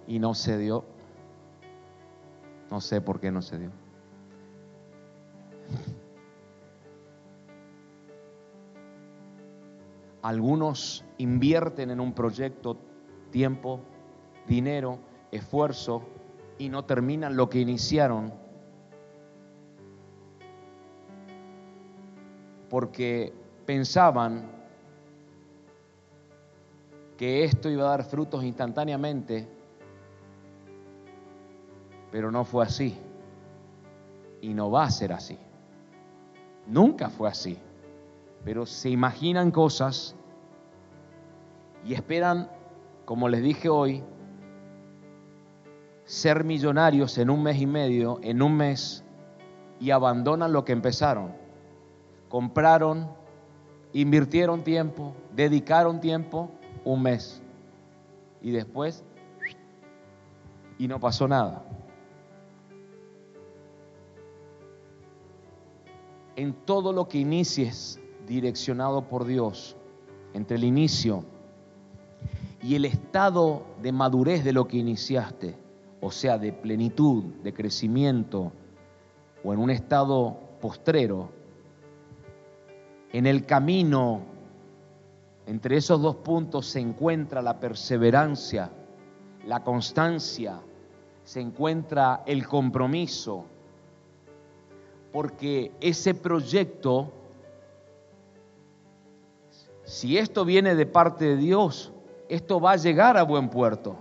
y 0.06 0.18
no 0.18 0.34
se 0.34 0.58
dio. 0.58 0.84
No 2.70 2.82
sé 2.82 3.00
por 3.00 3.20
qué 3.20 3.30
no 3.30 3.40
se 3.40 3.58
dio. 3.58 3.70
Algunos 10.20 11.06
invierten 11.16 11.90
en 11.90 12.00
un 12.00 12.12
proyecto 12.12 12.76
tiempo, 13.30 13.80
dinero, 14.46 14.98
esfuerzo 15.32 16.02
y 16.58 16.68
no 16.68 16.84
terminan 16.84 17.34
lo 17.34 17.48
que 17.48 17.60
iniciaron 17.60 18.49
porque 22.70 23.34
pensaban 23.66 24.50
que 27.18 27.44
esto 27.44 27.68
iba 27.68 27.84
a 27.84 27.90
dar 27.90 28.04
frutos 28.04 28.42
instantáneamente 28.42 29.60
pero 32.10 32.30
no 32.30 32.44
fue 32.44 32.64
así. 32.64 32.96
Y 34.40 34.54
no 34.54 34.70
va 34.70 34.84
a 34.84 34.90
ser 34.90 35.12
así. 35.12 35.38
Nunca 36.66 37.10
fue 37.10 37.28
así. 37.28 37.58
Pero 38.44 38.66
se 38.66 38.88
imaginan 38.88 39.50
cosas 39.50 40.14
y 41.84 41.94
esperan, 41.94 42.50
como 43.04 43.28
les 43.28 43.42
dije 43.42 43.68
hoy, 43.68 44.02
ser 46.04 46.44
millonarios 46.44 47.18
en 47.18 47.30
un 47.30 47.42
mes 47.42 47.60
y 47.60 47.66
medio, 47.66 48.18
en 48.22 48.42
un 48.42 48.56
mes, 48.56 49.04
y 49.78 49.90
abandonan 49.90 50.52
lo 50.52 50.64
que 50.64 50.72
empezaron. 50.72 51.32
Compraron, 52.30 53.10
invirtieron 53.92 54.64
tiempo, 54.64 55.14
dedicaron 55.36 56.00
tiempo, 56.00 56.50
un 56.82 57.02
mes. 57.02 57.42
Y 58.40 58.52
después, 58.52 59.04
y 60.78 60.88
no 60.88 60.98
pasó 60.98 61.28
nada. 61.28 61.62
en 66.40 66.54
todo 66.64 66.94
lo 66.94 67.06
que 67.06 67.18
inicies 67.18 68.00
direccionado 68.26 69.02
por 69.02 69.26
Dios, 69.26 69.76
entre 70.32 70.56
el 70.56 70.64
inicio 70.64 71.22
y 72.62 72.76
el 72.76 72.86
estado 72.86 73.66
de 73.82 73.92
madurez 73.92 74.42
de 74.42 74.54
lo 74.54 74.66
que 74.66 74.78
iniciaste, 74.78 75.54
o 76.00 76.10
sea, 76.10 76.38
de 76.38 76.54
plenitud, 76.54 77.24
de 77.42 77.52
crecimiento, 77.52 78.52
o 79.44 79.52
en 79.52 79.58
un 79.58 79.68
estado 79.68 80.38
postrero, 80.62 81.30
en 83.12 83.26
el 83.26 83.44
camino 83.46 84.22
entre 85.46 85.76
esos 85.76 86.00
dos 86.00 86.16
puntos 86.16 86.66
se 86.66 86.78
encuentra 86.78 87.42
la 87.42 87.58
perseverancia, 87.58 88.70
la 89.46 89.64
constancia, 89.64 90.60
se 91.24 91.40
encuentra 91.40 92.22
el 92.24 92.46
compromiso, 92.46 93.46
porque 95.12 95.72
ese 95.80 96.14
proyecto, 96.14 97.10
si 99.84 100.18
esto 100.18 100.44
viene 100.44 100.76
de 100.76 100.86
parte 100.86 101.24
de 101.24 101.36
Dios, 101.36 101.92
esto 102.28 102.60
va 102.60 102.72
a 102.72 102.76
llegar 102.76 103.16
a 103.16 103.24
buen 103.24 103.48
puerto. 103.48 103.96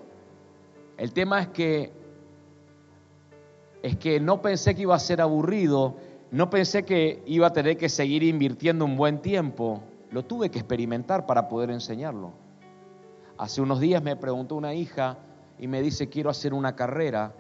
El 0.98 1.14
tema 1.14 1.42
es 1.42 1.48
que 1.48 2.00
es 3.82 3.96
que 3.96 4.20
no 4.20 4.42
pensé 4.42 4.76
que 4.76 4.82
iba 4.82 4.94
a 4.94 5.00
ser 5.00 5.22
aburrido, 5.22 5.96
no 6.32 6.50
pensé 6.50 6.84
que 6.84 7.24
iba 7.26 7.48
a 7.48 7.54
tener 7.54 7.78
que 7.78 7.90
seguir 7.90 8.24
invirtiendo 8.24 8.86
un 8.86 8.98
buen 8.98 9.20
tiempo. 9.20 9.82
Lo 10.12 10.24
tuve 10.24 10.52
que 10.52 10.60
experimentar 10.60 11.26
para 11.26 11.48
poder 11.48 11.72
enseñarlo. 11.72 12.34
Hace 13.38 13.62
unos 13.62 13.80
días 13.80 14.04
me 14.04 14.16
preguntó 14.16 14.56
una 14.56 14.74
hija 14.74 15.18
y 15.58 15.68
me 15.68 15.82
dice, 15.82 16.10
quiero 16.10 16.30
hacer 16.30 16.54
una 16.54 16.76
carrera. 16.76 17.34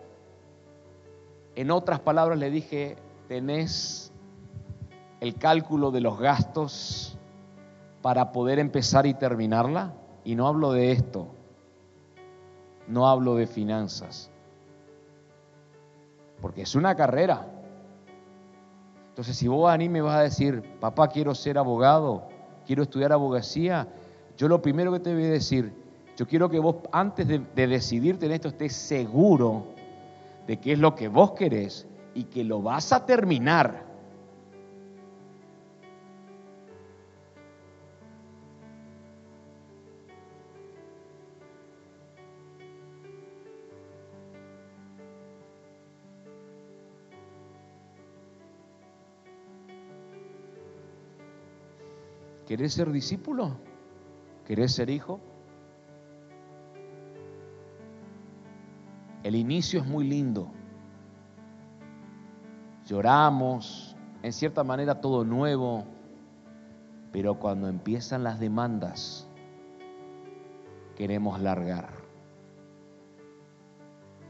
En 1.55 1.71
otras 1.71 1.99
palabras 1.99 2.39
le 2.39 2.49
dije, 2.49 2.97
tenés 3.27 4.11
el 5.19 5.35
cálculo 5.35 5.91
de 5.91 6.01
los 6.01 6.17
gastos 6.19 7.17
para 8.01 8.31
poder 8.31 8.59
empezar 8.59 9.05
y 9.05 9.13
terminarla? 9.13 9.93
Y 10.23 10.35
no 10.35 10.47
hablo 10.47 10.71
de 10.71 10.91
esto, 10.91 11.27
no 12.87 13.07
hablo 13.07 13.35
de 13.35 13.47
finanzas, 13.47 14.31
porque 16.41 16.63
es 16.63 16.75
una 16.75 16.95
carrera. 16.95 17.59
Entonces, 19.20 19.36
si 19.36 19.49
vos 19.49 19.70
a 19.70 19.78
mí 19.78 19.89
me 19.89 19.99
vas 19.99 20.15
a 20.15 20.22
decir, 20.22 20.63
papá, 20.80 21.09
quiero 21.09 21.36
ser 21.36 21.57
abogado, 21.57 22.30
quiero 22.65 22.84
estudiar 22.84 23.11
abogacía, 23.11 23.86
yo 24.38 24.47
lo 24.47 24.61
primero 24.61 24.93
que 24.93 25.01
te 25.01 25.13
voy 25.13 25.26
a 25.26 25.32
decir, 25.32 25.74
yo 26.15 26.26
quiero 26.26 26.49
que 26.49 26.57
vos 26.57 26.78
antes 26.93 27.28
de, 27.28 27.39
de 27.53 27.67
decidirte 27.67 28.28
en 28.28 28.32
esto 28.32 28.47
estés 28.47 28.74
seguro 28.74 29.74
de 30.47 30.55
qué 30.55 30.72
es 30.72 30.80
lo 30.80 30.95
que 30.95 31.09
vos 31.09 31.34
querés 31.34 31.86
y 32.13 32.24
que 32.24 32.45
lo 32.45 32.61
vas 32.61 32.93
a 32.93 33.05
terminar. 33.05 33.88
¿Querés 52.50 52.74
ser 52.74 52.91
discípulo? 52.91 53.56
¿Querés 54.45 54.74
ser 54.74 54.89
hijo? 54.89 55.22
El 59.24 59.36
inicio 59.36 59.80
es 59.80 59.88
muy 59.88 60.06
lindo 60.06 60.52
lloramos, 62.89 63.95
en 64.24 64.34
cierta 64.34 64.64
manera 64.64 65.00
todo 65.00 65.24
nuevo, 65.24 65.86
pero 67.12 67.36
cuando 67.36 67.68
empiezan 67.68 68.24
las 68.24 68.39
demandas, 68.39 69.28
queremos 70.95 71.39
largar. 71.39 71.89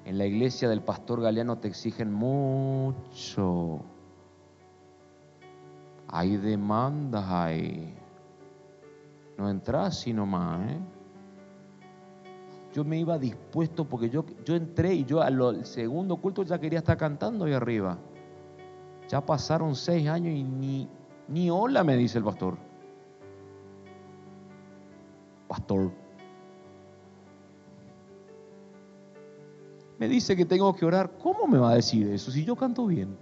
En 0.04 0.18
la 0.18 0.26
iglesia 0.26 0.68
del 0.68 0.82
pastor 0.82 1.22
Galeano 1.22 1.58
te 1.58 1.70
exigen 1.70 2.12
mucho. 2.12 3.80
Hay 6.10 6.36
demandas 6.36 7.26
ahí. 7.30 7.96
No 9.40 9.50
entras 9.50 10.02
sino 10.02 10.26
más, 10.26 10.70
¿eh? 10.70 10.80
Yo 12.74 12.84
me 12.84 13.00
iba 13.00 13.18
dispuesto 13.18 13.86
porque 13.86 14.10
yo, 14.10 14.26
yo 14.44 14.54
entré 14.54 14.94
y 14.94 15.06
yo 15.06 15.22
al 15.22 15.66
segundo 15.66 16.18
culto 16.18 16.44
ya 16.44 16.60
quería 16.60 16.80
estar 16.80 16.98
cantando 16.98 17.46
ahí 17.46 17.54
arriba. 17.54 17.98
Ya 19.08 19.26
pasaron 19.26 19.78
seis 19.78 20.10
años 20.10 20.36
y 20.36 20.44
ni, 20.44 20.90
ni 21.30 21.50
hola 21.50 21.86
me 21.86 21.96
dice 21.96 22.18
el 22.18 22.26
pastor. 22.26 22.58
Pastor. 25.48 25.90
Me 30.00 30.10
dice 30.10 30.36
que 30.36 30.44
tengo 30.44 30.76
que 30.76 30.86
orar. 30.86 31.18
¿Cómo 31.18 31.48
me 31.48 31.58
va 31.58 31.72
a 31.72 31.76
decir 31.76 32.10
eso 32.10 32.30
si 32.30 32.44
yo 32.44 32.58
canto 32.58 32.86
bien? 32.88 33.18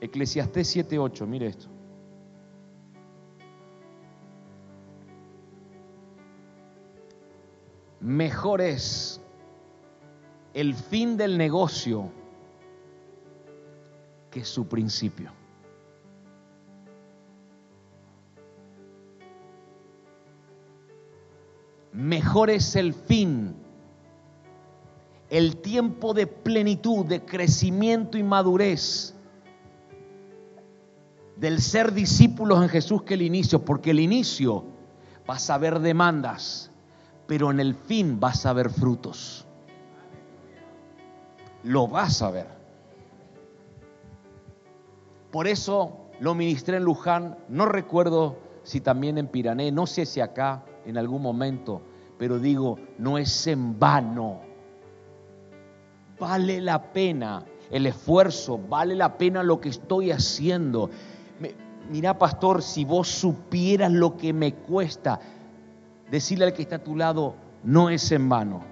Eclesiastés 0.00 0.76
7:8, 0.76 1.26
mire 1.26 1.48
esto. 1.48 1.73
Mejor 8.04 8.60
es 8.60 9.18
el 10.52 10.74
fin 10.74 11.16
del 11.16 11.38
negocio 11.38 12.12
que 14.30 14.44
su 14.44 14.68
principio. 14.68 15.32
Mejor 21.94 22.50
es 22.50 22.76
el 22.76 22.92
fin, 22.92 23.56
el 25.30 25.56
tiempo 25.62 26.12
de 26.12 26.26
plenitud, 26.26 27.06
de 27.06 27.24
crecimiento 27.24 28.18
y 28.18 28.22
madurez 28.22 29.14
del 31.36 31.62
ser 31.62 31.94
discípulos 31.94 32.62
en 32.62 32.68
Jesús 32.68 33.02
que 33.04 33.14
el 33.14 33.22
inicio, 33.22 33.64
porque 33.64 33.92
el 33.92 34.00
inicio 34.00 34.62
vas 35.26 35.48
a 35.48 35.56
ver 35.56 35.80
demandas, 35.80 36.70
pero 37.26 37.50
en 37.50 37.60
el 37.60 37.74
fin 37.74 38.20
vas 38.20 38.46
a 38.46 38.52
ver 38.52 38.70
frutos. 38.70 39.46
Lo 41.62 41.88
vas 41.88 42.20
a 42.22 42.30
ver. 42.30 42.46
Por 45.30 45.46
eso 45.46 46.10
lo 46.20 46.34
ministré 46.34 46.76
en 46.76 46.84
Luján, 46.84 47.38
no 47.48 47.66
recuerdo 47.66 48.38
si 48.62 48.80
también 48.80 49.18
en 49.18 49.28
Pirané, 49.28 49.72
no 49.72 49.86
sé 49.86 50.06
si 50.06 50.20
acá 50.20 50.64
en 50.84 50.96
algún 50.96 51.22
momento, 51.22 51.82
pero 52.18 52.38
digo, 52.38 52.78
no 52.98 53.18
es 53.18 53.46
en 53.46 53.78
vano. 53.78 54.40
Vale 56.18 56.60
la 56.60 56.92
pena 56.92 57.44
el 57.70 57.86
esfuerzo, 57.86 58.58
vale 58.58 58.94
la 58.94 59.18
pena 59.18 59.42
lo 59.42 59.60
que 59.60 59.70
estoy 59.70 60.10
haciendo. 60.10 60.90
Mira, 61.90 62.16
pastor, 62.18 62.62
si 62.62 62.84
vos 62.84 63.08
supieras 63.08 63.92
lo 63.92 64.16
que 64.16 64.32
me 64.32 64.54
cuesta, 64.54 65.20
decirle 66.10 66.46
al 66.46 66.52
que 66.52 66.62
está 66.62 66.76
a 66.76 66.84
tu 66.84 66.96
lado, 66.96 67.34
no 67.62 67.90
es 67.90 68.10
en 68.12 68.28
vano. 68.28 68.62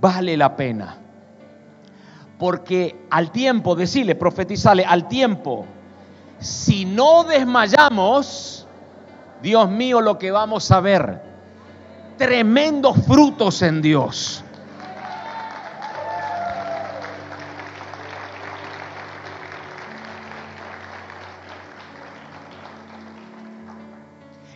Vale 0.00 0.36
la 0.36 0.56
pena. 0.56 0.98
Porque 2.38 3.06
al 3.10 3.30
tiempo, 3.30 3.74
decirle, 3.74 4.14
profetizarle, 4.14 4.84
al 4.84 5.08
tiempo, 5.08 5.66
si 6.40 6.84
no 6.84 7.24
desmayamos, 7.24 8.66
Dios 9.42 9.70
mío, 9.70 10.00
lo 10.00 10.18
que 10.18 10.30
vamos 10.30 10.70
a 10.70 10.80
ver, 10.80 11.22
tremendos 12.18 12.96
frutos 13.06 13.62
en 13.62 13.80
Dios. 13.82 14.44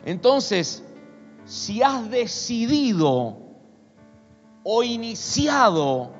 Entonces, 0.05 0.86
si 1.47 1.83
has 1.83 2.11
decidido 2.11 3.37
o 4.65 4.83
iniciado, 4.83 6.11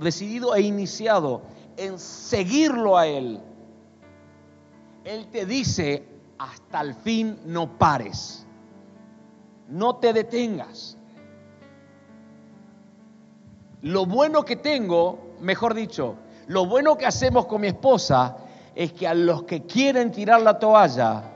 decidido 0.00 0.54
e 0.54 0.62
iniciado 0.62 1.42
en 1.76 1.98
seguirlo 1.98 2.96
a 2.96 3.06
Él, 3.06 3.40
Él 5.04 5.28
te 5.30 5.44
dice, 5.44 6.08
hasta 6.38 6.80
el 6.80 6.94
fin 6.94 7.38
no 7.44 7.78
pares, 7.78 8.46
no 9.68 9.96
te 9.96 10.14
detengas. 10.14 10.96
Lo 13.82 14.06
bueno 14.06 14.44
que 14.44 14.56
tengo, 14.56 15.34
mejor 15.40 15.74
dicho, 15.74 16.16
lo 16.46 16.64
bueno 16.64 16.96
que 16.96 17.06
hacemos 17.06 17.44
con 17.44 17.60
mi 17.60 17.68
esposa 17.68 18.38
es 18.74 18.94
que 18.94 19.06
a 19.06 19.14
los 19.14 19.42
que 19.42 19.64
quieren 19.66 20.10
tirar 20.10 20.40
la 20.40 20.58
toalla, 20.58 21.29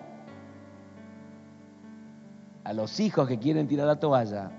a 2.64 2.72
los 2.72 2.98
hijos 2.98 3.28
que 3.28 3.38
quieren 3.38 3.68
tirar 3.68 3.86
la 3.86 3.96
toalla, 3.96 4.50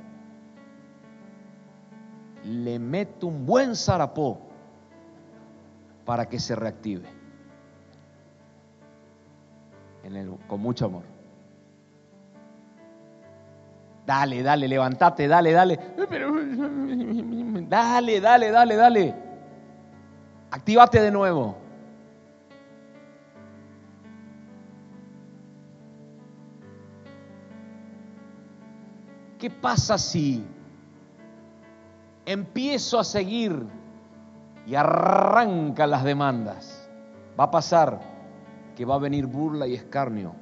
le 2.43 2.77
meto 2.77 3.27
un 3.27 3.45
buen 3.45 3.75
zarapó 3.75 4.39
para 6.05 6.27
que 6.27 6.39
se 6.39 6.55
reactive. 6.55 7.09
con 10.47 10.61
mucho 10.61 10.85
amor. 10.85 11.01
Dale, 14.05 14.43
dale, 14.43 14.67
levantate, 14.67 15.27
dale, 15.27 15.51
dale. 15.51 15.79
Dale, 17.67 18.21
dale, 18.21 18.51
dale, 18.51 18.75
dale. 18.75 19.15
Actívate 20.51 21.01
de 21.01 21.09
nuevo. 21.09 21.64
¿Qué 29.45 29.51
pasa 29.51 29.99
si 29.99 30.43
empiezo 32.25 32.97
a 32.97 33.03
seguir 33.03 33.55
y 34.65 34.73
arranca 34.73 35.85
las 35.85 36.03
demandas? 36.03 36.89
Va 37.39 37.43
a 37.43 37.51
pasar 37.51 38.01
que 38.75 38.85
va 38.85 38.95
a 38.95 38.97
venir 38.97 39.27
burla 39.27 39.67
y 39.67 39.75
escarnio. 39.75 40.33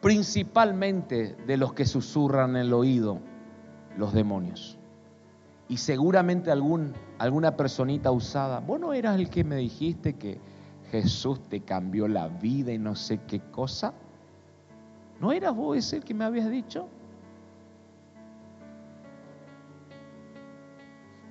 Principalmente 0.00 1.36
de 1.46 1.56
los 1.56 1.72
que 1.72 1.86
susurran 1.86 2.56
en 2.56 2.56
el 2.56 2.72
oído 2.72 3.20
los 3.96 4.12
demonios. 4.12 4.76
Y 5.68 5.76
seguramente 5.76 6.50
algún, 6.50 6.94
alguna 7.20 7.56
personita 7.56 8.10
usada, 8.10 8.58
vos 8.58 8.80
no 8.80 8.92
eras 8.92 9.20
el 9.20 9.30
que 9.30 9.44
me 9.44 9.54
dijiste 9.54 10.14
que 10.14 10.40
Jesús 10.90 11.48
te 11.48 11.60
cambió 11.60 12.08
la 12.08 12.26
vida 12.26 12.72
y 12.72 12.78
no 12.78 12.96
sé 12.96 13.20
qué 13.28 13.38
cosa. 13.52 13.94
¿No 15.24 15.32
eras 15.32 15.56
vos 15.56 15.74
ese 15.78 15.96
el 15.96 16.04
que 16.04 16.12
me 16.12 16.22
habías 16.22 16.50
dicho? 16.50 16.86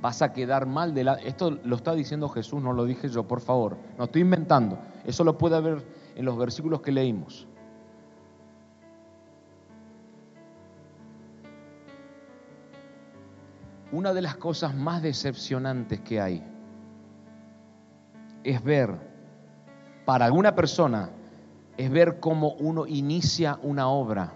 Vas 0.02 0.24
a 0.24 0.34
quedar 0.34 0.66
mal 0.66 0.96
de 0.96 1.04
la... 1.04 1.14
Esto 1.14 1.52
lo 1.64 1.76
está 1.76 1.94
diciendo 1.94 2.28
Jesús, 2.28 2.60
no 2.60 2.74
lo 2.74 2.86
dije 2.86 3.08
yo, 3.08 3.28
por 3.28 3.40
favor. 3.40 3.78
No 4.00 4.06
estoy 4.06 4.24
inventando. 4.24 4.80
Eso 5.06 5.24
lo 5.24 5.38
puede 5.38 5.62
ver 5.62 5.86
en 6.16 6.26
los 6.26 6.36
versículos 6.40 6.82
que 6.82 6.92
leímos. 6.92 7.48
Una 13.92 14.12
de 14.12 14.24
las 14.24 14.38
cosas 14.38 14.74
más 14.74 15.04
decepcionantes 15.04 16.00
que 16.00 16.20
hay 16.20 16.44
es 18.44 18.64
ver 18.64 18.98
para 20.04 20.26
alguna 20.26 20.56
persona 20.56 21.12
es 21.78 21.90
ver 21.90 22.20
cómo 22.20 22.54
uno 22.54 22.86
inicia 22.86 23.60
una 23.62 23.88
obra 23.88 24.34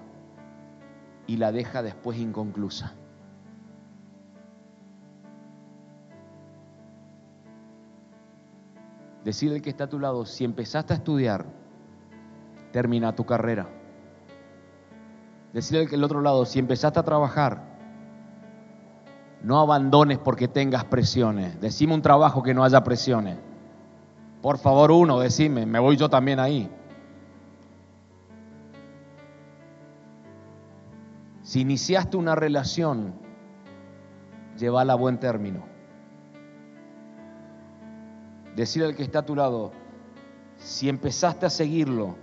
y 1.27 1.37
la 1.37 1.51
deja 1.51 1.83
después 1.83 2.17
inconclusa. 2.17 2.93
Decirle 9.23 9.61
que 9.61 9.69
está 9.69 9.83
a 9.85 9.89
tu 9.89 9.99
lado, 9.99 10.25
si 10.25 10.45
empezaste 10.45 10.93
a 10.93 10.95
estudiar, 10.95 11.45
termina 12.71 13.13
tu 13.13 13.25
carrera. 13.25 13.67
Decirle 15.51 15.87
que 15.87 15.95
el 15.95 16.03
otro 16.03 16.21
lado, 16.21 16.45
si 16.45 16.59
empezaste 16.59 16.99
a 16.99 17.03
trabajar, 17.03 17.61
no 19.43 19.59
abandones 19.59 20.17
porque 20.17 20.47
tengas 20.47 20.85
presiones. 20.85 21.59
Decime 21.59 21.93
un 21.93 22.01
trabajo 22.01 22.41
que 22.41 22.53
no 22.53 22.63
haya 22.63 22.83
presiones. 22.83 23.37
Por 24.41 24.57
favor, 24.57 24.91
uno, 24.91 25.19
decime, 25.19 25.65
me 25.65 25.79
voy 25.79 25.97
yo 25.97 26.09
también 26.09 26.39
ahí. 26.39 26.69
Si 31.47 31.61
iniciaste 31.61 32.17
una 32.17 32.35
relación, 32.35 33.13
llevarla 34.57 34.91
a 34.91 34.95
buen 34.97 35.17
término. 35.17 35.63
Decir 38.53 38.83
al 38.83 38.97
que 38.97 39.03
está 39.03 39.19
a 39.19 39.25
tu 39.25 39.33
lado, 39.33 39.71
si 40.57 40.89
empezaste 40.89 41.45
a 41.45 41.49
seguirlo, 41.49 42.17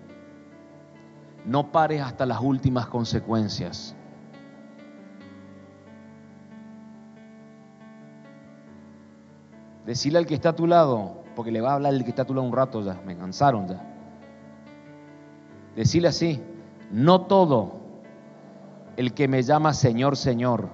no 1.46 1.72
pares 1.72 2.02
hasta 2.02 2.26
las 2.26 2.38
últimas 2.42 2.86
consecuencias. 2.88 3.96
Decirle 9.86 10.18
al 10.18 10.26
que 10.26 10.34
está 10.34 10.50
a 10.50 10.54
tu 10.54 10.66
lado, 10.66 11.22
porque 11.34 11.50
le 11.50 11.62
va 11.62 11.70
a 11.70 11.74
hablar 11.76 11.94
el 11.94 12.04
que 12.04 12.10
está 12.10 12.22
a 12.22 12.26
tu 12.26 12.34
lado 12.34 12.46
un 12.46 12.52
rato 12.52 12.82
ya, 12.82 13.00
me 13.06 13.16
cansaron 13.16 13.68
ya. 13.68 13.82
Decirle 15.74 16.08
así, 16.08 16.42
no 16.90 17.22
todo 17.22 17.83
el 18.96 19.12
que 19.14 19.28
me 19.28 19.42
llama 19.42 19.74
Señor, 19.74 20.16
Señor, 20.16 20.68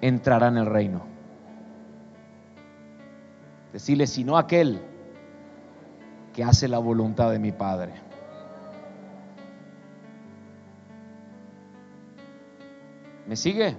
entrará 0.00 0.48
en 0.48 0.58
el 0.58 0.66
reino. 0.66 1.02
Decirle, 3.72 4.06
sino 4.06 4.38
aquel 4.38 4.80
que 6.32 6.44
hace 6.44 6.68
la 6.68 6.78
voluntad 6.78 7.30
de 7.30 7.38
mi 7.38 7.52
Padre. 7.52 7.92
¿Me 13.26 13.36
sigue? 13.36 13.76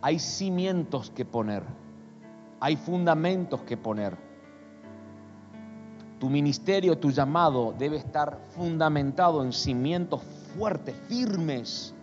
Hay 0.00 0.18
cimientos 0.18 1.10
que 1.10 1.24
poner. 1.24 1.62
Hay 2.60 2.76
fundamentos 2.76 3.60
que 3.62 3.76
poner. 3.76 4.16
Tu 6.18 6.30
ministerio, 6.30 6.96
tu 6.96 7.10
llamado 7.10 7.74
debe 7.76 7.96
estar 7.96 8.38
fundamentado 8.54 9.42
en 9.44 9.52
cimientos 9.52 10.22
fuertes, 10.56 10.94
firmes, 11.08 11.94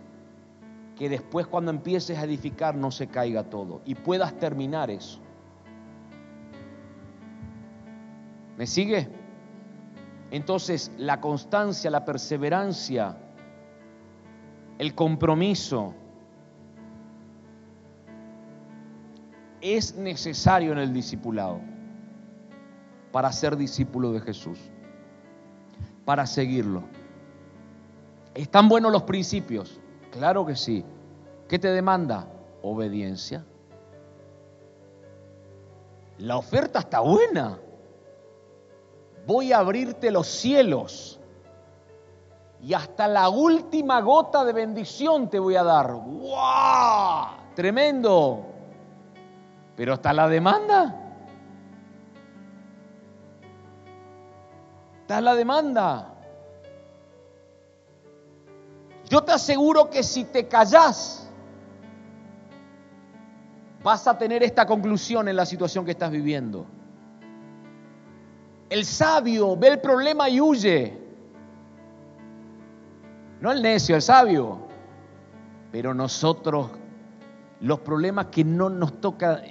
que 0.96 1.08
después 1.08 1.46
cuando 1.46 1.70
empieces 1.70 2.18
a 2.18 2.24
edificar 2.24 2.74
no 2.74 2.90
se 2.90 3.06
caiga 3.06 3.44
todo 3.44 3.80
y 3.86 3.94
puedas 3.94 4.34
terminar 4.38 4.90
eso. 4.90 5.18
¿Me 8.58 8.66
sigue? 8.66 9.08
Entonces, 10.30 10.92
la 10.98 11.20
constancia, 11.20 11.90
la 11.90 12.04
perseverancia, 12.04 13.16
el 14.78 14.94
compromiso, 14.94 15.94
es 19.62 19.94
necesario 19.96 20.72
en 20.72 20.78
el 20.78 20.92
discipulado 20.92 21.60
para 23.12 23.32
ser 23.32 23.56
discípulo 23.56 24.12
de 24.12 24.20
Jesús, 24.20 24.58
para 26.04 26.26
seguirlo. 26.26 26.84
¿Están 28.34 28.68
buenos 28.68 28.92
los 28.92 29.02
principios? 29.02 29.80
Claro 30.10 30.46
que 30.46 30.56
sí. 30.56 30.84
¿Qué 31.48 31.58
te 31.58 31.68
demanda? 31.68 32.26
Obediencia. 32.62 33.44
La 36.18 36.36
oferta 36.36 36.80
está 36.80 37.00
buena. 37.00 37.58
Voy 39.26 39.52
a 39.52 39.58
abrirte 39.58 40.10
los 40.10 40.26
cielos 40.26 41.20
y 42.62 42.74
hasta 42.74 43.08
la 43.08 43.28
última 43.28 44.00
gota 44.00 44.44
de 44.44 44.52
bendición 44.52 45.30
te 45.30 45.38
voy 45.38 45.56
a 45.56 45.62
dar. 45.62 45.92
¡Wow! 45.92 47.54
Tremendo. 47.54 48.46
Pero 49.76 49.94
está 49.94 50.12
la 50.12 50.28
demanda. 50.28 50.94
Está 55.00 55.20
la 55.20 55.34
demanda. 55.34 56.19
Yo 59.10 59.22
te 59.22 59.32
aseguro 59.32 59.90
que 59.90 60.04
si 60.04 60.24
te 60.24 60.46
callas, 60.46 61.28
vas 63.82 64.06
a 64.06 64.16
tener 64.16 64.44
esta 64.44 64.64
conclusión 64.64 65.28
en 65.28 65.34
la 65.34 65.44
situación 65.44 65.84
que 65.84 65.90
estás 65.90 66.12
viviendo. 66.12 66.64
El 68.68 68.84
sabio 68.84 69.56
ve 69.56 69.66
el 69.66 69.80
problema 69.80 70.30
y 70.30 70.40
huye. 70.40 70.96
No 73.40 73.50
el 73.50 73.60
necio, 73.60 73.96
el 73.96 74.02
sabio. 74.02 74.60
Pero 75.72 75.92
nosotros 75.92 76.70
los 77.60 77.80
problemas 77.80 78.26
que 78.26 78.44
no 78.44 78.70
nos 78.70 79.00
toca, 79.00 79.42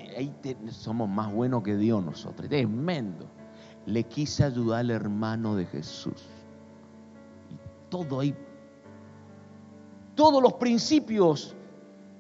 somos 0.72 1.10
más 1.10 1.34
buenos 1.34 1.64
que 1.64 1.76
Dios 1.76 2.02
nosotros, 2.04 2.48
tremendo. 2.48 3.28
Le 3.86 4.06
quise 4.06 4.46
ayudar 4.46 4.80
al 4.80 4.92
hermano 4.92 5.56
de 5.56 5.66
Jesús. 5.66 6.26
Y 7.50 7.58
todo 7.90 8.22
ahí, 8.22 8.34
todos 10.20 10.44
los 10.44 10.56
principios, 10.56 11.56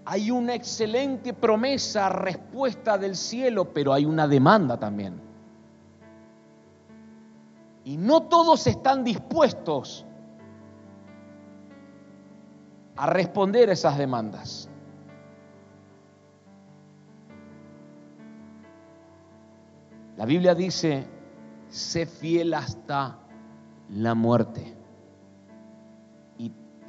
hay 0.05 0.31
una 0.31 0.55
excelente 0.55 1.33
promesa, 1.33 2.07
respuesta 2.07 2.97
del 2.97 3.13
cielo, 3.13 3.73
pero 3.73 3.91
hay 3.91 4.05
una 4.05 4.25
demanda 4.25 4.79
también. 4.79 5.19
Y 7.83 7.97
no 7.97 8.21
todos 8.21 8.65
están 8.67 9.03
dispuestos 9.03 10.05
a 12.95 13.07
responder 13.07 13.69
a 13.69 13.73
esas 13.73 13.97
demandas. 13.97 14.69
La 20.15 20.23
Biblia 20.23 20.55
dice, 20.55 21.05
sé 21.67 22.05
fiel 22.05 22.53
hasta 22.53 23.19
la 23.89 24.15
muerte 24.15 24.78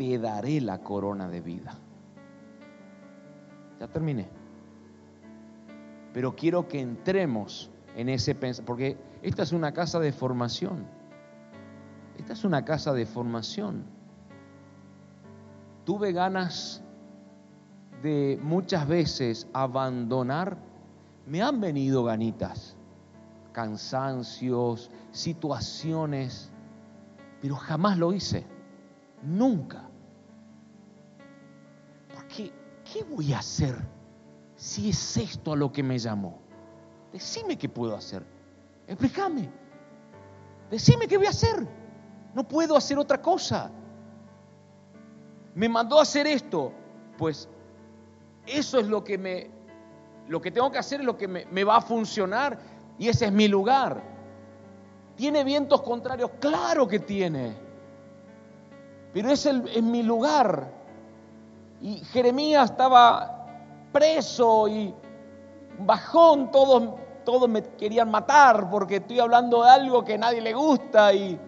te 0.01 0.19
daré 0.19 0.63
la 0.63 0.79
corona 0.79 1.29
de 1.29 1.43
vida. 1.43 1.77
Ya 3.79 3.87
terminé. 3.87 4.31
Pero 6.15 6.35
quiero 6.35 6.67
que 6.67 6.81
entremos 6.81 7.71
en 7.95 8.09
ese 8.09 8.35
pensamiento, 8.35 8.65
porque 8.65 8.97
esta 9.21 9.43
es 9.43 9.53
una 9.53 9.73
casa 9.73 10.01
de 10.01 10.11
formación. 10.13 10.87
Esta 12.17 12.33
es 12.33 12.45
una 12.45 12.65
casa 12.65 12.95
de 12.95 13.05
formación. 13.05 13.85
Tuve 15.85 16.13
ganas 16.13 16.83
de 18.03 18.41
muchas 18.43 18.89
veces 18.89 19.49
abandonar. 19.53 20.57
Me 21.27 21.43
han 21.43 21.61
venido 21.61 22.05
ganitas 22.05 22.75
cansancios, 23.53 24.91
situaciones, 25.11 26.51
pero 27.43 27.57
jamás 27.57 27.99
lo 27.99 28.15
hice, 28.15 28.47
nunca. 29.23 29.90
¿Qué 32.93 33.05
voy 33.05 33.33
a 33.33 33.39
hacer 33.39 33.77
si 34.57 34.91
es 34.91 35.17
esto 35.17 35.53
a 35.53 35.57
lo 35.57 35.73
que 35.73 35.83
me 35.83 35.99
llamó? 35.99 36.39
Decime 37.13 37.57
qué 37.59 37.69
puedo 37.69 37.97
hacer, 37.97 38.25
explícame, 38.87 39.49
decime 40.71 41.07
qué 41.09 41.17
voy 41.17 41.27
a 41.27 41.31
hacer, 41.31 41.67
no 42.35 42.47
puedo 42.47 42.77
hacer 42.77 42.99
otra 42.99 43.21
cosa. 43.21 43.71
Me 45.55 45.69
mandó 45.69 45.99
a 45.99 46.03
hacer 46.03 46.27
esto, 46.27 46.73
pues 47.19 47.49
eso 48.47 48.79
es 48.79 48.87
lo 48.87 49.03
que 49.03 49.19
me, 49.19 49.51
lo 50.29 50.41
que 50.41 50.51
tengo 50.51 50.71
que 50.71 50.79
hacer 50.79 51.01
es 51.01 51.07
lo 51.07 51.17
que 51.17 51.27
me, 51.27 51.65
va 51.65 51.77
a 51.77 51.81
funcionar 51.81 52.59
y 52.99 53.09
ese 53.09 53.27
es 53.27 53.33
mi 53.33 53.49
lugar. 53.49 54.03
¿Tiene 55.17 55.45
vientos 55.45 55.83
contrarios? 55.83 56.31
Claro 56.41 56.87
que 56.87 57.01
tiene. 57.01 57.57
Pero 59.13 59.31
es, 59.31 59.45
el, 59.45 59.83
mi 59.83 60.03
lugar. 60.03 60.80
Y 61.81 61.97
Jeremías 62.05 62.71
estaba 62.71 63.47
preso 63.93 64.69
y 64.69 64.95
bajón, 65.79 66.51
todos, 66.51 67.01
todos 67.25 67.49
me 67.49 67.63
querían 67.63 68.11
matar 68.11 68.69
porque 68.71 68.97
estoy 68.97 69.21
hablando 69.21 69.63
de 69.65 69.71
algo 69.71 70.05
que 70.05 70.15
a 70.15 70.19
nadie 70.19 70.41
le 70.41 70.53
gusta 70.53 71.13
y, 71.13 71.39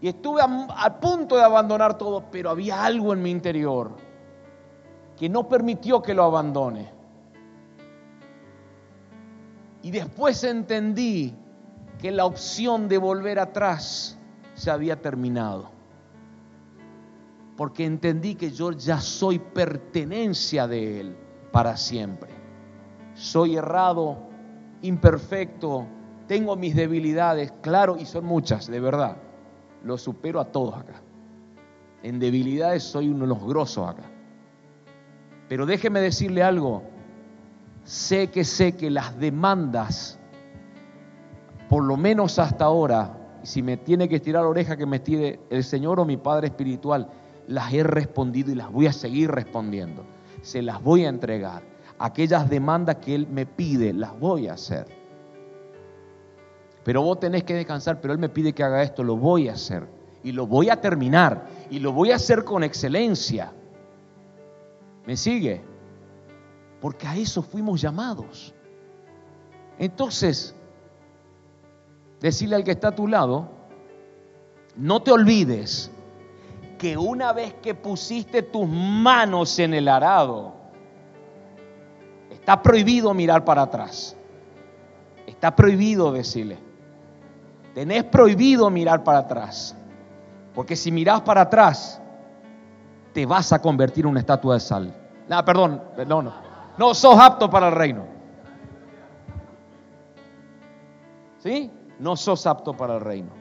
y 0.00 0.08
estuve 0.08 0.40
a 0.42 1.00
punto 1.00 1.36
de 1.36 1.42
abandonar 1.42 1.96
todo, 1.96 2.24
pero 2.30 2.50
había 2.50 2.84
algo 2.84 3.12
en 3.12 3.22
mi 3.22 3.30
interior 3.30 3.92
que 5.16 5.28
no 5.28 5.46
permitió 5.46 6.00
que 6.00 6.14
lo 6.14 6.24
abandone. 6.24 6.90
Y 9.82 9.90
después 9.90 10.42
entendí 10.44 11.34
que 12.00 12.10
la 12.10 12.24
opción 12.24 12.88
de 12.88 12.98
volver 12.98 13.38
atrás 13.38 14.18
se 14.54 14.70
había 14.70 15.00
terminado. 15.00 15.79
Porque 17.60 17.84
entendí 17.84 18.36
que 18.36 18.52
yo 18.52 18.72
ya 18.72 19.02
soy 19.02 19.38
pertenencia 19.38 20.66
de 20.66 20.98
Él 20.98 21.16
para 21.52 21.76
siempre. 21.76 22.30
Soy 23.12 23.56
errado, 23.56 24.16
imperfecto, 24.80 25.86
tengo 26.26 26.56
mis 26.56 26.74
debilidades, 26.74 27.52
claro, 27.60 27.98
y 27.98 28.06
son 28.06 28.24
muchas, 28.24 28.66
de 28.66 28.80
verdad. 28.80 29.18
Los 29.84 30.00
supero 30.00 30.40
a 30.40 30.46
todos 30.46 30.74
acá. 30.74 31.02
En 32.02 32.18
debilidades 32.18 32.82
soy 32.82 33.10
uno 33.10 33.24
de 33.24 33.26
los 33.26 33.44
grosos 33.44 33.90
acá. 33.90 34.04
Pero 35.46 35.66
déjeme 35.66 36.00
decirle 36.00 36.42
algo, 36.42 36.82
sé 37.84 38.28
que 38.28 38.42
sé 38.42 38.74
que 38.74 38.88
las 38.88 39.18
demandas, 39.18 40.18
por 41.68 41.84
lo 41.84 41.98
menos 41.98 42.38
hasta 42.38 42.64
ahora, 42.64 43.18
si 43.42 43.62
me 43.62 43.76
tiene 43.76 44.08
que 44.08 44.16
estirar 44.16 44.44
la 44.44 44.48
oreja 44.48 44.78
que 44.78 44.86
me 44.86 44.98
tire 44.98 45.40
el 45.50 45.62
Señor 45.62 46.00
o 46.00 46.06
mi 46.06 46.16
Padre 46.16 46.46
espiritual, 46.46 47.19
las 47.50 47.72
he 47.74 47.82
respondido 47.82 48.52
y 48.52 48.54
las 48.54 48.70
voy 48.70 48.86
a 48.86 48.92
seguir 48.92 49.30
respondiendo. 49.30 50.04
se 50.40 50.62
las 50.62 50.82
voy 50.82 51.04
a 51.04 51.08
entregar. 51.08 51.62
Aquellas 51.98 52.48
demandas 52.48 52.96
que 52.96 53.14
Él 53.14 53.26
me 53.26 53.44
pide, 53.44 53.92
las 53.92 54.18
voy 54.18 54.48
a 54.48 54.54
hacer. 54.54 54.86
Pero 56.82 57.02
vos 57.02 57.20
tenés 57.20 57.44
que 57.44 57.52
descansar, 57.52 58.00
pero 58.00 58.14
Él 58.14 58.18
me 58.18 58.30
pide 58.30 58.54
que 58.54 58.62
haga 58.62 58.82
esto, 58.82 59.02
lo 59.02 59.16
voy 59.16 59.48
a 59.48 59.52
hacer. 59.52 59.86
Y 60.22 60.32
lo 60.32 60.46
voy 60.46 60.70
a 60.70 60.80
terminar. 60.80 61.46
Y 61.70 61.80
lo 61.80 61.92
voy 61.92 62.12
a 62.12 62.16
hacer 62.16 62.44
con 62.44 62.62
excelencia. 62.62 63.52
¿Me 65.04 65.16
sigue? 65.16 65.60
Porque 66.80 67.06
a 67.06 67.16
eso 67.16 67.42
fuimos 67.42 67.82
llamados. 67.82 68.54
Entonces, 69.78 70.54
decirle 72.20 72.56
al 72.56 72.64
que 72.64 72.70
está 72.70 72.88
a 72.88 72.94
tu 72.94 73.08
lado, 73.08 73.50
no 74.76 75.02
te 75.02 75.10
olvides 75.10 75.90
que 76.80 76.96
una 76.96 77.34
vez 77.34 77.52
que 77.60 77.74
pusiste 77.74 78.40
tus 78.40 78.66
manos 78.66 79.58
en 79.58 79.74
el 79.74 79.86
arado, 79.86 80.54
está 82.30 82.62
prohibido 82.62 83.12
mirar 83.12 83.44
para 83.44 83.60
atrás. 83.60 84.16
Está 85.26 85.54
prohibido 85.54 86.10
decirle. 86.10 86.56
Tenés 87.74 88.04
prohibido 88.04 88.70
mirar 88.70 89.04
para 89.04 89.18
atrás. 89.18 89.76
Porque 90.54 90.74
si 90.74 90.90
mirás 90.90 91.20
para 91.20 91.42
atrás, 91.42 92.00
te 93.12 93.26
vas 93.26 93.52
a 93.52 93.60
convertir 93.60 94.06
en 94.06 94.12
una 94.12 94.20
estatua 94.20 94.54
de 94.54 94.60
sal. 94.60 94.94
No, 95.28 95.44
perdón, 95.44 95.82
no, 96.06 96.22
no. 96.22 96.32
No 96.78 96.94
sos 96.94 97.20
apto 97.20 97.50
para 97.50 97.68
el 97.68 97.74
reino. 97.74 98.06
¿Sí? 101.40 101.70
No 101.98 102.16
sos 102.16 102.46
apto 102.46 102.74
para 102.74 102.94
el 102.94 103.02
reino 103.02 103.39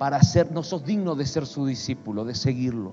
para 0.00 0.22
ser, 0.22 0.50
no 0.50 0.62
digno 0.78 1.14
de 1.14 1.26
ser 1.26 1.44
su 1.44 1.66
discípulo, 1.66 2.24
de 2.24 2.34
seguirlo. 2.34 2.92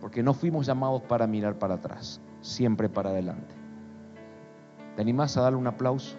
Porque 0.00 0.22
no 0.22 0.32
fuimos 0.32 0.64
llamados 0.64 1.02
para 1.02 1.26
mirar 1.26 1.58
para 1.58 1.74
atrás, 1.74 2.22
siempre 2.40 2.88
para 2.88 3.10
adelante. 3.10 3.54
¿Te 4.96 5.02
animás 5.02 5.36
a 5.36 5.42
darle 5.42 5.58
un 5.58 5.66
aplauso 5.66 6.16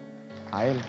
a 0.52 0.66
Él? 0.66 0.80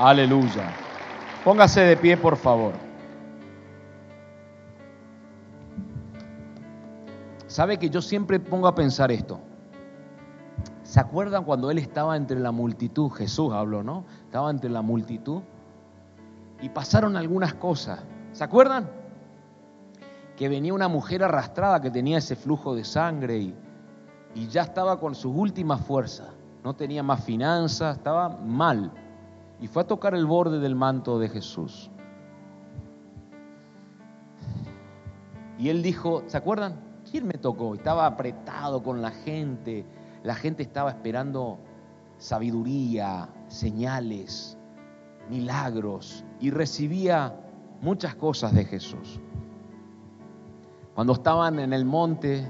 Aleluya. 0.00 0.74
Póngase 1.44 1.82
de 1.82 1.96
pie, 1.96 2.16
por 2.16 2.36
favor. 2.36 2.72
¿Sabe 7.56 7.78
que 7.78 7.88
yo 7.88 8.02
siempre 8.02 8.38
pongo 8.38 8.68
a 8.68 8.74
pensar 8.74 9.10
esto? 9.10 9.40
¿Se 10.82 11.00
acuerdan 11.00 11.42
cuando 11.44 11.70
él 11.70 11.78
estaba 11.78 12.14
entre 12.14 12.38
la 12.38 12.52
multitud? 12.52 13.10
Jesús 13.12 13.50
habló, 13.54 13.82
¿no? 13.82 14.04
Estaba 14.26 14.50
entre 14.50 14.68
la 14.68 14.82
multitud 14.82 15.40
y 16.60 16.68
pasaron 16.68 17.16
algunas 17.16 17.54
cosas. 17.54 18.00
¿Se 18.32 18.44
acuerdan? 18.44 18.90
Que 20.36 20.50
venía 20.50 20.74
una 20.74 20.88
mujer 20.88 21.24
arrastrada 21.24 21.80
que 21.80 21.90
tenía 21.90 22.18
ese 22.18 22.36
flujo 22.36 22.74
de 22.74 22.84
sangre 22.84 23.38
y, 23.38 23.54
ya 24.50 24.60
estaba 24.60 25.00
con 25.00 25.14
sus 25.14 25.34
últimas 25.34 25.80
fuerzas. 25.80 26.28
No 26.62 26.74
tenía 26.74 27.02
más 27.02 27.24
finanzas, 27.24 27.96
estaba 27.96 28.28
mal. 28.28 28.92
Y 29.62 29.66
fue 29.66 29.80
a 29.80 29.86
tocar 29.86 30.14
el 30.14 30.26
borde 30.26 30.58
del 30.58 30.74
manto 30.74 31.18
de 31.18 31.30
Jesús. 31.30 31.90
Y 35.58 35.70
él 35.70 35.82
dijo, 35.82 36.22
¿se 36.26 36.36
acuerdan? 36.36 36.84
¿Quién 37.16 37.28
me 37.28 37.38
tocó? 37.38 37.74
Estaba 37.74 38.04
apretado 38.04 38.82
con 38.82 39.00
la 39.00 39.10
gente. 39.10 39.86
La 40.22 40.34
gente 40.34 40.62
estaba 40.62 40.90
esperando 40.90 41.58
sabiduría, 42.18 43.30
señales, 43.48 44.58
milagros 45.30 46.26
y 46.40 46.50
recibía 46.50 47.34
muchas 47.80 48.16
cosas 48.16 48.52
de 48.52 48.66
Jesús. 48.66 49.18
Cuando 50.94 51.14
estaban 51.14 51.58
en 51.58 51.72
el 51.72 51.86
monte 51.86 52.46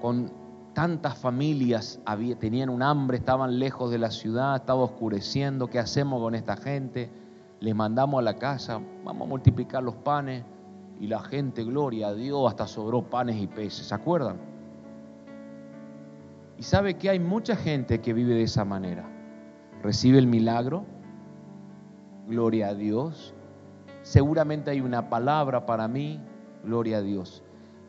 con 0.00 0.30
tantas 0.72 1.18
familias, 1.18 1.98
había, 2.06 2.38
tenían 2.38 2.68
un 2.68 2.84
hambre, 2.84 3.16
estaban 3.16 3.58
lejos 3.58 3.90
de 3.90 3.98
la 3.98 4.12
ciudad, 4.12 4.54
estaba 4.54 4.84
oscureciendo, 4.84 5.66
¿qué 5.66 5.80
hacemos 5.80 6.20
con 6.20 6.36
esta 6.36 6.56
gente? 6.56 7.10
Les 7.58 7.74
mandamos 7.74 8.20
a 8.20 8.22
la 8.22 8.34
casa, 8.34 8.80
vamos 9.04 9.26
a 9.26 9.28
multiplicar 9.28 9.82
los 9.82 9.96
panes 9.96 10.44
y 11.00 11.06
la 11.06 11.20
gente, 11.20 11.64
gloria 11.64 12.08
a 12.08 12.14
Dios, 12.14 12.48
hasta 12.48 12.66
sobró 12.66 13.02
panes 13.02 13.36
y 13.36 13.46
peces. 13.46 13.86
¿Se 13.86 13.94
acuerdan? 13.94 14.38
Y 16.58 16.62
sabe 16.62 16.94
que 16.94 17.10
hay 17.10 17.18
mucha 17.18 17.56
gente 17.56 18.00
que 18.00 18.12
vive 18.12 18.34
de 18.34 18.42
esa 18.42 18.64
manera. 18.64 19.08
Recibe 19.82 20.18
el 20.18 20.26
milagro, 20.26 20.84
gloria 22.26 22.68
a 22.68 22.74
Dios. 22.74 23.34
Seguramente 24.02 24.70
hay 24.70 24.80
una 24.80 25.08
palabra 25.08 25.66
para 25.66 25.88
mí, 25.88 26.20
gloria 26.62 26.98
a 26.98 27.02
Dios. 27.02 27.42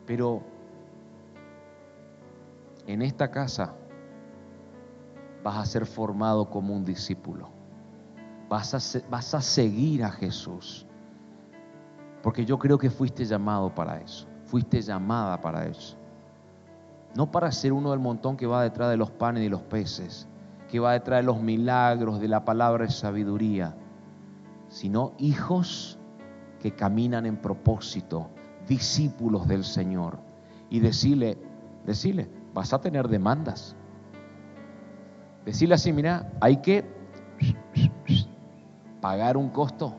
Pero 0.06 0.42
en 2.86 3.02
esta 3.02 3.30
casa 3.30 3.74
vas 5.42 5.58
a 5.58 5.64
ser 5.64 5.86
formado 5.86 6.50
como 6.50 6.74
un 6.74 6.84
discípulo. 6.84 7.48
Vas 8.48 8.74
a, 8.74 9.08
vas 9.08 9.34
a 9.34 9.40
seguir 9.40 10.04
a 10.04 10.10
Jesús. 10.10 10.85
Porque 12.26 12.44
yo 12.44 12.58
creo 12.58 12.76
que 12.76 12.90
fuiste 12.90 13.24
llamado 13.24 13.72
para 13.72 14.00
eso. 14.00 14.26
Fuiste 14.46 14.82
llamada 14.82 15.40
para 15.40 15.64
eso. 15.66 15.96
No 17.14 17.30
para 17.30 17.52
ser 17.52 17.72
uno 17.72 17.92
del 17.92 18.00
montón 18.00 18.36
que 18.36 18.48
va 18.48 18.64
detrás 18.64 18.90
de 18.90 18.96
los 18.96 19.12
panes 19.12 19.44
y 19.44 19.48
los 19.48 19.62
peces, 19.62 20.26
que 20.68 20.80
va 20.80 20.94
detrás 20.94 21.20
de 21.20 21.22
los 21.22 21.40
milagros, 21.40 22.18
de 22.18 22.26
la 22.26 22.44
palabra 22.44 22.84
de 22.84 22.90
sabiduría, 22.90 23.76
sino 24.68 25.12
hijos 25.18 26.00
que 26.60 26.72
caminan 26.72 27.26
en 27.26 27.36
propósito, 27.36 28.28
discípulos 28.66 29.46
del 29.46 29.62
Señor. 29.62 30.18
Y 30.68 30.80
decirle, 30.80 31.38
decirle, 31.84 32.28
vas 32.52 32.72
a 32.72 32.80
tener 32.80 33.06
demandas. 33.06 33.76
Decirle 35.44 35.76
así, 35.76 35.92
mira, 35.92 36.28
hay 36.40 36.56
que 36.56 36.84
pagar 39.00 39.36
un 39.36 39.48
costo 39.48 39.94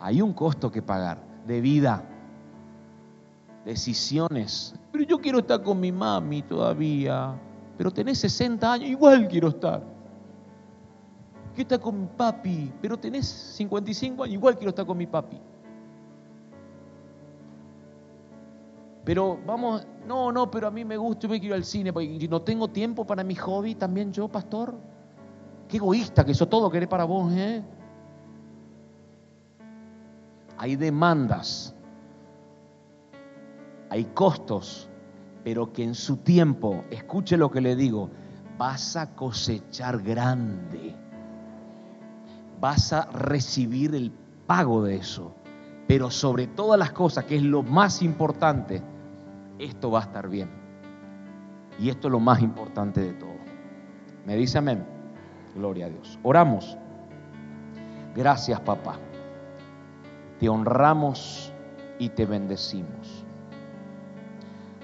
hay 0.00 0.22
un 0.22 0.32
costo 0.32 0.70
que 0.70 0.82
pagar 0.82 1.18
de 1.46 1.60
vida, 1.60 2.04
decisiones. 3.64 4.74
Pero 4.92 5.04
yo 5.04 5.18
quiero 5.18 5.40
estar 5.40 5.62
con 5.62 5.80
mi 5.80 5.92
mami 5.92 6.42
todavía. 6.42 7.34
Pero 7.76 7.90
tenés 7.92 8.18
60 8.18 8.72
años, 8.72 8.88
igual 8.88 9.28
quiero 9.28 9.48
estar. 9.48 9.82
Quiero 11.54 11.62
estar 11.62 11.80
con 11.80 12.00
mi 12.00 12.06
papi, 12.06 12.72
pero 12.80 12.96
tenés 12.96 13.26
55 13.26 14.24
años, 14.24 14.34
igual 14.34 14.56
quiero 14.56 14.70
estar 14.70 14.86
con 14.86 14.96
mi 14.96 15.06
papi. 15.06 15.40
Pero 19.04 19.38
vamos, 19.46 19.86
no, 20.06 20.30
no, 20.30 20.50
pero 20.50 20.68
a 20.68 20.70
mí 20.70 20.84
me 20.84 20.96
gusta, 20.96 21.22
yo 21.22 21.28
me 21.30 21.40
quiero 21.40 21.54
ir 21.54 21.60
al 21.60 21.64
cine, 21.64 21.92
porque 21.92 22.28
no 22.28 22.42
tengo 22.42 22.68
tiempo 22.68 23.06
para 23.06 23.24
mi 23.24 23.34
hobby, 23.34 23.74
también 23.74 24.12
yo, 24.12 24.28
pastor. 24.28 24.74
Qué 25.66 25.78
egoísta 25.78 26.24
que 26.24 26.32
eso 26.32 26.46
todo 26.46 26.70
querés 26.70 26.88
para 26.88 27.04
vos, 27.04 27.32
¿eh? 27.32 27.62
Hay 30.58 30.74
demandas, 30.74 31.74
hay 33.90 34.04
costos, 34.06 34.88
pero 35.44 35.72
que 35.72 35.84
en 35.84 35.94
su 35.94 36.18
tiempo, 36.18 36.84
escuche 36.90 37.36
lo 37.36 37.50
que 37.50 37.60
le 37.60 37.76
digo, 37.76 38.10
vas 38.58 38.96
a 38.96 39.14
cosechar 39.14 40.02
grande, 40.02 40.96
vas 42.60 42.92
a 42.92 43.06
recibir 43.12 43.94
el 43.94 44.10
pago 44.46 44.82
de 44.82 44.96
eso, 44.96 45.32
pero 45.86 46.10
sobre 46.10 46.48
todas 46.48 46.78
las 46.78 46.90
cosas, 46.90 47.24
que 47.24 47.36
es 47.36 47.42
lo 47.42 47.62
más 47.62 48.02
importante, 48.02 48.82
esto 49.60 49.92
va 49.92 50.00
a 50.00 50.02
estar 50.02 50.28
bien. 50.28 50.50
Y 51.78 51.88
esto 51.88 52.08
es 52.08 52.12
lo 52.12 52.20
más 52.20 52.42
importante 52.42 53.00
de 53.00 53.12
todo. 53.12 53.38
Me 54.26 54.34
dice 54.36 54.58
amén. 54.58 54.84
Gloria 55.54 55.86
a 55.86 55.88
Dios. 55.88 56.18
Oramos. 56.24 56.76
Gracias, 58.14 58.60
papá 58.60 58.98
te 60.38 60.48
honramos 60.48 61.52
y 61.98 62.10
te 62.10 62.26
bendecimos. 62.26 63.24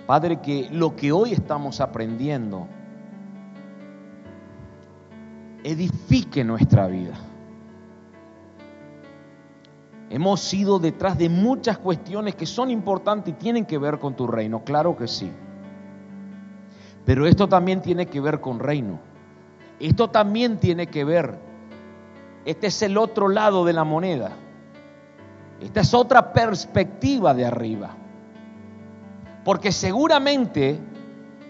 Padre, 0.06 0.40
que 0.40 0.68
lo 0.70 0.96
que 0.96 1.12
hoy 1.12 1.32
estamos 1.32 1.80
aprendiendo 1.80 2.66
edifique 5.62 6.44
nuestra 6.44 6.86
vida. 6.86 7.14
Hemos 10.10 10.52
ido 10.52 10.78
detrás 10.78 11.16
de 11.16 11.28
muchas 11.28 11.78
cuestiones 11.78 12.34
que 12.34 12.46
son 12.46 12.70
importantes 12.70 13.34
y 13.34 13.36
tienen 13.36 13.64
que 13.64 13.78
ver 13.78 13.98
con 13.98 14.14
tu 14.14 14.26
reino, 14.26 14.62
claro 14.62 14.94
que 14.94 15.08
sí. 15.08 15.32
Pero 17.06 17.26
esto 17.26 17.48
también 17.48 17.80
tiene 17.80 18.06
que 18.06 18.20
ver 18.20 18.40
con 18.40 18.58
reino. 18.58 19.00
Esto 19.80 20.08
también 20.08 20.58
tiene 20.58 20.86
que 20.86 21.04
ver, 21.04 21.36
este 22.44 22.68
es 22.68 22.82
el 22.82 22.96
otro 22.96 23.28
lado 23.28 23.64
de 23.64 23.72
la 23.72 23.84
moneda. 23.84 24.32
Esta 25.60 25.80
es 25.80 25.94
otra 25.94 26.32
perspectiva 26.32 27.34
de 27.34 27.46
arriba. 27.46 27.90
Porque 29.44 29.72
seguramente 29.72 30.78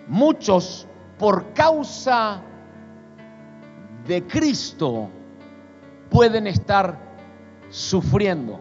muchos 0.08 0.86
por 1.18 1.52
causa 1.52 2.42
de 4.06 4.26
Cristo 4.26 5.08
pueden 6.10 6.46
estar 6.46 6.98
sufriendo. 7.70 8.60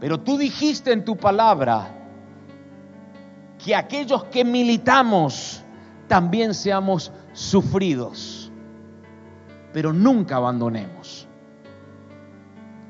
Pero 0.00 0.20
tú 0.20 0.36
dijiste 0.36 0.92
en 0.92 1.04
tu 1.04 1.16
palabra 1.16 1.88
que 3.62 3.74
aquellos 3.74 4.24
que 4.24 4.44
militamos 4.44 5.62
también 6.06 6.54
seamos 6.54 7.12
sufridos, 7.32 8.52
pero 9.72 9.92
nunca 9.92 10.36
abandonemos. 10.36 11.25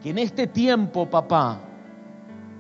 En 0.07 0.19
este 0.19 0.47
tiempo, 0.47 1.11
papá, 1.11 1.59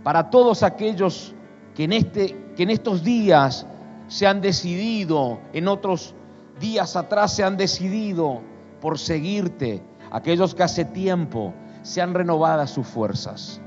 para 0.02 0.31
todos 0.31 0.64
aquellos 0.64 1.32
que 1.77 1.85
en, 1.85 1.93
este, 1.93 2.36
que 2.56 2.64
en 2.64 2.70
estos 2.70 3.05
días 3.05 3.64
se 4.09 4.27
han 4.27 4.40
decidido, 4.40 5.39
en 5.52 5.68
otros 5.68 6.16
días 6.59 6.97
atrás 6.97 7.36
se 7.36 7.44
han 7.44 7.56
decidido 7.56 8.43
por 8.81 8.98
seguirte, 8.98 9.81
aquellos 10.10 10.56
que 10.56 10.64
hace 10.64 10.86
tiempo 10.86 11.55
se 11.82 12.02
han 12.02 12.14
renovado 12.14 12.66
sus 12.66 12.85
fuerzas, 12.85 13.60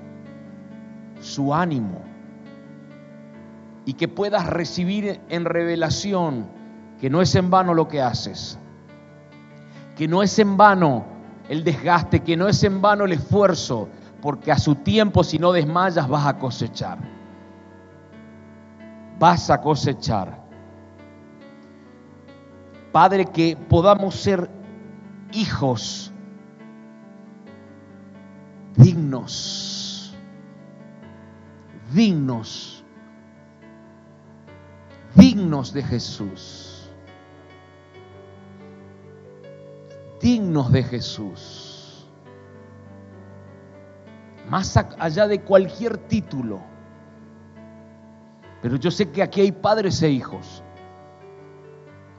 su 1.22 1.54
ánimo, 1.54 2.02
y 3.86 3.94
que 3.94 4.10
puedas 4.10 4.46
recibir 4.48 5.22
en 5.30 5.46
revelación 5.46 6.48
que 7.00 7.10
no 7.10 7.22
es 7.22 7.34
en 7.34 7.50
vano 7.50 7.74
lo 7.74 7.88
que 7.88 8.02
haces, 8.02 8.60
que 9.96 10.06
no 10.06 10.22
es 10.22 10.38
en 10.38 10.58
vano 10.58 11.09
el 11.50 11.64
desgaste, 11.64 12.22
que 12.22 12.38
no 12.38 12.48
es 12.48 12.64
en 12.64 12.82
vano 12.82 13.06
el 13.06 13.14
esfuerzo, 13.14 13.90
porque 14.22 14.52
a 14.52 14.58
su 14.58 14.76
tiempo 14.76 15.24
si 15.24 15.40
no 15.40 15.52
desmayas 15.52 16.08
vas 16.08 16.28
a 16.28 16.38
cosechar. 16.38 17.00
Vas 19.18 19.50
a 19.50 19.60
cosechar. 19.60 20.40
Padre, 22.92 23.26
que 23.26 23.58
podamos 23.58 24.16
ser 24.16 24.50
hijos 25.34 26.10
dignos, 28.80 30.16
dignos, 31.94 32.84
dignos 35.16 35.74
de 35.74 35.84
Jesús, 35.84 36.69
dignos 40.20 40.72
de 40.72 40.84
Jesús, 40.84 42.08
más 44.50 44.76
allá 44.78 45.28
de 45.28 45.42
cualquier 45.42 45.98
título. 45.98 46.60
Pero 48.62 48.76
yo 48.76 48.92
sé 48.92 49.10
que 49.10 49.24
aquí 49.24 49.42
hay 49.42 49.52
padres 49.52 50.02
e 50.02 50.10
hijos 50.10 50.64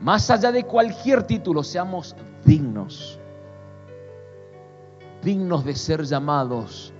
más 0.01 0.31
allá 0.31 0.51
de 0.51 0.64
cualquier 0.64 1.24
título, 1.24 1.62
seamos 1.62 2.16
dignos, 2.47 3.20
dignos 5.22 5.62
de 5.62 5.74
ser 5.74 6.05
llamados 6.05 6.94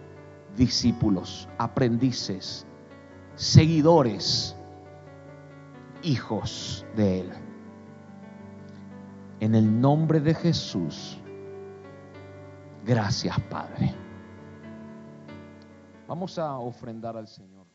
discípulos, 0.55 1.49
aprendices, 1.57 2.67
seguidores, 3.37 4.55
hijos 6.03 6.85
de 6.95 7.21
Él. 7.21 7.50
En 9.41 9.55
el 9.55 9.81
nombre 9.81 10.21
de 10.21 10.35
Jesús, 10.35 11.19
gracias 12.85 13.41
Padre. 13.49 13.95
Vamos 16.07 16.39
a 16.39 16.59
ofrendar 16.59 17.17
al 17.17 17.27
Señor. 17.27 17.60